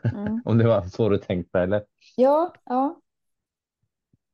Mm. 0.04 0.42
Om 0.46 0.58
det 0.58 0.68
var 0.68 0.82
så 0.82 1.10
du 1.10 1.18
tänkte 1.18 1.60
eller? 1.60 1.86
Ja, 2.16 2.54
ja. 2.66 3.02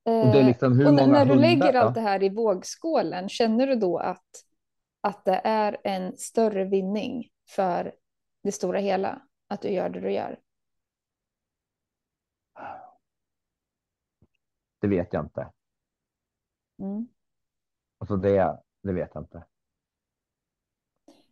Och, 0.10 0.32
det 0.32 0.40
är 0.40 0.44
liksom 0.44 0.78
hur 0.80 0.88
och 0.88 0.94
många 0.94 1.08
när 1.08 1.26
du 1.26 1.32
hundar, 1.32 1.48
lägger 1.48 1.74
allt 1.74 1.96
det 1.96 2.02
här 2.02 2.24
i 2.24 2.30
vågskålen, 2.30 3.30
känner 3.30 3.68
du 3.68 3.76
då 3.76 3.98
att, 3.98 4.28
att 5.02 5.26
det 5.26 5.42
är 5.44 5.78
en 5.84 6.18
större 6.18 6.66
vinning 6.66 7.30
för 7.50 7.94
det 8.44 8.52
stora 8.52 8.80
hela, 8.80 9.22
att 9.48 9.62
du 9.62 9.70
gör 9.70 9.90
det 9.90 10.00
du 10.00 10.12
gör? 10.12 10.40
Det 14.82 14.88
vet 14.88 15.14
jag 15.14 15.26
inte. 15.26 15.52
Mm. 16.80 17.08
Alltså 17.98 18.16
det, 18.16 18.60
det 18.84 18.94
vet 18.94 19.12
jag 19.14 19.24
inte. 19.24 19.46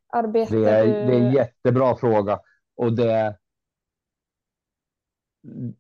Arbetar 0.08 0.56
det, 0.56 0.70
är, 0.70 0.86
du... 0.86 0.92
det 0.92 1.16
är 1.16 1.22
en 1.22 1.32
jättebra 1.32 1.96
fråga 1.96 2.40
och 2.76 2.94
det. 2.94 3.38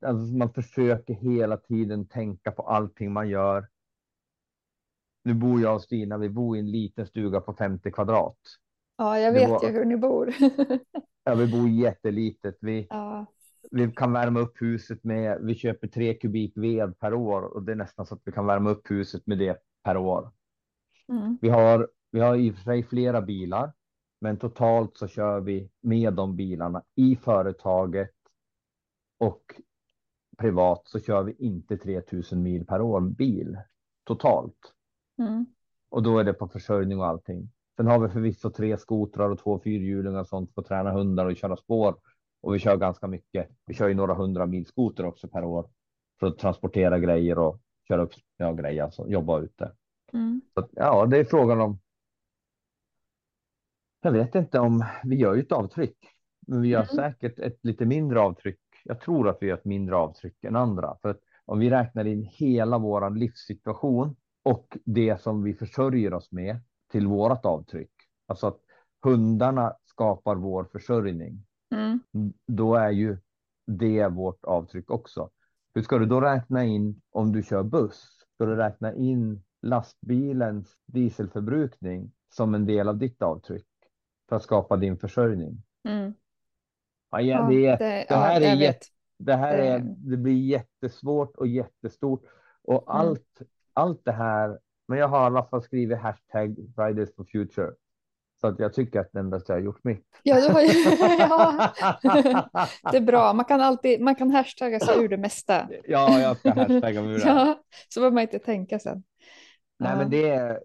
Alltså 0.01 0.35
man 0.35 0.53
försöker 0.53 1.13
hela 1.13 1.57
tiden 1.57 2.07
tänka 2.07 2.51
på 2.51 2.63
allting 2.63 3.13
man 3.13 3.29
gör. 3.29 3.67
Nu 5.23 5.33
bor 5.33 5.61
jag 5.61 5.75
och 5.75 5.81
Stina, 5.81 6.17
vi 6.17 6.29
bor 6.29 6.57
i 6.57 6.59
en 6.59 6.71
liten 6.71 7.07
stuga 7.07 7.41
på 7.41 7.53
50 7.53 7.91
kvadrat. 7.91 8.37
Ja, 8.97 9.19
jag 9.19 9.31
vet 9.31 9.49
var... 9.49 9.63
ju 9.63 9.69
hur 9.69 9.85
ni 9.85 9.97
bor. 9.97 10.33
ja, 11.23 11.35
vi 11.35 11.47
bor 11.51 11.69
jättelitet. 11.69 12.57
Vi, 12.61 12.87
ja. 12.89 13.25
vi 13.71 13.91
kan 13.91 14.13
värma 14.13 14.39
upp 14.39 14.61
huset 14.61 15.03
med, 15.03 15.39
vi 15.41 15.55
köper 15.55 15.87
tre 15.87 16.13
kubik 16.13 16.53
ved 16.55 16.99
per 16.99 17.13
år 17.13 17.41
och 17.41 17.63
det 17.63 17.71
är 17.71 17.75
nästan 17.75 18.05
så 18.05 18.15
att 18.15 18.21
vi 18.23 18.31
kan 18.31 18.45
värma 18.45 18.69
upp 18.69 18.91
huset 18.91 19.27
med 19.27 19.37
det 19.37 19.57
per 19.83 19.97
år. 19.97 20.31
Mm. 21.09 21.37
Vi 21.41 21.49
har, 21.49 21.89
vi 22.11 22.19
har 22.19 22.35
i 22.35 22.51
och 22.51 22.55
för 22.55 22.63
sig 22.63 22.83
flera 22.83 23.21
bilar, 23.21 23.73
men 24.21 24.37
totalt 24.37 24.97
så 24.97 25.07
kör 25.07 25.39
vi 25.39 25.69
med 25.81 26.13
de 26.13 26.35
bilarna 26.35 26.83
i 26.95 27.15
företaget 27.15 28.16
och 29.17 29.61
privat 30.37 30.81
så 30.85 30.99
kör 30.99 31.23
vi 31.23 31.35
inte 31.39 31.77
3000 31.77 32.43
mil 32.43 32.65
per 32.65 32.81
år 32.81 33.01
bil 33.01 33.57
totalt. 34.03 34.73
Mm. 35.19 35.45
Och 35.89 36.03
då 36.03 36.19
är 36.19 36.23
det 36.23 36.33
på 36.33 36.47
försörjning 36.47 36.99
och 36.99 37.05
allting. 37.05 37.49
Sen 37.77 37.87
har 37.87 37.99
vi 37.99 38.09
förvisso 38.09 38.49
tre 38.49 38.77
skotrar 38.77 39.29
och 39.29 39.39
två 39.39 39.59
fyrhjulingar 39.59 40.19
och 40.19 40.27
sånt 40.27 40.53
för 40.53 40.61
att 40.61 40.67
träna 40.67 40.91
hundar 40.91 41.25
och 41.25 41.37
köra 41.37 41.57
spår. 41.57 41.95
Och 42.41 42.55
vi 42.55 42.59
kör 42.59 42.77
ganska 42.77 43.07
mycket. 43.07 43.49
Vi 43.65 43.73
kör 43.73 43.87
ju 43.87 43.93
några 43.93 44.13
hundra 44.13 44.45
mil 44.45 44.65
skoter 44.65 45.05
också 45.05 45.27
per 45.27 45.43
år 45.43 45.69
för 46.19 46.27
att 46.27 46.37
transportera 46.37 46.99
grejer 46.99 47.39
och 47.39 47.61
köra 47.87 48.01
upp 48.01 48.11
ja, 48.37 48.53
grejer, 48.53 48.83
alltså 48.83 49.07
jobba 49.07 49.39
ute. 49.39 49.71
Mm. 50.13 50.41
Så, 50.53 50.67
ja, 50.71 51.05
det 51.05 51.17
är 51.17 51.23
frågan 51.23 51.61
om. 51.61 51.79
Jag 54.01 54.11
vet 54.11 54.35
inte 54.35 54.59
om 54.59 54.85
vi 55.03 55.15
gör 55.15 55.35
ju 55.35 55.41
ett 55.41 55.51
avtryck, 55.51 55.97
men 56.47 56.61
vi 56.61 56.67
gör 56.67 56.83
mm. 56.83 56.95
säkert 56.95 57.39
ett 57.39 57.59
lite 57.63 57.85
mindre 57.85 58.19
avtryck. 58.19 58.59
Jag 58.87 58.99
tror 58.99 59.29
att 59.29 59.37
vi 59.41 59.47
gör 59.47 59.57
ett 59.57 59.65
mindre 59.65 59.95
avtryck 59.95 60.43
än 60.43 60.55
andra 60.55 60.97
för 61.01 61.09
att 61.09 61.19
om 61.45 61.59
vi 61.59 61.69
räknar 61.69 62.05
in 62.05 62.23
hela 62.23 62.77
våran 62.77 63.19
livssituation 63.19 64.15
och 64.43 64.77
det 64.85 65.21
som 65.21 65.43
vi 65.43 65.53
försörjer 65.53 66.13
oss 66.13 66.31
med 66.31 66.59
till 66.91 67.07
vårat 67.07 67.45
avtryck. 67.45 67.91
Alltså 68.27 68.47
att 68.47 68.59
hundarna 69.03 69.73
skapar 69.85 70.35
vår 70.35 70.63
försörjning. 70.63 71.45
Mm. 71.71 71.99
Då 72.47 72.75
är 72.75 72.89
ju 72.89 73.17
det 73.67 74.07
vårt 74.07 74.45
avtryck 74.45 74.91
också. 74.91 75.29
Hur 75.73 75.81
ska 75.81 75.97
du 75.97 76.05
då 76.05 76.21
räkna 76.21 76.65
in 76.65 77.01
om 77.11 77.31
du 77.31 77.43
kör 77.43 77.63
buss? 77.63 78.25
Ska 78.35 78.45
du 78.45 78.55
räkna 78.55 78.93
in 78.93 79.43
lastbilens 79.61 80.77
dieselförbrukning 80.85 82.11
som 82.29 82.55
en 82.55 82.65
del 82.65 82.89
av 82.89 82.97
ditt 82.97 83.21
avtryck 83.21 83.67
för 84.29 84.35
att 84.35 84.43
skapa 84.43 84.77
din 84.77 84.97
försörjning? 84.97 85.63
Mm. 85.83 86.13
Ja, 87.11 87.21
ja, 87.21 87.41
det, 87.41 87.75
det, 87.75 88.05
det, 88.09 88.15
här 88.15 88.41
ja, 88.41 88.47
är 88.47 88.55
jätte, 88.55 88.85
det 89.19 89.35
här 89.35 89.57
är, 89.57 89.79
det 89.79 90.17
blir 90.17 90.45
jättesvårt 90.45 91.35
och 91.37 91.47
jättestort 91.47 92.23
och 92.63 92.89
mm. 92.89 93.07
allt, 93.07 93.41
allt 93.73 94.05
det 94.05 94.11
här 94.11 94.59
men 94.87 94.99
jag 94.99 95.07
har 95.07 95.21
i 95.21 95.25
alla 95.25 95.43
fall 95.43 95.61
skrivit 95.61 95.97
hashtag 95.97 96.55
Fridays 96.75 97.15
for 97.15 97.23
Future. 97.23 97.71
Så 98.41 98.47
att 98.47 98.59
jag 98.59 98.73
tycker 98.73 98.99
att 98.99 99.15
endast 99.15 99.49
jag 99.49 99.55
har 99.55 99.61
gjort 99.61 99.83
mitt. 99.83 100.05
Ja, 100.23 100.51
har 100.51 100.61
ju, 100.61 100.67
ja. 101.19 101.73
det 102.91 102.97
är 102.97 103.01
bra. 103.01 103.33
Man 103.33 103.45
kan 103.45 103.61
alltid 103.61 104.01
man 104.01 104.15
kan 104.15 104.31
hashtagga 104.31 104.79
sig 104.79 105.03
ur 105.03 105.09
det 105.09 105.17
mesta. 105.17 105.69
Ja, 105.83 106.19
jag 106.19 106.37
ska 106.37 106.53
hashtagga 106.53 107.01
mig 107.01 107.13
ur 107.13 107.19
det. 107.19 107.25
Ja, 107.25 107.63
så 107.89 107.99
behöver 107.99 108.13
man 108.13 108.21
inte 108.21 108.39
tänka 108.39 108.79
sen. 108.79 109.03
Nej, 109.79 109.91
ja. 109.91 109.97
men 109.97 110.09
det 110.09 110.29
är, 110.29 110.59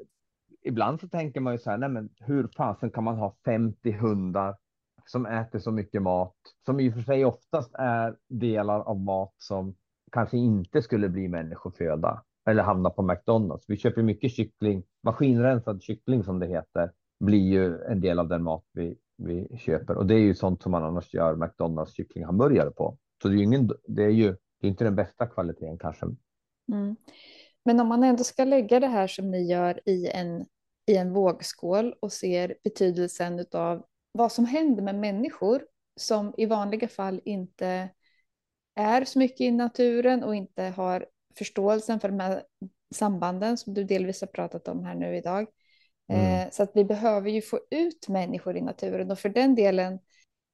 ibland 0.63 1.01
så 1.01 1.09
tänker 1.09 1.41
man 1.41 1.53
ju 1.53 1.59
så 1.59 1.71
här, 1.71 1.79
nej 1.79 1.89
men 1.89 2.09
hur 2.21 2.49
fasen 2.57 2.91
kan 2.91 3.05
man 3.05 3.17
ha 3.17 3.37
50 3.45 3.93
hundar 3.93 4.57
som 5.07 5.27
äter 5.27 5.59
så 5.59 5.71
mycket 5.71 6.03
mat, 6.03 6.37
som 6.67 6.81
i 6.81 6.91
och 6.91 6.95
för 6.95 7.01
sig 7.01 7.25
oftast 7.25 7.71
är 7.75 8.17
delar 8.29 8.81
av 8.81 9.01
mat 9.01 9.35
som 9.39 9.75
kanske 10.13 10.37
inte 10.39 10.83
skulle 10.83 11.09
bli 11.09 11.29
människoföda 11.29 12.23
eller 12.51 12.63
hamna 12.63 12.91
på 12.91 13.03
McDonalds. 13.03 13.65
Vi 13.69 13.77
köper 13.77 14.03
mycket 14.03 14.33
kyckling, 14.33 14.83
maskinrensad 15.03 15.83
kyckling 15.83 16.25
som 16.25 16.39
det 16.39 16.47
heter, 16.47 16.93
blir 17.21 17.53
ju 17.53 17.83
en 17.83 18.01
del 18.01 18.19
av 18.19 18.29
den 18.29 18.43
mat 18.43 18.65
vi, 18.73 18.97
vi 19.17 19.59
köper 19.59 19.97
och 19.97 20.07
det 20.07 20.15
är 20.15 20.21
ju 20.21 20.35
sånt 20.35 20.63
som 20.63 20.73
man 20.73 20.85
annars 20.85 21.15
gör 21.15 21.37
McDonalds 21.37 21.93
kycklinghamburgare 21.93 22.71
på. 22.71 22.99
Så 23.23 23.29
det 23.29 23.35
är 23.35 23.39
ju 23.39 23.45
ingen, 23.45 23.71
det 23.89 24.05
är 24.05 24.11
ju 24.11 24.37
det 24.63 24.67
är 24.67 24.71
inte 24.71 24.85
den 24.85 24.97
bästa 24.97 25.27
kvaliteten 25.27 25.79
kanske. 25.79 26.07
Mm. 26.73 26.97
Men 27.65 27.81
om 27.81 27.89
man 27.89 28.05
ändå 28.05 28.25
ska 28.25 28.45
lägga 28.45 28.81
det 28.81 28.87
här 28.87 29.07
som 29.07 29.31
ni 29.31 29.51
gör 29.51 29.81
i 29.85 30.09
en, 30.09 30.47
i 30.87 30.97
en 30.97 31.13
vågskål 31.13 31.95
och 32.01 32.13
ser 32.13 32.55
betydelsen 32.65 33.45
av 33.53 33.83
vad 34.13 34.33
som 34.33 34.45
händer 34.45 34.83
med 34.83 34.95
människor 34.95 35.63
som 35.97 36.35
i 36.37 36.47
vanliga 36.47 36.89
fall 36.89 37.21
inte 37.25 37.89
är 38.75 39.05
så 39.05 39.19
mycket 39.19 39.41
i 39.41 39.51
naturen 39.51 40.23
och 40.23 40.35
inte 40.35 40.63
har 40.63 41.07
förståelsen 41.39 42.01
för 42.01 42.09
de 42.09 42.21
här 42.21 42.43
sambanden 42.95 43.57
som 43.57 43.75
du 43.75 43.85
delvis 43.85 44.21
har 44.21 44.29
pratat 44.29 44.69
om 44.69 44.85
här 44.85 44.95
nu 44.95 45.17
idag. 45.17 45.47
Mm. 46.13 46.43
Eh, 46.43 46.51
så 46.51 46.63
att 46.63 46.71
vi 46.75 46.85
behöver 46.85 47.31
ju 47.31 47.43
få 47.43 47.61
ut 47.71 48.09
människor 48.09 48.57
i 48.57 48.61
naturen 48.61 49.11
och 49.11 49.19
för 49.19 49.29
den 49.29 49.55
delen 49.55 49.99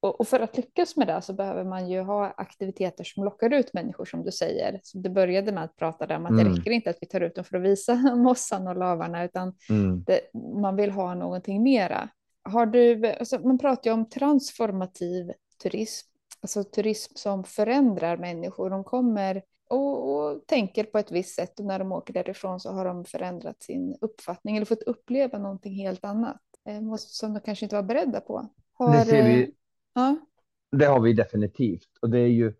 och, 0.00 0.28
för 0.28 0.40
att 0.40 0.56
lyckas 0.56 0.96
med 0.96 1.06
det 1.06 1.22
så 1.22 1.32
behöver 1.32 1.64
man 1.64 1.88
ju 1.90 2.00
ha 2.00 2.34
aktiviteter 2.36 3.04
som 3.04 3.24
lockar 3.24 3.54
ut 3.54 3.72
människor 3.72 4.04
som 4.04 4.24
du 4.24 4.32
säger. 4.32 4.80
Så 4.82 4.98
du 4.98 5.10
började 5.10 5.52
med 5.52 5.64
att 5.64 5.76
prata 5.76 6.16
om 6.16 6.26
att 6.26 6.30
mm. 6.30 6.44
det 6.44 6.50
räcker 6.50 6.70
inte 6.70 6.90
att 6.90 6.98
vi 7.00 7.06
tar 7.06 7.20
ut 7.20 7.34
dem 7.34 7.44
för 7.44 7.56
att 7.56 7.62
visa 7.62 7.94
mossan 8.16 8.68
och 8.68 8.76
lavarna 8.76 9.24
utan 9.24 9.54
mm. 9.70 10.04
det, 10.04 10.20
man 10.60 10.76
vill 10.76 10.90
ha 10.90 11.14
någonting 11.14 11.62
mera. 11.62 12.08
Har 12.48 12.66
du, 12.66 13.06
alltså 13.06 13.38
man 13.38 13.58
pratar 13.58 13.90
ju 13.90 13.94
om 13.94 14.08
transformativ 14.08 15.32
turism, 15.62 16.08
alltså 16.40 16.64
turism 16.64 17.12
som 17.16 17.44
förändrar 17.44 18.16
människor. 18.16 18.70
De 18.70 18.84
kommer 18.84 19.42
och, 19.68 20.16
och, 20.16 20.46
tänker 20.46 20.84
på 20.84 20.98
ett 20.98 21.12
visst 21.12 21.34
sätt 21.34 21.60
och 21.60 21.66
när 21.66 21.78
de 21.78 21.92
åker 21.92 22.14
därifrån 22.14 22.60
så 22.60 22.72
har 22.72 22.84
de 22.84 23.04
förändrat 23.04 23.62
sin 23.62 23.96
uppfattning 24.00 24.56
eller 24.56 24.66
fått 24.66 24.82
uppleva 24.82 25.38
någonting 25.38 25.74
helt 25.74 26.04
annat 26.04 26.40
eh, 26.68 26.94
som 26.96 27.34
de 27.34 27.40
kanske 27.40 27.64
inte 27.64 27.76
var 27.76 27.82
beredda 27.82 28.20
på. 28.20 28.48
Har, 28.72 28.92
det 28.92 29.04
ser 29.04 29.24
vi. 29.24 29.54
Ja. 29.94 30.16
Det 30.70 30.84
har 30.84 31.00
vi 31.00 31.12
definitivt 31.12 31.98
och 32.02 32.10
det 32.10 32.18
är 32.18 32.26
ju 32.26 32.54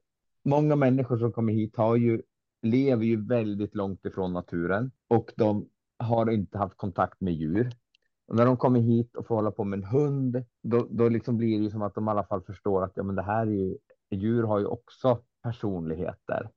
många 0.45 0.76
människor 0.76 1.18
som 1.18 1.32
kommer 1.32 1.53
hit 1.53 1.76
har 1.76 1.97
ju 1.97 2.22
lever 2.62 3.05
ju 3.05 3.26
väldigt 3.26 3.74
långt 3.74 4.05
ifrån 4.05 4.32
naturen 4.32 4.91
och 5.09 5.32
de 5.36 5.68
har 5.99 6.30
inte 6.30 6.59
haft 6.59 6.76
kontakt 6.76 7.20
med 7.20 7.34
djur. 7.34 7.72
Och 8.29 8.37
när 8.37 8.47
de 8.47 8.57
kommer 8.57 8.81
hit 8.81 9.16
och 9.16 9.26
får 9.26 9.35
hålla 9.35 9.51
på 9.51 9.64
med 9.64 9.79
en 9.79 9.85
hund, 9.85 10.45
då, 10.62 10.87
då 10.91 11.09
liksom 11.09 11.37
blir 11.37 11.59
det 11.59 11.64
ju 11.64 11.70
som 11.70 11.83
att 11.83 11.95
de 11.95 12.09
i 12.09 12.11
alla 12.11 12.24
fall 12.24 12.43
förstår 12.43 12.85
att 12.85 12.93
ja, 12.95 13.03
men 13.03 13.16
det 13.16 13.22
här 13.22 13.47
är 13.47 13.51
ju, 13.51 13.76
djur 14.11 14.43
har 14.43 14.59
ju 14.59 14.66
också 14.66 15.18
personligheter. 15.43 16.51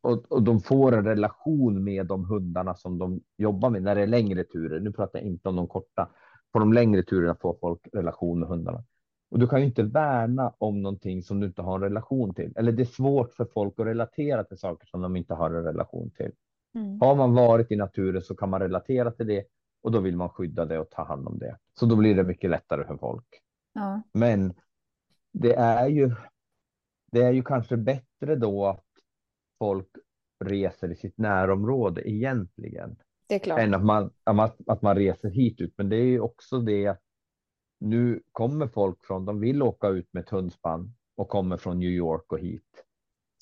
Och, 0.00 0.32
och 0.32 0.42
de 0.42 0.60
får 0.60 0.92
en 0.92 1.04
relation 1.04 1.84
med 1.84 2.06
de 2.06 2.24
hundarna 2.24 2.74
som 2.74 2.98
de 2.98 3.20
jobbar 3.36 3.70
med 3.70 3.82
när 3.82 3.94
det 3.94 4.02
är 4.02 4.06
längre 4.06 4.44
turer. 4.44 4.80
Nu 4.80 4.92
pratar 4.92 5.18
jag 5.18 5.28
inte 5.28 5.48
om 5.48 5.56
de 5.56 5.66
korta. 5.66 6.08
På 6.52 6.58
de 6.58 6.72
längre 6.72 7.02
turerna 7.02 7.36
får 7.40 7.56
folk 7.60 7.88
relation 7.92 8.40
med 8.40 8.48
hundarna. 8.48 8.84
Och 9.30 9.38
du 9.38 9.46
kan 9.46 9.60
ju 9.60 9.66
inte 9.66 9.82
värna 9.82 10.54
om 10.58 10.82
någonting 10.82 11.22
som 11.22 11.40
du 11.40 11.46
inte 11.46 11.62
har 11.62 11.74
en 11.74 11.82
relation 11.82 12.34
till. 12.34 12.52
Eller 12.56 12.72
det 12.72 12.82
är 12.82 12.84
svårt 12.84 13.34
för 13.34 13.44
folk 13.44 13.80
att 13.80 13.86
relatera 13.86 14.44
till 14.44 14.58
saker 14.58 14.86
som 14.86 15.02
de 15.02 15.16
inte 15.16 15.34
har 15.34 15.50
en 15.50 15.64
relation 15.64 16.10
till. 16.10 16.32
Mm. 16.74 17.00
Har 17.00 17.16
man 17.16 17.34
varit 17.34 17.72
i 17.72 17.76
naturen 17.76 18.22
så 18.22 18.36
kan 18.36 18.50
man 18.50 18.60
relatera 18.60 19.10
till 19.10 19.26
det 19.26 19.44
och 19.82 19.92
då 19.92 20.00
vill 20.00 20.16
man 20.16 20.28
skydda 20.28 20.64
det 20.64 20.78
och 20.78 20.90
ta 20.90 21.04
hand 21.04 21.28
om 21.28 21.38
det. 21.38 21.58
Så 21.74 21.86
då 21.86 21.96
blir 21.96 22.14
det 22.14 22.24
mycket 22.24 22.50
lättare 22.50 22.84
för 22.84 22.96
folk. 22.96 23.26
Ja. 23.72 24.02
Men 24.12 24.54
det 25.32 25.54
är 25.54 25.88
ju. 25.88 26.14
Det 27.12 27.22
är 27.22 27.32
ju 27.32 27.42
kanske 27.42 27.76
bättre 27.76 28.36
då 28.36 28.66
att 28.66 28.86
folk 29.58 29.88
reser 30.44 30.92
i 30.92 30.96
sitt 30.96 31.18
närområde 31.18 32.10
egentligen. 32.10 32.96
Det 33.26 33.34
är 33.34 33.38
klart. 33.38 33.58
Än 33.58 33.74
att 33.74 33.84
man, 33.84 34.10
att 34.66 34.82
man 34.82 34.96
reser 34.96 35.30
hit 35.30 35.60
ut. 35.60 35.74
Men 35.76 35.88
det 35.88 35.96
är 35.96 36.04
ju 36.04 36.20
också 36.20 36.58
det. 36.58 37.00
Nu 37.78 38.22
kommer 38.32 38.66
folk 38.66 39.04
från, 39.04 39.24
de 39.24 39.40
vill 39.40 39.62
åka 39.62 39.88
ut 39.88 40.08
med 40.12 40.20
ett 40.20 40.30
hundspann 40.30 40.94
och 41.16 41.28
kommer 41.28 41.56
från 41.56 41.78
New 41.78 41.90
York 41.90 42.32
och 42.32 42.38
hit. 42.38 42.84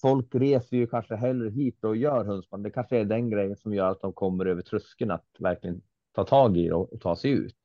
Folk 0.01 0.34
reser 0.34 0.76
ju 0.76 0.86
kanske 0.86 1.16
hellre 1.16 1.51
hit 1.51 1.84
och 1.84 1.97
gör 1.97 2.24
hundspann. 2.24 2.62
Det 2.62 2.70
kanske 2.70 2.99
är 2.99 3.05
den 3.05 3.30
grejen 3.30 3.57
som 3.57 3.74
gör 3.74 3.91
att 3.91 4.01
de 4.01 4.12
kommer 4.12 4.47
över 4.47 4.62
tröskeln 4.62 5.11
att 5.11 5.26
verkligen 5.39 5.82
ta 6.19 6.25
tag 6.25 6.57
i 6.57 6.71
och 6.71 7.01
ta 7.01 7.16
sig 7.16 7.31
ut. 7.31 7.57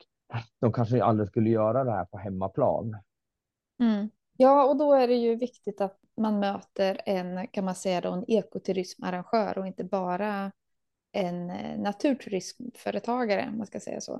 De 0.59 0.73
kanske 0.73 1.03
aldrig 1.03 1.29
skulle 1.29 1.49
göra 1.49 1.83
det 1.83 1.91
här 1.91 2.05
på 2.05 2.17
hemmaplan. 2.17 2.97
Mm. 3.79 4.09
Ja, 4.37 4.65
och 4.65 4.77
då 4.77 4.93
är 4.93 5.07
det 5.07 5.15
ju 5.15 5.35
viktigt 5.35 5.81
att 5.81 5.99
man 6.17 6.39
möter 6.39 7.01
en, 7.05 7.47
kan 7.47 7.65
man 7.65 7.75
säga 7.75 8.01
då, 8.01 8.11
en 8.11 8.25
ekoturismarrangör 8.27 9.57
och 9.57 9.67
inte 9.67 9.83
bara 9.83 10.51
en 11.11 11.49
eh, 11.49 11.79
naturturismföretagare, 11.79 13.49
om 13.51 13.57
man 13.57 13.67
ska 13.67 13.79
säga 13.79 14.01
så. 14.01 14.13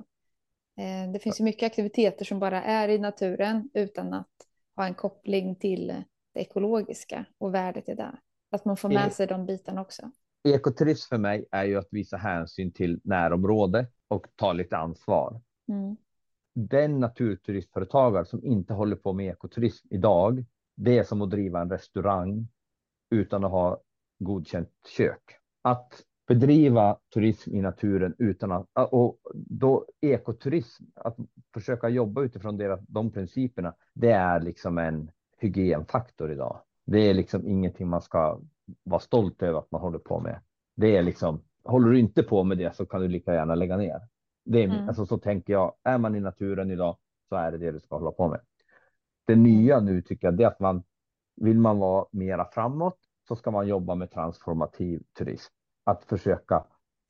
Eh, 0.76 1.12
det 1.12 1.18
finns 1.18 1.40
ju 1.40 1.44
mycket 1.44 1.66
aktiviteter 1.66 2.24
som 2.24 2.38
bara 2.38 2.62
är 2.62 2.88
i 2.88 2.98
naturen 2.98 3.70
utan 3.74 4.14
att 4.14 4.32
ha 4.76 4.86
en 4.86 4.94
koppling 4.94 5.56
till 5.56 5.86
det 6.34 6.40
ekologiska 6.40 7.24
och 7.38 7.54
värdet 7.54 7.88
i 7.88 7.94
det. 7.94 8.18
Att 8.50 8.64
man 8.64 8.76
får 8.76 8.88
med 8.88 9.12
sig 9.12 9.26
de 9.26 9.46
bitarna 9.46 9.80
också. 9.80 10.10
Ekoturism 10.48 11.08
för 11.08 11.18
mig 11.18 11.48
är 11.50 11.64
ju 11.64 11.78
att 11.78 11.88
visa 11.90 12.16
hänsyn 12.16 12.72
till 12.72 13.00
närområde 13.04 13.86
och 14.08 14.26
ta 14.36 14.52
lite 14.52 14.76
ansvar. 14.76 15.40
Mm. 15.68 15.96
Den 16.54 17.00
naturturistföretagare 17.00 18.24
som 18.24 18.44
inte 18.44 18.74
håller 18.74 18.96
på 18.96 19.12
med 19.12 19.26
ekoturism 19.26 19.86
idag, 19.90 20.44
det 20.76 20.98
är 20.98 21.04
som 21.04 21.22
att 21.22 21.30
driva 21.30 21.60
en 21.60 21.70
restaurang 21.70 22.48
utan 23.10 23.44
att 23.44 23.50
ha 23.50 23.80
godkänt 24.18 24.70
kök. 24.96 25.22
Att 25.62 26.04
bedriva 26.26 26.98
turism 27.14 27.54
i 27.54 27.62
naturen 27.62 28.14
utan 28.18 28.52
att 28.52 28.66
och 28.74 29.18
då 29.34 29.86
ekoturism, 30.00 30.84
att 30.94 31.16
försöka 31.54 31.88
jobba 31.88 32.22
utifrån 32.22 32.56
deras, 32.56 32.80
de 32.88 33.10
principerna. 33.10 33.74
Det 33.94 34.10
är 34.10 34.40
liksom 34.40 34.78
en 34.78 35.10
hygienfaktor 35.38 36.32
idag. 36.32 36.60
Det 36.84 36.98
är 36.98 37.14
liksom 37.14 37.46
ingenting 37.46 37.88
man 37.88 38.02
ska 38.02 38.40
vara 38.82 39.00
stolt 39.00 39.42
över 39.42 39.58
att 39.58 39.70
man 39.70 39.80
håller 39.80 39.98
på 39.98 40.20
med. 40.20 40.40
Det 40.74 40.96
är 40.96 41.02
liksom 41.02 41.42
håller 41.64 41.90
du 41.90 41.98
inte 41.98 42.22
på 42.22 42.44
med 42.44 42.58
det 42.58 42.76
så 42.76 42.86
kan 42.86 43.00
du 43.00 43.08
lika 43.08 43.34
gärna 43.34 43.54
lägga 43.54 43.76
ner. 43.76 44.00
Det 44.44 44.62
är, 44.62 44.68
mm. 44.68 44.88
alltså, 44.88 45.06
så 45.06 45.18
tänker 45.18 45.52
jag. 45.52 45.74
Är 45.82 45.98
man 45.98 46.16
i 46.16 46.20
naturen 46.20 46.70
idag 46.70 46.96
så 47.28 47.36
är 47.36 47.52
det 47.52 47.58
det 47.58 47.70
du 47.70 47.80
ska 47.80 47.96
hålla 47.96 48.12
på 48.12 48.28
med. 48.28 48.40
Det 49.26 49.36
nya 49.36 49.80
nu 49.80 50.02
tycker 50.02 50.26
jag 50.26 50.40
är 50.40 50.46
att 50.46 50.60
man 50.60 50.82
vill 51.36 51.58
man 51.58 51.78
vara 51.78 52.06
mera 52.10 52.44
framåt 52.44 52.98
så 53.28 53.36
ska 53.36 53.50
man 53.50 53.68
jobba 53.68 53.94
med 53.94 54.10
transformativ 54.10 55.02
turism. 55.18 55.52
Att 55.84 56.04
försöka 56.04 56.64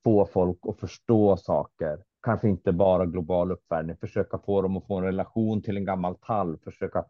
få 0.05 0.27
folk 0.27 0.59
att 0.69 0.81
förstå 0.81 1.37
saker. 1.37 2.05
Kanske 2.23 2.49
inte 2.49 2.73
bara 2.73 3.07
global 3.07 3.53
uppvärmning, 3.53 3.97
försöka 3.97 4.39
få 4.39 4.63
dem 4.63 4.77
att 4.77 4.87
få 4.87 4.97
en 4.99 5.05
relation 5.05 5.63
till 5.63 5.77
en 5.77 5.85
gammal 5.85 6.17
tall, 6.17 6.59
försöka 6.59 7.05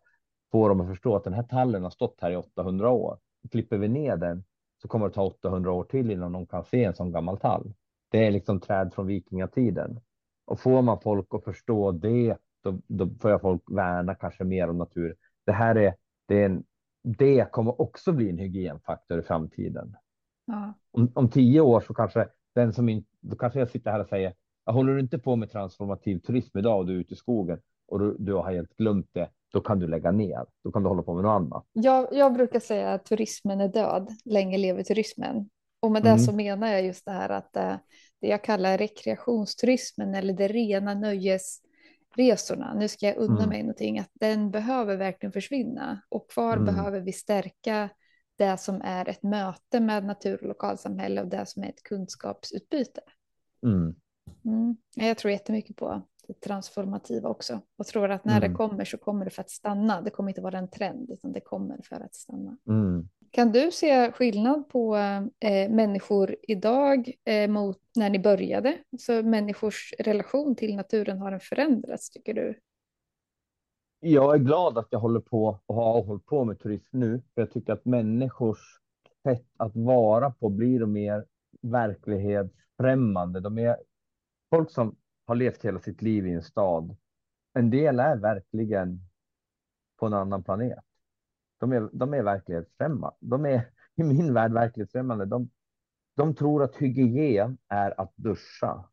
få 0.53 0.69
dem 0.69 0.81
att 0.81 0.89
förstå 0.89 1.17
att 1.17 1.25
den 1.25 1.33
här 1.33 1.43
tallen 1.43 1.83
har 1.83 1.91
stått 1.91 2.21
här 2.21 2.31
i 2.31 2.37
800 2.37 2.91
år. 2.91 3.19
Klipper 3.51 3.79
vi 3.79 3.89
ner 3.89 4.17
den 4.17 4.45
så 4.85 4.89
kommer 4.89 5.09
det 5.09 5.15
ta 5.15 5.23
800 5.23 5.73
år 5.73 5.85
till 5.85 6.11
innan 6.11 6.33
de 6.33 6.47
kan 6.47 6.65
se 6.65 6.85
en 6.85 6.95
sån 6.95 7.13
gammal 7.13 7.39
tall. 7.39 7.75
Det 8.11 8.27
är 8.27 8.31
liksom 8.31 8.61
träd 8.61 8.95
från 8.95 9.07
vikingatiden. 9.07 10.01
Och 10.45 10.61
får 10.61 10.83
man 10.83 11.01
folk 11.01 11.27
att 11.31 11.45
förstå 11.45 11.93
det, 11.93 12.37
då, 12.63 12.79
då 12.87 13.11
får 13.21 13.31
jag 13.31 13.41
folk 13.41 13.63
värna 13.71 14.15
kanske 14.15 14.45
mer 14.45 14.71
om 14.71 14.79
natur. 14.79 15.17
Det 15.47 15.53
här 15.53 15.75
är, 15.75 15.95
det, 16.29 16.43
är 16.43 16.47
en, 16.47 16.65
det 17.03 17.53
kommer 17.53 17.81
också 17.81 18.13
bli 18.13 18.31
en 18.31 18.39
hygienfaktor 18.39 19.19
i 19.19 19.23
framtiden. 19.23 19.97
Ja. 20.45 20.75
Om, 20.91 21.13
om 21.15 21.29
tio 21.29 21.61
år 21.61 21.81
så 21.81 21.95
kanske 21.95 22.29
den 22.55 22.73
som 22.73 22.89
inte, 22.89 23.09
då 23.21 23.37
kanske 23.37 23.59
jag 23.59 23.69
sitter 23.69 23.91
här 23.91 24.01
och 24.01 24.09
säger, 24.09 24.35
jag 24.65 24.73
håller 24.73 24.95
du 24.95 25.01
inte 25.01 25.19
på 25.19 25.37
med 25.37 25.51
transformativ 25.51 26.19
turism 26.19 26.59
idag 26.59 26.79
och 26.79 26.87
du 26.87 26.93
är 26.93 27.01
ute 27.01 27.15
i 27.15 27.17
skogen 27.17 27.61
och 27.87 27.99
du, 27.99 28.17
du 28.19 28.33
har 28.33 28.53
helt 28.53 28.77
glömt 28.77 29.09
det, 29.13 29.31
då 29.55 29.61
kan 29.61 29.79
du 29.79 29.87
lägga 29.87 30.11
ner. 30.11 30.47
Då 30.65 30.73
kan 30.73 30.83
du 30.83 30.89
hålla 30.89 31.03
på 31.03 31.15
med 31.15 31.25
något 31.25 31.31
annat. 31.31 31.67
Jag, 31.73 32.09
jag 32.13 32.33
brukar 32.33 32.61
säga 32.61 32.93
att 32.93 33.05
turismen 33.05 33.61
är 33.61 33.69
död. 33.69 34.11
Länge 34.25 34.59
lever 34.59 34.83
turismen. 34.83 35.51
Och 35.81 35.93
med 35.93 36.03
det 36.03 36.09
mm. 36.09 36.19
så 36.19 36.33
menar 36.33 36.69
jag 36.69 36.85
just 36.85 37.05
det 37.05 37.13
här 37.13 37.29
att 37.29 37.57
äh, 37.57 37.77
det 38.21 38.29
jag 38.29 38.45
kallar 38.45 38.79
rekreationsturismen 38.79 40.15
eller 40.15 40.33
det 40.33 40.49
rena 40.49 40.95
nöjesresorna. 40.95 42.75
Nu 42.75 42.89
ska 42.89 43.07
jag 43.07 43.17
unna 43.17 43.39
mm. 43.39 43.49
mig 43.49 43.63
någonting. 43.63 43.99
Att 43.99 44.11
den 44.13 44.51
behöver 44.51 44.97
verkligen 44.97 45.33
försvinna. 45.33 46.03
Och 46.09 46.31
kvar 46.31 46.57
mm. 46.57 46.65
behöver 46.65 47.01
vi 47.01 47.13
stärka 47.13 47.89
det 48.39 48.61
som 48.61 48.81
är 48.85 49.09
ett 49.09 49.23
möte 49.23 49.81
med 49.81 50.05
natur 50.05 50.43
och 50.43 50.49
lokalsamhälle 50.49 51.23
och 51.23 51.29
det 51.29 51.47
som 51.47 51.63
är 51.63 51.69
ett 51.69 51.83
kunskapsutbyte. 51.83 53.01
Mm. 53.67 53.95
Mm. 54.45 54.77
Jag 54.95 55.19
tror 55.19 55.33
jättemycket 55.33 55.77
på 55.77 55.91
det 55.91 56.03
transformativa 56.45 57.29
också 57.29 57.61
och 57.79 57.87
tror 57.87 58.11
att 58.11 58.25
när 58.25 58.37
mm. 58.37 58.51
det 58.51 58.57
kommer 58.57 58.85
så 58.85 58.99
kommer 58.99 59.25
det 59.25 59.31
för 59.31 59.41
att 59.41 59.51
stanna. 59.51 60.01
Det 60.01 60.11
kommer 60.11 60.31
inte 60.31 60.41
vara 60.41 60.59
en 60.59 60.71
trend 60.71 61.11
utan 61.11 61.33
det 61.33 61.41
kommer 61.41 61.81
för 61.85 61.97
att 61.97 62.15
stanna. 62.15 62.57
Mm. 62.69 63.09
Kan 63.31 63.53
du 63.53 63.71
se 63.73 64.13
skillnad 64.13 64.69
på 64.69 64.97
eh, 65.41 65.71
människor 65.71 66.37
idag 66.43 67.13
eh, 67.25 67.51
mot 67.51 67.79
när 67.97 68.11
ni 68.11 68.19
började? 68.19 68.79
Så 68.99 69.23
människors 69.23 69.95
relation 69.99 70.57
till 70.57 70.77
naturen 70.77 71.19
har 71.19 71.31
den 71.31 71.41
förändrats 71.41 72.11
tycker 72.11 72.35
du? 72.35 72.55
jag 74.05 74.35
är 74.35 74.39
glad 74.39 74.79
att 74.79 74.87
jag 74.91 74.99
håller 74.99 75.21
på 75.21 75.61
och 75.67 75.75
har 75.75 76.03
hållit 76.03 76.27
på 76.27 76.45
med 76.45 76.59
turism 76.59 76.99
nu, 76.99 77.23
för 77.35 77.43
jag 77.43 77.53
tycker 77.53 77.73
att 77.73 77.85
människors 77.85 78.59
sätt 79.23 79.47
att 79.57 79.77
vara 79.77 80.31
på 80.31 80.49
blir 80.49 80.87
mer 80.87 81.25
verklighetsfrämmande. 81.63 83.41
De 83.41 83.59
är 83.59 83.77
folk 84.51 84.71
som 84.71 84.97
har 85.27 85.35
levt 85.35 85.65
hela 85.65 85.79
sitt 85.79 86.03
liv 86.03 86.27
i 86.27 86.33
en 86.33 86.43
stad. 86.43 86.97
En 87.53 87.71
del 87.71 88.01
är 88.01 88.17
verkligen 88.17 89.01
på 89.97 90.07
en 90.07 90.15
annan 90.15 90.43
planet. 90.43 90.85
De 91.59 91.73
är, 91.73 91.91
de 91.93 92.15
är 92.15 92.23
verklighetsfrämmande. 92.23 93.17
De 93.21 93.47
är 93.47 93.71
i 93.95 94.03
min 94.03 94.35
värld 94.35 94.53
verklighetsfrämmande. 94.53 95.25
De, 95.25 95.51
de 96.17 96.35
tror 96.35 96.63
att 96.63 96.77
hygien 96.77 97.59
är 97.69 98.01
att 98.01 98.13
duscha. 98.17 98.85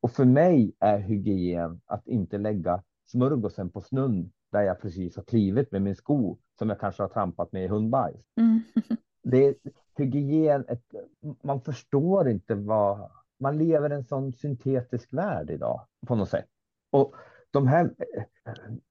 Och 0.00 0.10
för 0.10 0.24
mig 0.24 0.72
är 0.78 0.98
hygien 0.98 1.80
att 1.86 2.06
inte 2.06 2.38
lägga 2.38 2.82
smörgåsen 3.04 3.70
på 3.70 3.80
snön 3.80 4.32
där 4.52 4.62
jag 4.62 4.80
precis 4.80 5.16
har 5.16 5.22
klivit 5.22 5.72
med 5.72 5.82
min 5.82 5.96
sko 5.96 6.38
som 6.58 6.68
jag 6.68 6.80
kanske 6.80 7.02
har 7.02 7.08
trampat 7.08 7.52
med 7.52 7.64
i 7.64 7.68
hundbajs. 7.68 8.20
Mm. 8.36 8.62
Det 9.22 9.44
är 9.44 9.54
hygien, 9.96 10.64
ett, 10.68 10.94
man 11.42 11.60
förstår 11.60 12.28
inte 12.28 12.54
vad, 12.54 13.10
man 13.40 13.58
lever 13.58 13.92
i 13.92 13.94
en 13.94 14.04
sån 14.04 14.32
syntetisk 14.32 15.12
värld 15.12 15.50
idag 15.50 15.86
på 16.06 16.14
något 16.14 16.28
sätt. 16.28 16.46
Och 16.90 17.14
de 17.50 17.66
här, 17.66 17.94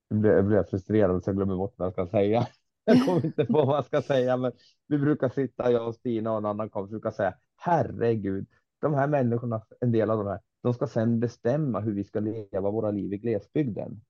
jag 0.07 0.45
blir 0.45 0.63
frustrerad 0.63 1.23
så 1.23 1.29
jag 1.29 1.35
glömmer 1.35 1.55
bort 1.55 1.73
vad 1.77 1.85
jag 1.85 1.93
ska 1.93 2.07
säga. 2.07 2.47
Jag 2.85 3.05
kommer 3.05 3.25
inte 3.25 3.45
på 3.45 3.65
vad 3.65 3.77
jag 3.77 3.85
ska 3.85 4.01
säga, 4.01 4.37
men 4.37 4.51
vi 4.87 4.97
brukar 4.97 5.29
sitta, 5.29 5.71
jag 5.71 5.87
och 5.87 5.95
Stina 5.95 6.31
och 6.31 6.37
en 6.37 6.45
annan 6.45 6.69
kompis, 6.69 6.91
brukar 6.91 7.11
säga 7.11 7.33
herregud, 7.57 8.47
de 8.81 8.93
här 8.93 9.07
människorna, 9.07 9.61
en 9.79 9.91
del 9.91 10.09
av 10.09 10.17
de 10.17 10.27
här, 10.27 10.39
de 10.63 10.73
ska 10.73 10.87
sedan 10.87 11.19
bestämma 11.19 11.79
hur 11.79 11.93
vi 11.93 12.03
ska 12.03 12.19
leva 12.19 12.71
våra 12.71 12.91
liv 12.91 13.13
i 13.13 13.17
glesbygden. 13.17 14.01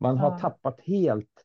Man 0.00 0.18
har 0.18 0.30
ja. 0.30 0.38
tappat 0.38 0.80
helt 0.80 1.44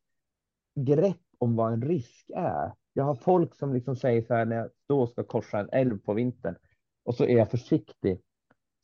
grepp 0.76 1.22
om 1.38 1.56
vad 1.56 1.74
en 1.74 1.82
risk 1.82 2.32
är. 2.36 2.74
Jag 2.94 3.04
har 3.04 3.16
folk 3.16 3.56
som 3.56 3.74
liksom 3.74 3.96
säger 3.96 4.22
så 4.22 4.34
här 4.34 4.46
när 4.46 4.56
jag 4.56 4.70
då 4.88 5.08
ska 5.08 5.24
korsa 5.24 5.60
en 5.60 5.70
älv 5.72 5.98
på 5.98 6.14
vintern 6.14 6.56
och 7.04 7.16
så 7.16 7.24
är 7.24 7.38
jag 7.38 7.52
försiktig. 7.52 8.22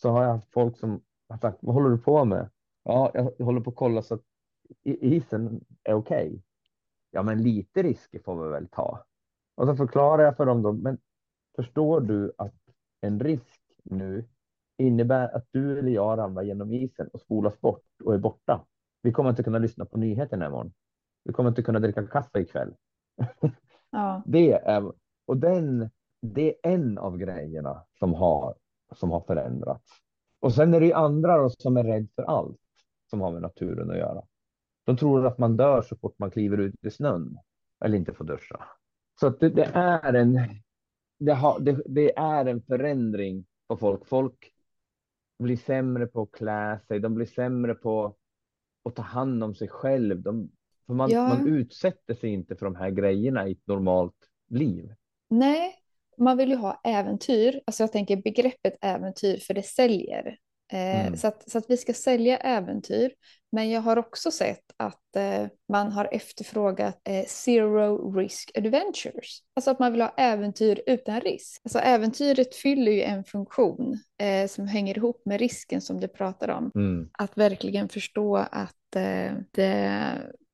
Så 0.01 0.09
har 0.09 0.23
jag 0.23 0.29
haft 0.33 0.51
folk 0.51 0.77
som 0.77 1.03
har 1.29 1.37
sagt, 1.37 1.57
vad 1.61 1.75
håller 1.75 1.89
du 1.89 1.97
på 1.97 2.25
med? 2.25 2.49
Ja, 2.83 3.11
jag 3.13 3.45
håller 3.45 3.61
på 3.61 3.69
att 3.69 3.75
kolla 3.75 4.01
så 4.01 4.15
att 4.15 4.23
isen 4.83 5.65
är 5.83 5.93
okej. 5.93 6.27
Okay. 6.27 6.41
Ja, 7.11 7.23
men 7.23 7.43
lite 7.43 7.83
risker 7.83 8.19
får 8.19 8.43
vi 8.43 8.49
väl 8.49 8.67
ta. 8.67 9.05
Och 9.55 9.67
så 9.67 9.75
förklarar 9.75 10.23
jag 10.23 10.37
för 10.37 10.45
dem 10.45 10.61
då, 10.61 10.71
men 10.71 10.97
förstår 11.55 12.01
du 12.01 12.33
att 12.37 12.55
en 13.01 13.19
risk 13.19 13.61
nu 13.83 14.25
innebär 14.77 15.35
att 15.35 15.47
du 15.51 15.79
eller 15.79 15.91
jag 15.91 16.17
ramlar 16.17 16.43
genom 16.43 16.73
isen 16.73 17.07
och 17.07 17.21
spolas 17.21 17.61
bort 17.61 17.85
och 18.03 18.13
är 18.13 18.17
borta. 18.17 18.65
Vi 19.01 19.11
kommer 19.11 19.29
inte 19.29 19.43
kunna 19.43 19.57
lyssna 19.57 19.85
på 19.85 19.97
nyheterna 19.97 20.45
imorgon. 20.45 20.73
Vi 21.23 21.33
kommer 21.33 21.49
inte 21.49 21.63
kunna 21.63 21.79
dricka 21.79 22.07
kaffe 22.07 22.39
ikväll. 22.39 22.75
Ja. 23.89 24.23
Det 24.25 24.51
är, 24.51 24.91
och 25.25 25.37
den, 25.37 25.89
det 26.21 26.49
är 26.49 26.73
en 26.73 26.97
av 26.97 27.17
grejerna 27.17 27.85
som 27.99 28.13
har, 28.13 28.55
som 28.95 29.11
har 29.11 29.21
förändrats. 29.21 29.91
Och 30.39 30.53
sen 30.53 30.73
är 30.73 30.79
det 30.79 30.85
ju 30.85 30.93
andra 30.93 31.37
då, 31.37 31.49
som 31.49 31.77
är 31.77 31.83
rädd 31.83 32.07
för 32.15 32.23
allt 32.23 32.59
som 33.09 33.21
har 33.21 33.31
med 33.31 33.41
naturen 33.41 33.91
att 33.91 33.97
göra. 33.97 34.23
De 34.85 34.97
tror 34.97 35.27
att 35.27 35.37
man 35.37 35.57
dör 35.57 35.81
så 35.81 35.95
fort 35.95 36.19
man 36.19 36.31
kliver 36.31 36.57
ut 36.57 36.85
i 36.85 36.91
snön 36.91 37.37
eller 37.85 37.97
inte 37.97 38.13
får 38.13 38.25
duscha. 38.25 38.65
Så 39.19 39.27
att 39.27 39.39
det, 39.39 39.49
det 39.49 39.71
är 39.73 40.13
en, 40.13 40.39
det, 41.19 41.33
har, 41.33 41.59
det, 41.59 41.81
det, 41.85 42.17
är 42.17 42.45
en 42.45 42.61
förändring 42.61 43.45
på 43.67 43.77
folk. 43.77 44.05
Folk 44.05 44.53
blir 45.39 45.57
sämre 45.57 46.07
på 46.07 46.21
att 46.21 46.31
klä 46.31 46.79
sig. 46.87 46.99
De 46.99 47.15
blir 47.15 47.25
sämre 47.25 47.75
på 47.75 48.15
att 48.83 48.95
ta 48.95 49.01
hand 49.01 49.43
om 49.43 49.55
sig 49.55 49.67
själv. 49.67 50.21
De, 50.21 50.51
för 50.85 50.93
man, 50.93 51.09
ja. 51.09 51.27
man 51.27 51.47
utsätter 51.47 52.13
sig 52.13 52.29
inte 52.29 52.55
för 52.55 52.65
de 52.65 52.75
här 52.75 52.89
grejerna 52.89 53.47
i 53.47 53.51
ett 53.51 53.67
normalt 53.67 54.29
liv. 54.47 54.93
Nej, 55.27 55.78
man 56.19 56.37
vill 56.37 56.49
ju 56.49 56.55
ha 56.55 56.81
äventyr. 56.83 57.61
Alltså 57.67 57.83
jag 57.83 57.91
tänker 57.91 58.17
begreppet 58.17 58.77
äventyr 58.81 59.37
för 59.37 59.53
det 59.53 59.63
säljer. 59.63 60.37
Eh, 60.71 61.05
mm. 61.05 61.17
så, 61.17 61.27
att, 61.27 61.49
så 61.49 61.57
att 61.57 61.65
vi 61.69 61.77
ska 61.77 61.93
sälja 61.93 62.37
äventyr. 62.37 63.11
Men 63.51 63.69
jag 63.69 63.81
har 63.81 63.97
också 63.97 64.31
sett 64.31 64.63
att 64.77 65.15
eh, 65.15 65.47
man 65.69 65.91
har 65.91 66.09
efterfrågat 66.11 67.01
eh, 67.09 67.25
zero 67.25 68.11
risk 68.11 68.51
adventures. 68.57 69.39
Alltså 69.55 69.71
att 69.71 69.79
man 69.79 69.91
vill 69.91 70.01
ha 70.01 70.13
äventyr 70.17 70.81
utan 70.85 71.21
risk. 71.21 71.61
Alltså 71.63 71.79
äventyret 71.79 72.55
fyller 72.55 72.91
ju 72.91 73.01
en 73.01 73.23
funktion 73.23 73.99
eh, 74.21 74.47
som 74.47 74.67
hänger 74.67 74.97
ihop 74.97 75.21
med 75.25 75.39
risken 75.39 75.81
som 75.81 75.99
du 75.99 76.07
pratar 76.07 76.49
om. 76.49 76.71
Mm. 76.75 77.09
Att 77.13 77.37
verkligen 77.37 77.89
förstå 77.89 78.35
att 78.37 78.95
eh, 78.95 79.33
det, 79.51 80.03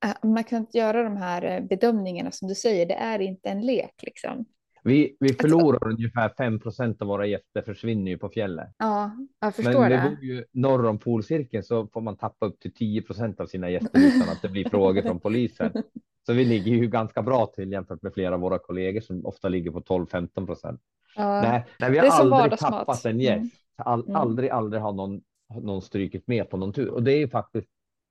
eh, 0.04 0.28
man 0.28 0.44
kan 0.44 0.58
inte 0.58 0.78
göra 0.78 1.02
de 1.02 1.16
här 1.16 1.60
bedömningarna 1.60 2.30
som 2.30 2.48
du 2.48 2.54
säger. 2.54 2.86
Det 2.86 2.94
är 2.94 3.18
inte 3.20 3.48
en 3.48 3.60
lek 3.60 4.02
liksom. 4.02 4.46
Vi, 4.86 5.16
vi 5.20 5.28
förlorar 5.28 5.88
ungefär 5.88 6.28
5 6.28 6.60
procent 6.60 7.02
av 7.02 7.08
våra 7.08 7.26
gäster 7.26 7.62
försvinner 7.62 8.10
ju 8.10 8.18
på 8.18 8.28
fjället. 8.28 8.68
Ja, 8.78 9.10
jag 9.40 9.54
förstår 9.54 9.80
Men 9.80 9.90
det. 9.90 9.96
Men 9.96 10.28
ju 10.28 10.44
norr 10.52 10.86
om 10.86 10.98
polcirkeln 10.98 11.62
så 11.62 11.86
får 11.86 12.00
man 12.00 12.16
tappa 12.16 12.46
upp 12.46 12.60
till 12.60 12.74
10 12.74 13.02
procent 13.02 13.40
av 13.40 13.46
sina 13.46 13.70
gäster 13.70 13.98
utan 13.98 14.28
att 14.28 14.42
det 14.42 14.48
blir 14.48 14.68
frågor 14.68 15.02
från 15.02 15.20
polisen. 15.20 15.72
Så 16.26 16.32
vi 16.32 16.44
ligger 16.44 16.72
ju 16.72 16.86
ganska 16.88 17.22
bra 17.22 17.46
till 17.46 17.72
jämfört 17.72 18.02
med 18.02 18.14
flera 18.14 18.34
av 18.34 18.40
våra 18.40 18.58
kollegor 18.58 19.00
som 19.00 19.26
ofta 19.26 19.48
ligger 19.48 19.70
på 19.70 19.80
12-15 19.80 20.46
procent. 20.46 20.80
Ja, 21.16 21.40
nej, 21.40 21.64
nej, 21.78 21.90
vi 21.90 21.98
har 21.98 22.06
aldrig 22.06 22.58
tappat 22.58 23.04
en 23.04 23.20
gäst. 23.20 23.38
Mm. 23.38 23.50
All, 23.76 24.04
mm. 24.04 24.16
Aldrig, 24.16 24.50
aldrig 24.50 24.82
har 24.82 24.92
någon, 24.92 25.20
någon 25.62 25.82
strykit 25.82 26.26
med 26.26 26.50
på 26.50 26.56
någon 26.56 26.72
tur. 26.72 26.88
Och 26.88 27.02
det 27.02 27.12
är 27.12 27.18
ju 27.18 27.28
faktiskt, 27.28 27.68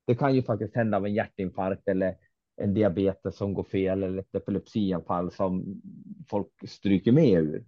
det 0.07 0.15
kan 0.15 0.35
ju 0.35 0.43
faktiskt 0.43 0.75
hända 0.75 0.97
av 0.97 1.05
en 1.05 1.13
hjärtinfarkt 1.13 1.87
eller 1.87 2.15
en 2.57 2.73
diabetes 2.73 3.37
som 3.37 3.53
går 3.53 3.63
fel 3.63 4.03
eller 4.03 4.19
ett 4.19 4.35
epilepsianfall 4.35 5.31
som 5.31 5.81
folk 6.29 6.47
stryker 6.67 7.11
med 7.11 7.39
ur. 7.39 7.63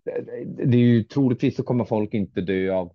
Det 0.56 0.78
är 0.78 0.82
ju 0.82 1.04
troligtvis 1.04 1.56
så 1.56 1.64
kommer 1.64 1.86
folk 1.86 2.14
inte 2.14 2.42
dö 2.42 2.74
av 2.74 2.94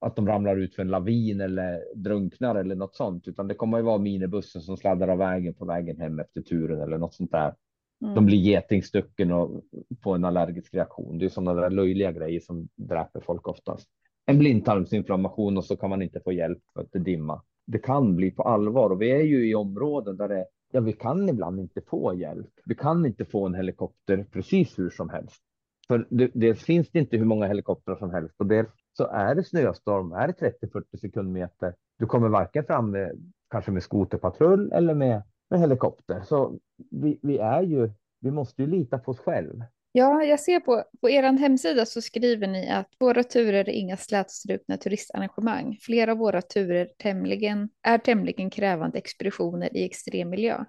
att 0.00 0.16
de 0.16 0.26
ramlar 0.26 0.56
ut 0.56 0.74
för 0.74 0.82
en 0.82 0.88
lavin 0.88 1.40
eller 1.40 1.80
drunknar 1.94 2.54
eller 2.54 2.74
något 2.74 2.94
sånt, 2.94 3.28
utan 3.28 3.48
det 3.48 3.54
kommer 3.54 3.78
ju 3.78 3.84
vara 3.84 3.98
minibussen 3.98 4.62
som 4.62 4.76
sladdar 4.76 5.08
av 5.08 5.18
vägen 5.18 5.54
på 5.54 5.64
vägen 5.64 6.00
hem 6.00 6.18
efter 6.18 6.42
turen 6.42 6.80
eller 6.80 6.98
något 6.98 7.14
sånt 7.14 7.30
där. 7.30 7.54
Mm. 8.02 8.14
De 8.14 8.26
blir 8.26 8.38
getingstucken 8.38 9.32
och 9.32 9.62
får 10.02 10.14
en 10.14 10.24
allergisk 10.24 10.74
reaktion. 10.74 11.18
Det 11.18 11.24
är 11.24 11.28
sådana 11.28 11.60
där 11.60 11.70
löjliga 11.70 12.12
grejer 12.12 12.40
som 12.40 12.68
dräper 12.76 13.20
folk 13.20 13.48
oftast. 13.48 13.88
En 14.26 14.38
blindtarmsinflammation 14.38 15.58
och 15.58 15.64
så 15.64 15.76
kan 15.76 15.90
man 15.90 16.02
inte 16.02 16.20
få 16.20 16.32
hjälp 16.32 16.62
för 16.74 16.80
att 16.80 16.92
det 16.92 16.98
dimma. 16.98 17.42
Det 17.66 17.78
kan 17.78 18.16
bli 18.16 18.30
på 18.30 18.42
allvar 18.42 18.90
och 18.90 19.02
vi 19.02 19.10
är 19.10 19.22
ju 19.22 19.50
i 19.50 19.54
områden 19.54 20.16
där 20.16 20.28
det 20.28 20.46
ja, 20.72 20.80
vi 20.80 20.92
kan 20.92 21.28
ibland 21.28 21.60
inte 21.60 21.80
få 21.80 22.14
hjälp. 22.14 22.50
Vi 22.64 22.74
kan 22.74 23.06
inte 23.06 23.24
få 23.24 23.46
en 23.46 23.54
helikopter 23.54 24.26
precis 24.32 24.78
hur 24.78 24.90
som 24.90 25.08
helst. 25.08 25.42
För 25.88 26.06
det, 26.34 26.54
finns 26.54 26.90
det 26.90 26.98
inte 26.98 27.16
hur 27.16 27.24
många 27.24 27.46
helikoptrar 27.46 27.96
som 27.96 28.10
helst 28.10 28.34
och 28.38 28.46
dels 28.46 28.68
så 28.92 29.06
är 29.06 29.34
det 29.34 29.44
snöstorm, 29.44 30.12
är 30.12 30.26
det 30.26 30.58
30-40 30.62 30.96
sekundmeter. 31.00 31.74
Du 31.98 32.06
kommer 32.06 32.28
varken 32.28 32.64
fram 32.64 32.90
med 32.90 33.32
kanske 33.50 33.70
med 33.70 33.82
skoterpatrull 33.82 34.72
eller 34.72 34.94
med, 34.94 35.22
med 35.50 35.60
helikopter. 35.60 36.22
Så 36.22 36.58
vi, 36.90 37.18
vi 37.22 37.38
är 37.38 37.62
ju, 37.62 37.90
vi 38.20 38.30
måste 38.30 38.62
ju 38.62 38.68
lita 38.68 38.98
på 38.98 39.10
oss 39.10 39.18
själva. 39.18 39.64
Ja, 39.94 40.24
jag 40.24 40.40
ser 40.40 40.60
på, 40.60 40.84
på 41.00 41.10
er 41.10 41.22
hemsida 41.22 41.86
så 41.86 42.02
skriver 42.02 42.46
ni 42.46 42.70
att 42.70 42.88
våra 42.98 43.24
turer 43.24 43.68
är 43.68 43.72
inga 43.72 43.96
slätstrukna 43.96 44.76
turistarrangemang. 44.76 45.78
Flera 45.80 46.12
av 46.12 46.18
våra 46.18 46.42
turer 46.42 46.88
tämligen, 46.98 47.68
är 47.82 47.98
tämligen 47.98 48.50
krävande 48.50 48.98
expeditioner 48.98 49.76
i 49.76 49.84
extrem 49.84 50.30
miljö. 50.30 50.64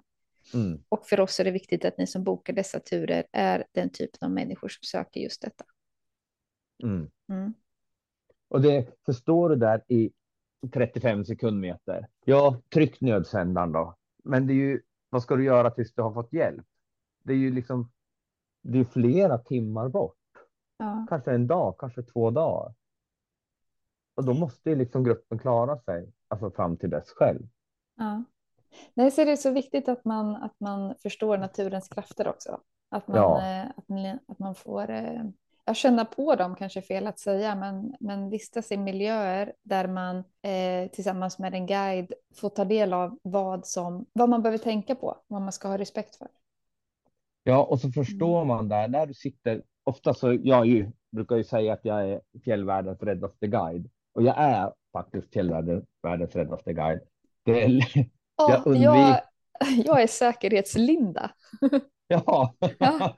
Mm. 0.54 0.80
Och 0.88 1.06
för 1.06 1.20
oss 1.20 1.40
är 1.40 1.44
det 1.44 1.50
viktigt 1.50 1.84
att 1.84 1.98
ni 1.98 2.06
som 2.06 2.24
bokar 2.24 2.52
dessa 2.52 2.80
turer 2.80 3.24
är 3.32 3.64
den 3.72 3.90
typen 3.90 4.18
av 4.20 4.30
människor 4.30 4.68
som 4.68 4.82
söker 4.82 5.20
just 5.20 5.42
detta. 5.42 5.64
Mm. 6.82 7.10
Mm. 7.28 7.54
Och 8.48 8.60
det 8.60 9.04
förstår 9.06 9.48
du 9.48 9.56
där 9.56 9.82
i 9.88 10.10
35 10.72 11.24
sekundmeter. 11.24 12.06
Ja, 12.24 12.60
tryck 12.74 13.00
nödsändaren 13.00 13.72
då. 13.72 13.96
Men 14.24 14.46
det 14.46 14.52
är 14.52 14.54
ju, 14.54 14.82
vad 15.10 15.22
ska 15.22 15.36
du 15.36 15.44
göra 15.44 15.70
tills 15.70 15.94
du 15.94 16.02
har 16.02 16.14
fått 16.14 16.32
hjälp? 16.32 16.66
Det 17.24 17.32
är 17.32 17.36
ju 17.36 17.50
liksom 17.50 17.90
det 18.64 18.78
är 18.78 18.84
flera 18.84 19.38
timmar 19.38 19.88
bort. 19.88 20.16
Ja. 20.76 21.06
Kanske 21.08 21.32
en 21.32 21.46
dag, 21.46 21.74
kanske 21.78 22.02
två 22.02 22.30
dagar. 22.30 22.74
Och 24.14 24.24
då 24.24 24.34
måste 24.34 24.74
liksom 24.74 25.04
gruppen 25.04 25.38
klara 25.38 25.78
sig 25.78 26.12
alltså 26.28 26.50
fram 26.50 26.76
till 26.76 26.90
dess 26.90 27.10
själv. 27.10 27.46
Ja. 27.96 28.24
Nej, 28.94 29.10
så 29.10 29.24
det 29.24 29.32
är 29.32 29.36
så 29.36 29.50
viktigt 29.50 29.88
att 29.88 30.04
man, 30.04 30.36
att 30.36 30.60
man 30.60 30.94
förstår 31.02 31.38
naturens 31.38 31.88
krafter 31.88 32.28
också. 32.28 32.60
Att 32.90 33.08
man, 33.08 33.16
ja. 33.16 33.60
Eh, 33.60 33.70
att 33.76 33.88
man, 33.88 34.18
att 34.26 34.38
man 34.38 34.54
får 34.54 34.90
eh, 34.90 35.22
jag 35.64 35.76
känna 35.76 36.04
på 36.04 36.34
dem, 36.34 36.56
kanske 36.56 36.82
fel 36.82 37.06
att 37.06 37.18
säga, 37.18 37.54
men, 37.54 37.94
men 38.00 38.30
vistas 38.30 38.72
i 38.72 38.76
miljöer 38.76 39.52
där 39.62 39.88
man 39.88 40.16
eh, 40.42 40.90
tillsammans 40.92 41.38
med 41.38 41.54
en 41.54 41.66
guide 41.66 42.12
får 42.34 42.48
ta 42.48 42.64
del 42.64 42.92
av 42.92 43.18
vad, 43.22 43.66
som, 43.66 44.06
vad 44.12 44.28
man 44.28 44.42
behöver 44.42 44.58
tänka 44.58 44.94
på, 44.94 45.16
vad 45.26 45.42
man 45.42 45.52
ska 45.52 45.68
ha 45.68 45.78
respekt 45.78 46.16
för. 46.16 46.28
Ja, 47.46 47.64
och 47.64 47.80
så 47.80 47.90
förstår 47.90 48.36
mm. 48.36 48.48
man 48.48 48.68
där 48.68 48.88
när 48.88 49.06
du 49.06 49.14
sitter. 49.14 49.62
Ofta 49.84 50.14
så 50.14 50.38
jag 50.42 50.66
ju, 50.66 50.90
brukar 51.12 51.36
ju 51.36 51.44
säga 51.44 51.72
att 51.72 51.84
jag 51.84 52.10
är 52.10 52.20
fjällvärldens 52.44 53.02
räddaste 53.02 53.46
guide 53.46 53.90
och 54.12 54.22
jag 54.22 54.34
är 54.38 54.72
faktiskt 54.92 55.32
fjällvärldens 55.32 56.36
räddaste 56.36 56.72
guide. 56.72 57.00
Det 57.44 57.64
är, 57.64 57.68
oh, 57.68 58.04
jag, 58.50 58.66
undvik... 58.66 58.84
jag, 58.84 59.20
Jag 59.84 60.02
är 60.02 60.06
säkerhetslinda. 60.06 61.30
Ja. 62.06 62.54
Ja. 62.78 63.16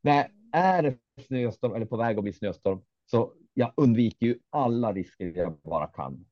Nej, 0.00 0.30
är 0.52 0.82
det 0.82 0.96
snöstorm 1.26 1.74
eller 1.74 1.86
på 1.86 1.96
väg 1.96 2.18
att 2.18 2.22
bli 2.22 2.32
snöstorm 2.32 2.80
så 3.10 3.32
jag 3.54 3.72
undviker 3.76 4.26
ju 4.26 4.38
alla 4.50 4.92
risker 4.92 5.32
jag 5.36 5.60
bara 5.64 5.86
kan. 5.86 6.24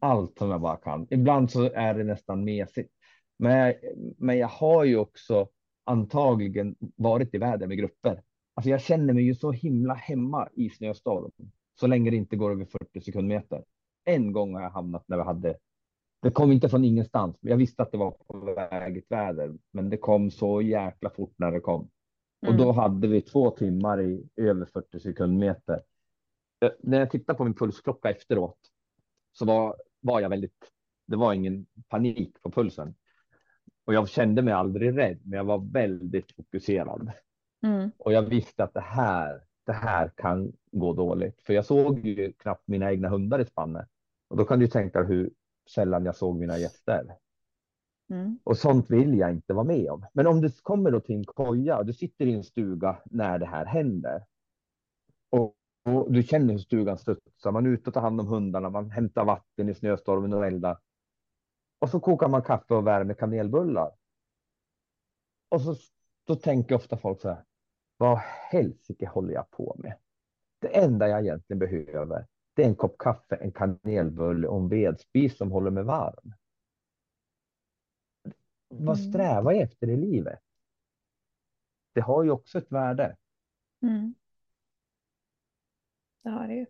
Allt 0.00 0.38
som 0.38 0.50
jag 0.50 0.60
bara 0.60 0.76
kan. 0.76 1.06
Ibland 1.10 1.50
så 1.50 1.72
är 1.72 1.94
det 1.94 2.04
nästan 2.04 2.44
mesigt. 2.44 2.92
Men, 3.40 3.74
men 4.18 4.38
jag 4.38 4.48
har 4.48 4.84
ju 4.84 4.96
också 4.96 5.48
antagligen 5.84 6.76
varit 6.96 7.34
i 7.34 7.38
väder 7.38 7.66
med 7.66 7.78
grupper. 7.78 8.22
Alltså 8.54 8.70
jag 8.70 8.80
känner 8.80 9.14
mig 9.14 9.24
ju 9.24 9.34
så 9.34 9.52
himla 9.52 9.94
hemma 9.94 10.48
i 10.54 10.70
snöstorm 10.70 11.30
så 11.74 11.86
länge 11.86 12.10
det 12.10 12.16
inte 12.16 12.36
går 12.36 12.50
över 12.50 12.64
40 12.64 13.00
sekundmeter. 13.00 13.64
En 14.04 14.32
gång 14.32 14.54
har 14.54 14.62
jag 14.62 14.70
hamnat 14.70 15.04
när 15.06 15.16
vi 15.16 15.22
hade. 15.22 15.58
Det 16.22 16.30
kom 16.30 16.52
inte 16.52 16.68
från 16.68 16.84
ingenstans. 16.84 17.36
Jag 17.40 17.56
visste 17.56 17.82
att 17.82 17.92
det 17.92 17.98
var 17.98 18.10
på 18.10 18.54
väg 18.54 18.96
ett 18.96 19.10
väder, 19.10 19.54
men 19.70 19.90
det 19.90 19.96
kom 19.96 20.30
så 20.30 20.62
jäkla 20.62 21.10
fort 21.10 21.34
när 21.36 21.52
det 21.52 21.60
kom. 21.60 21.90
Och 22.46 22.56
då 22.56 22.72
hade 22.72 23.08
vi 23.08 23.22
två 23.22 23.50
timmar 23.50 24.00
i 24.02 24.28
över 24.36 24.64
40 24.66 25.00
sekundmeter. 25.00 25.82
Eh, 26.64 26.70
När 26.80 26.98
jag 26.98 27.10
tittar 27.10 27.34
på 27.34 27.44
min 27.44 27.54
pulsklocka 27.54 28.10
efteråt 28.10 28.58
så 29.32 29.44
var, 29.44 29.76
var 30.00 30.20
jag 30.20 30.28
väldigt, 30.28 30.70
det 31.06 31.16
var 31.16 31.32
ingen 31.34 31.66
panik 31.88 32.42
på 32.42 32.50
pulsen. 32.50 32.94
Och 33.84 33.94
jag 33.94 34.08
kände 34.08 34.42
mig 34.42 34.54
aldrig 34.54 34.98
rädd, 34.98 35.18
men 35.24 35.36
jag 35.36 35.44
var 35.44 35.58
väldigt 35.72 36.32
fokuserad. 36.32 37.12
Mm. 37.62 37.90
Och 37.98 38.12
jag 38.12 38.22
visste 38.22 38.64
att 38.64 38.74
det 38.74 38.80
här, 38.80 39.40
det 39.66 39.72
här 39.72 40.08
kan 40.16 40.52
gå 40.72 40.92
dåligt. 40.92 41.42
För 41.42 41.52
jag 41.52 41.64
såg 41.64 42.06
ju 42.06 42.32
knappt 42.32 42.68
mina 42.68 42.90
egna 42.90 43.08
hundar 43.08 43.38
i 43.38 43.44
spannet. 43.44 43.88
Och 44.28 44.36
då 44.36 44.44
kan 44.44 44.58
du 44.58 44.68
tänka 44.68 45.02
hur 45.02 45.30
sällan 45.70 46.04
jag 46.04 46.16
såg 46.16 46.36
mina 46.36 46.58
gäster. 46.58 47.16
Mm. 48.10 48.38
Och 48.44 48.58
sånt 48.58 48.90
vill 48.90 49.18
jag 49.18 49.30
inte 49.30 49.52
vara 49.54 49.64
med 49.64 49.90
om. 49.90 50.06
Men 50.12 50.26
om 50.26 50.40
du 50.40 50.50
kommer 50.50 50.90
då 50.90 51.00
till 51.00 51.16
en 51.16 51.24
koja 51.24 51.78
och 51.78 51.86
du 51.86 51.92
sitter 51.92 52.26
i 52.26 52.34
en 52.34 52.44
stuga 52.44 52.98
när 53.04 53.38
det 53.38 53.46
här 53.46 53.64
händer. 53.64 54.24
Och, 55.30 55.54
och 55.84 56.12
du 56.12 56.22
känner 56.22 56.52
hur 56.52 56.58
stugan 56.58 56.98
studsar. 56.98 57.52
Man 57.52 57.66
är 57.66 57.70
ute 57.70 57.90
och 57.90 57.94
tar 57.94 58.00
hand 58.00 58.20
om 58.20 58.26
hundarna. 58.26 58.70
Man 58.70 58.90
hämtar 58.90 59.24
vatten 59.24 59.68
i 59.68 59.74
snöstormen 59.74 60.32
och 60.32 60.46
eldar. 60.46 60.78
Och 61.80 61.90
så 61.90 62.00
kokar 62.00 62.28
man 62.28 62.42
kaffe 62.42 62.74
och 62.74 62.86
värmer 62.86 63.14
kanelbullar. 63.14 63.92
Och 65.48 65.60
så 65.62 65.74
då 66.24 66.36
tänker 66.36 66.74
ofta 66.74 66.96
folk 66.96 67.20
så 67.20 67.28
här. 67.28 67.44
Vad 67.96 68.18
helsike 68.50 69.06
håller 69.06 69.34
jag 69.34 69.50
på 69.50 69.76
med? 69.78 69.98
Det 70.58 70.76
enda 70.76 71.08
jag 71.08 71.20
egentligen 71.20 71.58
behöver. 71.58 72.26
Det 72.54 72.62
är 72.62 72.66
en 72.66 72.74
kopp 72.76 72.98
kaffe, 72.98 73.36
en 73.36 73.52
kanelbulle 73.52 74.48
och 74.48 74.60
en 74.60 74.68
vedspis 74.68 75.36
som 75.36 75.50
håller 75.50 75.70
mig 75.70 75.82
varm. 75.84 76.34
Vad 78.68 78.98
Mm. 78.98 79.10
strävar 79.10 79.52
jag 79.52 79.62
efter 79.62 79.90
i 79.90 79.96
livet? 79.96 80.40
Det 81.92 82.00
har 82.00 82.24
ju 82.24 82.30
också 82.30 82.58
ett 82.58 82.72
värde. 82.72 83.16
Mm. 83.82 84.14
Det 86.22 86.30
har 86.30 86.48
det 86.48 86.54
ju. 86.54 86.66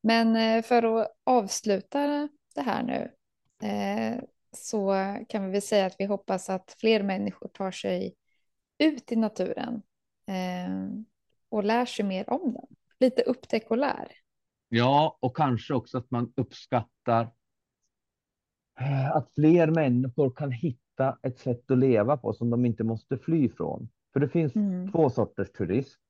Men 0.00 0.36
eh, 0.36 0.62
för 0.62 0.82
att 0.82 1.16
avsluta 1.24 2.28
det 2.54 2.60
här 2.62 2.82
nu 2.82 3.14
så 4.52 4.94
kan 5.28 5.44
vi 5.44 5.50
väl 5.52 5.62
säga 5.62 5.86
att 5.86 5.96
vi 5.98 6.04
hoppas 6.04 6.50
att 6.50 6.76
fler 6.78 7.02
människor 7.02 7.48
tar 7.48 7.70
sig 7.70 8.14
ut 8.78 9.12
i 9.12 9.16
naturen 9.16 9.82
eh, 10.26 11.04
och 11.48 11.64
lär 11.64 11.86
sig 11.86 12.04
mer 12.04 12.30
om 12.30 12.52
den. 12.52 12.66
Lite 13.00 13.22
upptäck 13.22 13.70
och 13.70 13.78
lär. 13.78 14.12
Ja, 14.68 15.18
och 15.20 15.36
kanske 15.36 15.74
också 15.74 15.98
att 15.98 16.10
man 16.10 16.32
uppskattar 16.36 17.32
eh, 18.80 19.10
att 19.16 19.34
fler 19.34 19.66
människor 19.66 20.30
kan 20.30 20.52
hitta 20.52 21.18
ett 21.22 21.38
sätt 21.38 21.70
att 21.70 21.78
leva 21.78 22.16
på 22.16 22.32
som 22.32 22.50
de 22.50 22.66
inte 22.66 22.84
måste 22.84 23.18
fly 23.18 23.48
från. 23.48 23.88
För 24.12 24.20
det 24.20 24.28
finns 24.28 24.56
Mm. 24.56 24.92
två 24.92 25.10
sorters 25.10 25.52
turism. 25.52 26.00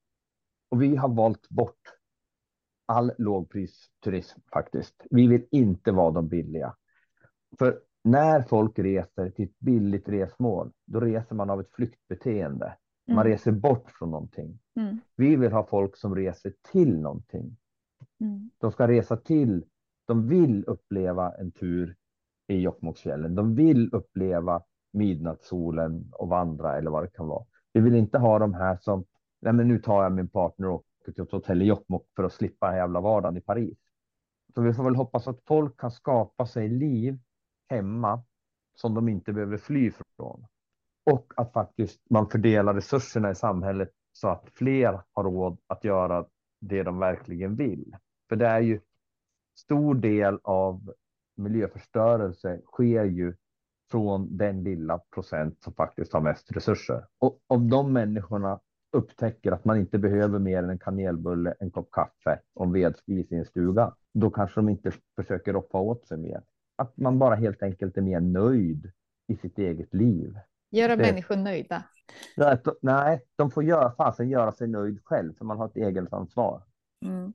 Och 0.69 0.83
vi 0.83 0.97
har 0.97 1.09
valt 1.09 1.49
bort 1.49 1.81
all 2.87 3.13
lågpristurism 3.19 4.41
faktiskt. 4.53 5.07
Vi 5.11 5.27
vill 5.27 5.47
inte 5.51 5.93
vara 5.93 6.11
de 6.11 6.29
billiga. 6.29 6.77
För 7.59 7.81
när 8.05 8.43
folk 8.43 8.79
reser 8.79 9.31
till 9.31 9.45
ett 9.45 9.59
billigt 9.59 10.09
resmål, 10.09 10.73
då 10.87 11.01
reser 11.01 11.35
man 11.35 11.51
av 11.51 11.61
ett 11.61 11.71
flyktbeteende. 11.73 12.77
Man 13.09 13.19
Mm. 13.19 13.33
reser 13.33 13.53
bort 13.53 13.91
från 13.91 14.11
någonting. 14.11 14.59
Mm. 14.77 14.99
Vi 15.17 15.37
vill 15.37 15.53
ha 15.53 15.67
folk 15.67 15.97
som 15.97 16.15
reser 16.17 16.53
till 16.73 17.01
någonting. 17.01 17.57
Mm. 18.21 18.51
De 18.59 18.73
ska 18.73 18.89
resa 18.89 19.17
till. 19.17 19.65
De 20.07 20.29
vill 20.29 20.65
uppleva 20.67 21.33
en 21.35 21.53
tur 21.53 21.97
i 22.49 22.61
Jokkmokksfjällen. 22.61 23.35
De 23.35 23.55
vill 23.55 23.91
uppleva 23.95 24.63
midnattssolen 24.93 26.09
och 26.13 26.29
vandra 26.29 26.79
eller 26.79 26.91
vad 26.91 27.03
det 27.05 27.11
kan 27.11 27.27
vara. 27.29 27.45
Vi 27.73 27.81
vill 27.81 27.95
inte 27.95 28.19
ha 28.19 28.39
de 28.39 28.55
här 28.55 28.79
som, 28.81 29.05
nej 29.41 29.53
men 29.53 29.69
nu 29.69 29.79
tar 29.79 30.03
jag 30.03 30.13
min 30.13 30.29
partner 30.29 30.69
och 30.69 30.85
åker 31.01 31.13
till 31.13 31.23
ett 31.23 31.33
hotell 31.33 31.63
i 31.63 31.65
Jokkmokk 31.65 32.07
för 32.17 32.25
att 32.25 32.33
slippa 32.33 32.67
den 32.69 32.77
jävla 32.77 33.01
vardagen 33.01 33.37
i 33.37 33.41
Paris. 33.41 33.79
Så 34.55 34.63
vi 34.63 34.73
får 34.75 34.85
väl 34.85 34.95
hoppas 34.97 35.29
att 35.29 35.41
folk 35.47 35.81
kan 35.81 35.91
skapa 35.91 36.47
sig 36.47 36.69
liv 36.69 37.19
hemma 37.69 38.23
som 38.75 38.95
de 38.95 39.09
inte 39.09 39.33
behöver 39.33 39.57
fly 39.57 39.93
från. 40.17 40.47
Och 41.05 41.33
att 41.37 41.53
faktiskt 41.53 42.01
man 42.11 42.29
fördelar 42.29 42.75
resurserna 42.75 43.31
i 43.31 43.35
samhället 43.35 43.91
så 44.13 44.29
att 44.29 44.49
fler 44.55 45.01
har 45.13 45.25
råd 45.25 45.59
att 45.67 45.85
göra 45.85 46.27
det 46.61 46.83
de 46.83 46.99
verkligen 46.99 47.57
vill. 47.57 47.97
För 48.29 48.37
det 48.37 48.47
är 48.47 48.61
ju 48.61 48.81
stor 49.59 49.95
del 49.95 50.39
av 50.43 50.95
miljöförstörelse 51.37 52.61
sker 52.73 53.05
ju 53.05 53.35
från 53.91 54.37
den 54.37 54.63
lilla 54.63 54.99
procent 54.99 55.63
som 55.63 55.73
faktiskt 55.73 56.13
har 56.13 56.21
mest 56.21 56.53
resurser. 56.53 57.07
Och 57.19 57.41
om 57.47 57.71
de 57.71 57.93
människorna 57.93 58.61
upptäcker 58.93 59.53
att 59.53 59.65
man 59.65 59.79
inte 59.79 59.99
behöver 59.99 60.39
mer 60.39 60.59
än 60.59 60.71
en 60.71 60.79
kanelbulle, 60.79 61.55
en 61.61 61.71
kopp 61.71 61.91
kaffe 61.91 62.41
och 62.55 62.67
en 62.67 62.73
vedspis 62.73 63.33
i 63.33 63.37
en 63.37 63.45
stuga, 63.45 63.95
då 64.13 64.31
kanske 64.31 64.61
de 64.61 64.69
inte 64.69 64.93
försöker 65.17 65.53
roffa 65.53 65.79
åt 65.79 66.07
sig 66.07 66.19
mer. 66.19 66.43
Att 66.77 66.97
man 66.97 67.19
bara 67.19 67.35
helt 67.35 67.63
enkelt 67.63 67.97
är 67.97 68.01
mer 68.03 68.21
nöjd 68.21 68.93
i 69.27 69.37
sitt 69.37 69.59
eget 69.59 69.95
liv. 69.95 70.39
Göra 70.71 70.97
Det- 70.97 71.03
människor 71.03 71.37
nöjda. 71.37 71.85
Att- 72.37 72.67
Nej, 72.83 73.23
de 73.37 73.51
får 73.51 73.65
göra, 73.65 73.93
fasen 73.97 74.29
göra 74.29 74.53
sig 74.53 74.69
nöjd 74.69 75.01
själv, 75.05 75.35
för 75.39 75.45
man 75.45 75.59
har 75.59 75.67
ett 75.67 75.77
eget 75.77 76.13
ansvar. 76.13 76.63
Mm. 77.05 77.33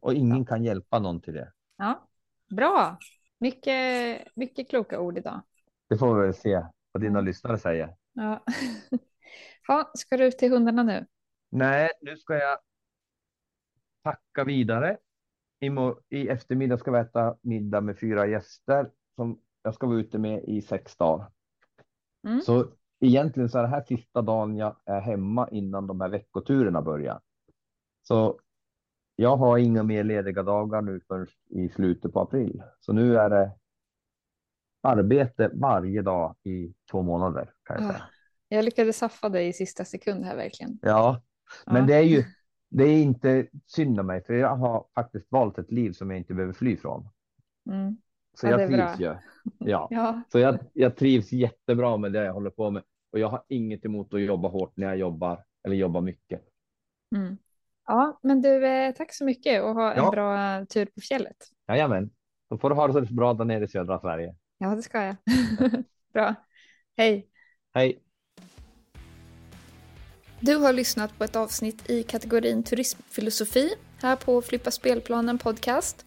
Och 0.00 0.14
ingen 0.14 0.44
kan 0.44 0.64
hjälpa 0.64 0.98
någon 0.98 1.20
till 1.20 1.34
det. 1.34 1.52
Ja, 1.76 2.08
bra. 2.50 2.98
Mycket, 3.38 4.28
mycket 4.36 4.68
kloka 4.68 5.00
ord 5.00 5.18
idag. 5.18 5.40
Det 5.88 5.98
får 5.98 6.14
vi 6.14 6.20
väl 6.22 6.34
se 6.34 6.66
vad 6.92 7.02
dina 7.02 7.20
lyssnare 7.20 7.58
säger. 7.58 7.96
Ja. 8.12 8.44
ha, 9.68 9.90
ska 9.94 10.16
du 10.16 10.24
ut 10.26 10.38
till 10.38 10.50
hundarna 10.52 10.82
nu? 10.82 11.06
Nej, 11.50 11.90
nu 12.00 12.16
ska 12.16 12.34
jag 12.34 12.58
packa 14.02 14.44
vidare. 14.44 14.98
I, 16.08 16.28
eftermiddag 16.28 16.78
ska 16.78 16.90
vi 16.90 16.98
äta 16.98 17.36
middag 17.42 17.80
med 17.80 17.98
fyra 17.98 18.26
gäster 18.26 18.90
som 19.16 19.40
jag 19.62 19.74
ska 19.74 19.86
vara 19.86 19.98
ute 19.98 20.18
med 20.18 20.44
i 20.44 20.62
sex 20.62 20.96
dagar. 20.96 21.30
Mm. 22.26 22.40
Så 22.40 22.66
egentligen 23.00 23.48
så 23.48 23.58
är 23.58 23.62
det 23.62 23.68
här 23.68 23.82
sista 23.82 24.22
dagen 24.22 24.56
jag 24.56 24.76
är 24.84 25.00
hemma 25.00 25.48
innan 25.52 25.86
de 25.86 26.00
här 26.00 26.08
veckoturerna 26.08 26.82
börjar. 26.82 27.20
Så 28.02 28.40
jag 29.16 29.36
har 29.36 29.58
inga 29.58 29.82
mer 29.82 30.04
lediga 30.04 30.42
dagar 30.42 30.82
nu 30.82 31.00
förrän 31.08 31.26
i 31.50 31.68
slutet 31.68 32.12
på 32.12 32.20
april. 32.20 32.62
Så 32.80 32.92
nu 32.92 33.16
är 33.18 33.30
det 33.30 33.52
arbete 34.82 35.50
varje 35.54 36.02
dag 36.02 36.36
i 36.42 36.74
två 36.90 37.02
månader 37.02 37.50
kan 37.64 37.76
jag 37.76 37.90
Ah, 37.90 37.92
säga. 37.92 38.04
Jag 38.48 38.64
lyckades 38.64 39.00
haffa 39.00 39.28
dig 39.28 39.48
i 39.48 39.52
sista 39.52 39.84
sekund 39.84 40.24
här 40.24 40.36
verkligen. 40.36 40.78
Ja, 40.82 41.22
men 41.66 41.76
Ja. 41.76 41.82
det 41.86 41.94
är 41.94 42.02
ju 42.02 42.24
det 42.68 42.84
är 42.84 43.02
inte 43.02 43.46
synd 43.66 44.00
om 44.00 44.06
mig, 44.06 44.24
för 44.24 44.34
jag 44.34 44.56
har 44.56 44.86
faktiskt 44.94 45.26
valt 45.32 45.58
ett 45.58 45.72
liv 45.72 45.92
som 45.92 46.10
jag 46.10 46.18
inte 46.18 46.34
behöver 46.34 46.52
fly 46.54 46.76
från. 46.76 47.08
Mm. 47.70 47.96
Så 48.34 48.46
Ja, 48.46 48.50
jag 48.50 48.62
är 48.62 48.68
bra. 48.68 48.86
trivs 48.88 49.00
ju. 49.00 49.16
Ja, 49.58 49.88
Ja, 49.90 50.22
så 50.32 50.38
jag, 50.38 50.58
jag 50.72 50.96
trivs 50.96 51.32
jättebra 51.32 51.96
med 51.96 52.12
det 52.12 52.24
jag 52.24 52.32
håller 52.32 52.50
på 52.50 52.70
med 52.70 52.82
och 53.12 53.18
jag 53.18 53.28
har 53.28 53.42
inget 53.48 53.84
emot 53.84 54.14
att 54.14 54.20
jobba 54.20 54.48
hårt 54.48 54.72
när 54.76 54.86
jag 54.86 54.96
jobbar 54.96 55.44
eller 55.64 55.76
jobbar 55.76 56.00
mycket. 56.00 56.42
mm. 57.16 57.36
ja, 57.86 58.20
men 58.22 58.42
du, 58.42 58.66
eh, 58.66 58.94
tack 58.94 59.14
så 59.14 59.24
mycket 59.24 59.62
och 59.62 59.74
ha 59.74 59.92
en 59.92 60.04
Ja. 60.04 60.10
bra 60.10 60.64
tur 60.66 60.86
på 60.86 61.00
fjället. 61.00 61.36
Jajamän, 61.68 62.10
då 62.50 62.58
får 62.58 62.70
du 62.70 62.76
ha 62.76 62.86
det 62.88 63.06
så 63.06 63.14
bra 63.14 63.34
där 63.34 63.44
nere 63.44 63.64
i 63.64 63.68
södra 63.68 64.00
Sverige. 64.00 64.34
Ja, 64.58 64.74
det 64.74 64.82
ska 64.82 65.02
jag. 65.04 65.16
bra. 66.12 66.34
Hej. 66.96 67.28
Hej! 67.74 68.02
Du 70.40 70.56
har 70.56 70.72
lyssnat 70.72 71.18
på 71.18 71.24
ett 71.24 71.36
avsnitt 71.36 71.90
i 71.90 72.02
kategorin 72.02 72.62
turismfilosofi 72.62 73.74
här 74.02 74.16
på 74.16 74.42
Flippa 74.42 74.70
spelplanen 74.70 75.38
podcast. 75.38 76.04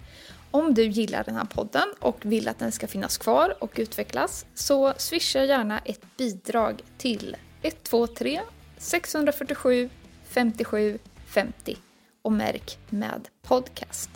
Om 0.51 0.73
du 0.73 0.85
gillar 0.85 1.23
den 1.23 1.35
här 1.35 1.45
podden 1.45 1.87
och 1.99 2.25
vill 2.25 2.47
att 2.47 2.59
den 2.59 2.71
ska 2.71 2.87
finnas 2.87 3.17
kvar 3.17 3.55
och 3.59 3.71
utvecklas 3.75 4.45
så 4.53 4.93
swisha 4.97 5.43
gärna 5.43 5.79
ett 5.79 6.17
bidrag 6.17 6.81
till 6.97 7.37
123 7.61 8.41
647 8.77 9.89
57 10.23 10.99
50 11.25 11.77
och 12.21 12.31
märk 12.31 12.77
med 12.89 13.27
podcast. 13.41 14.09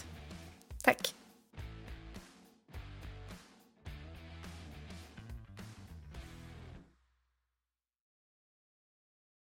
Tack! 0.83 1.22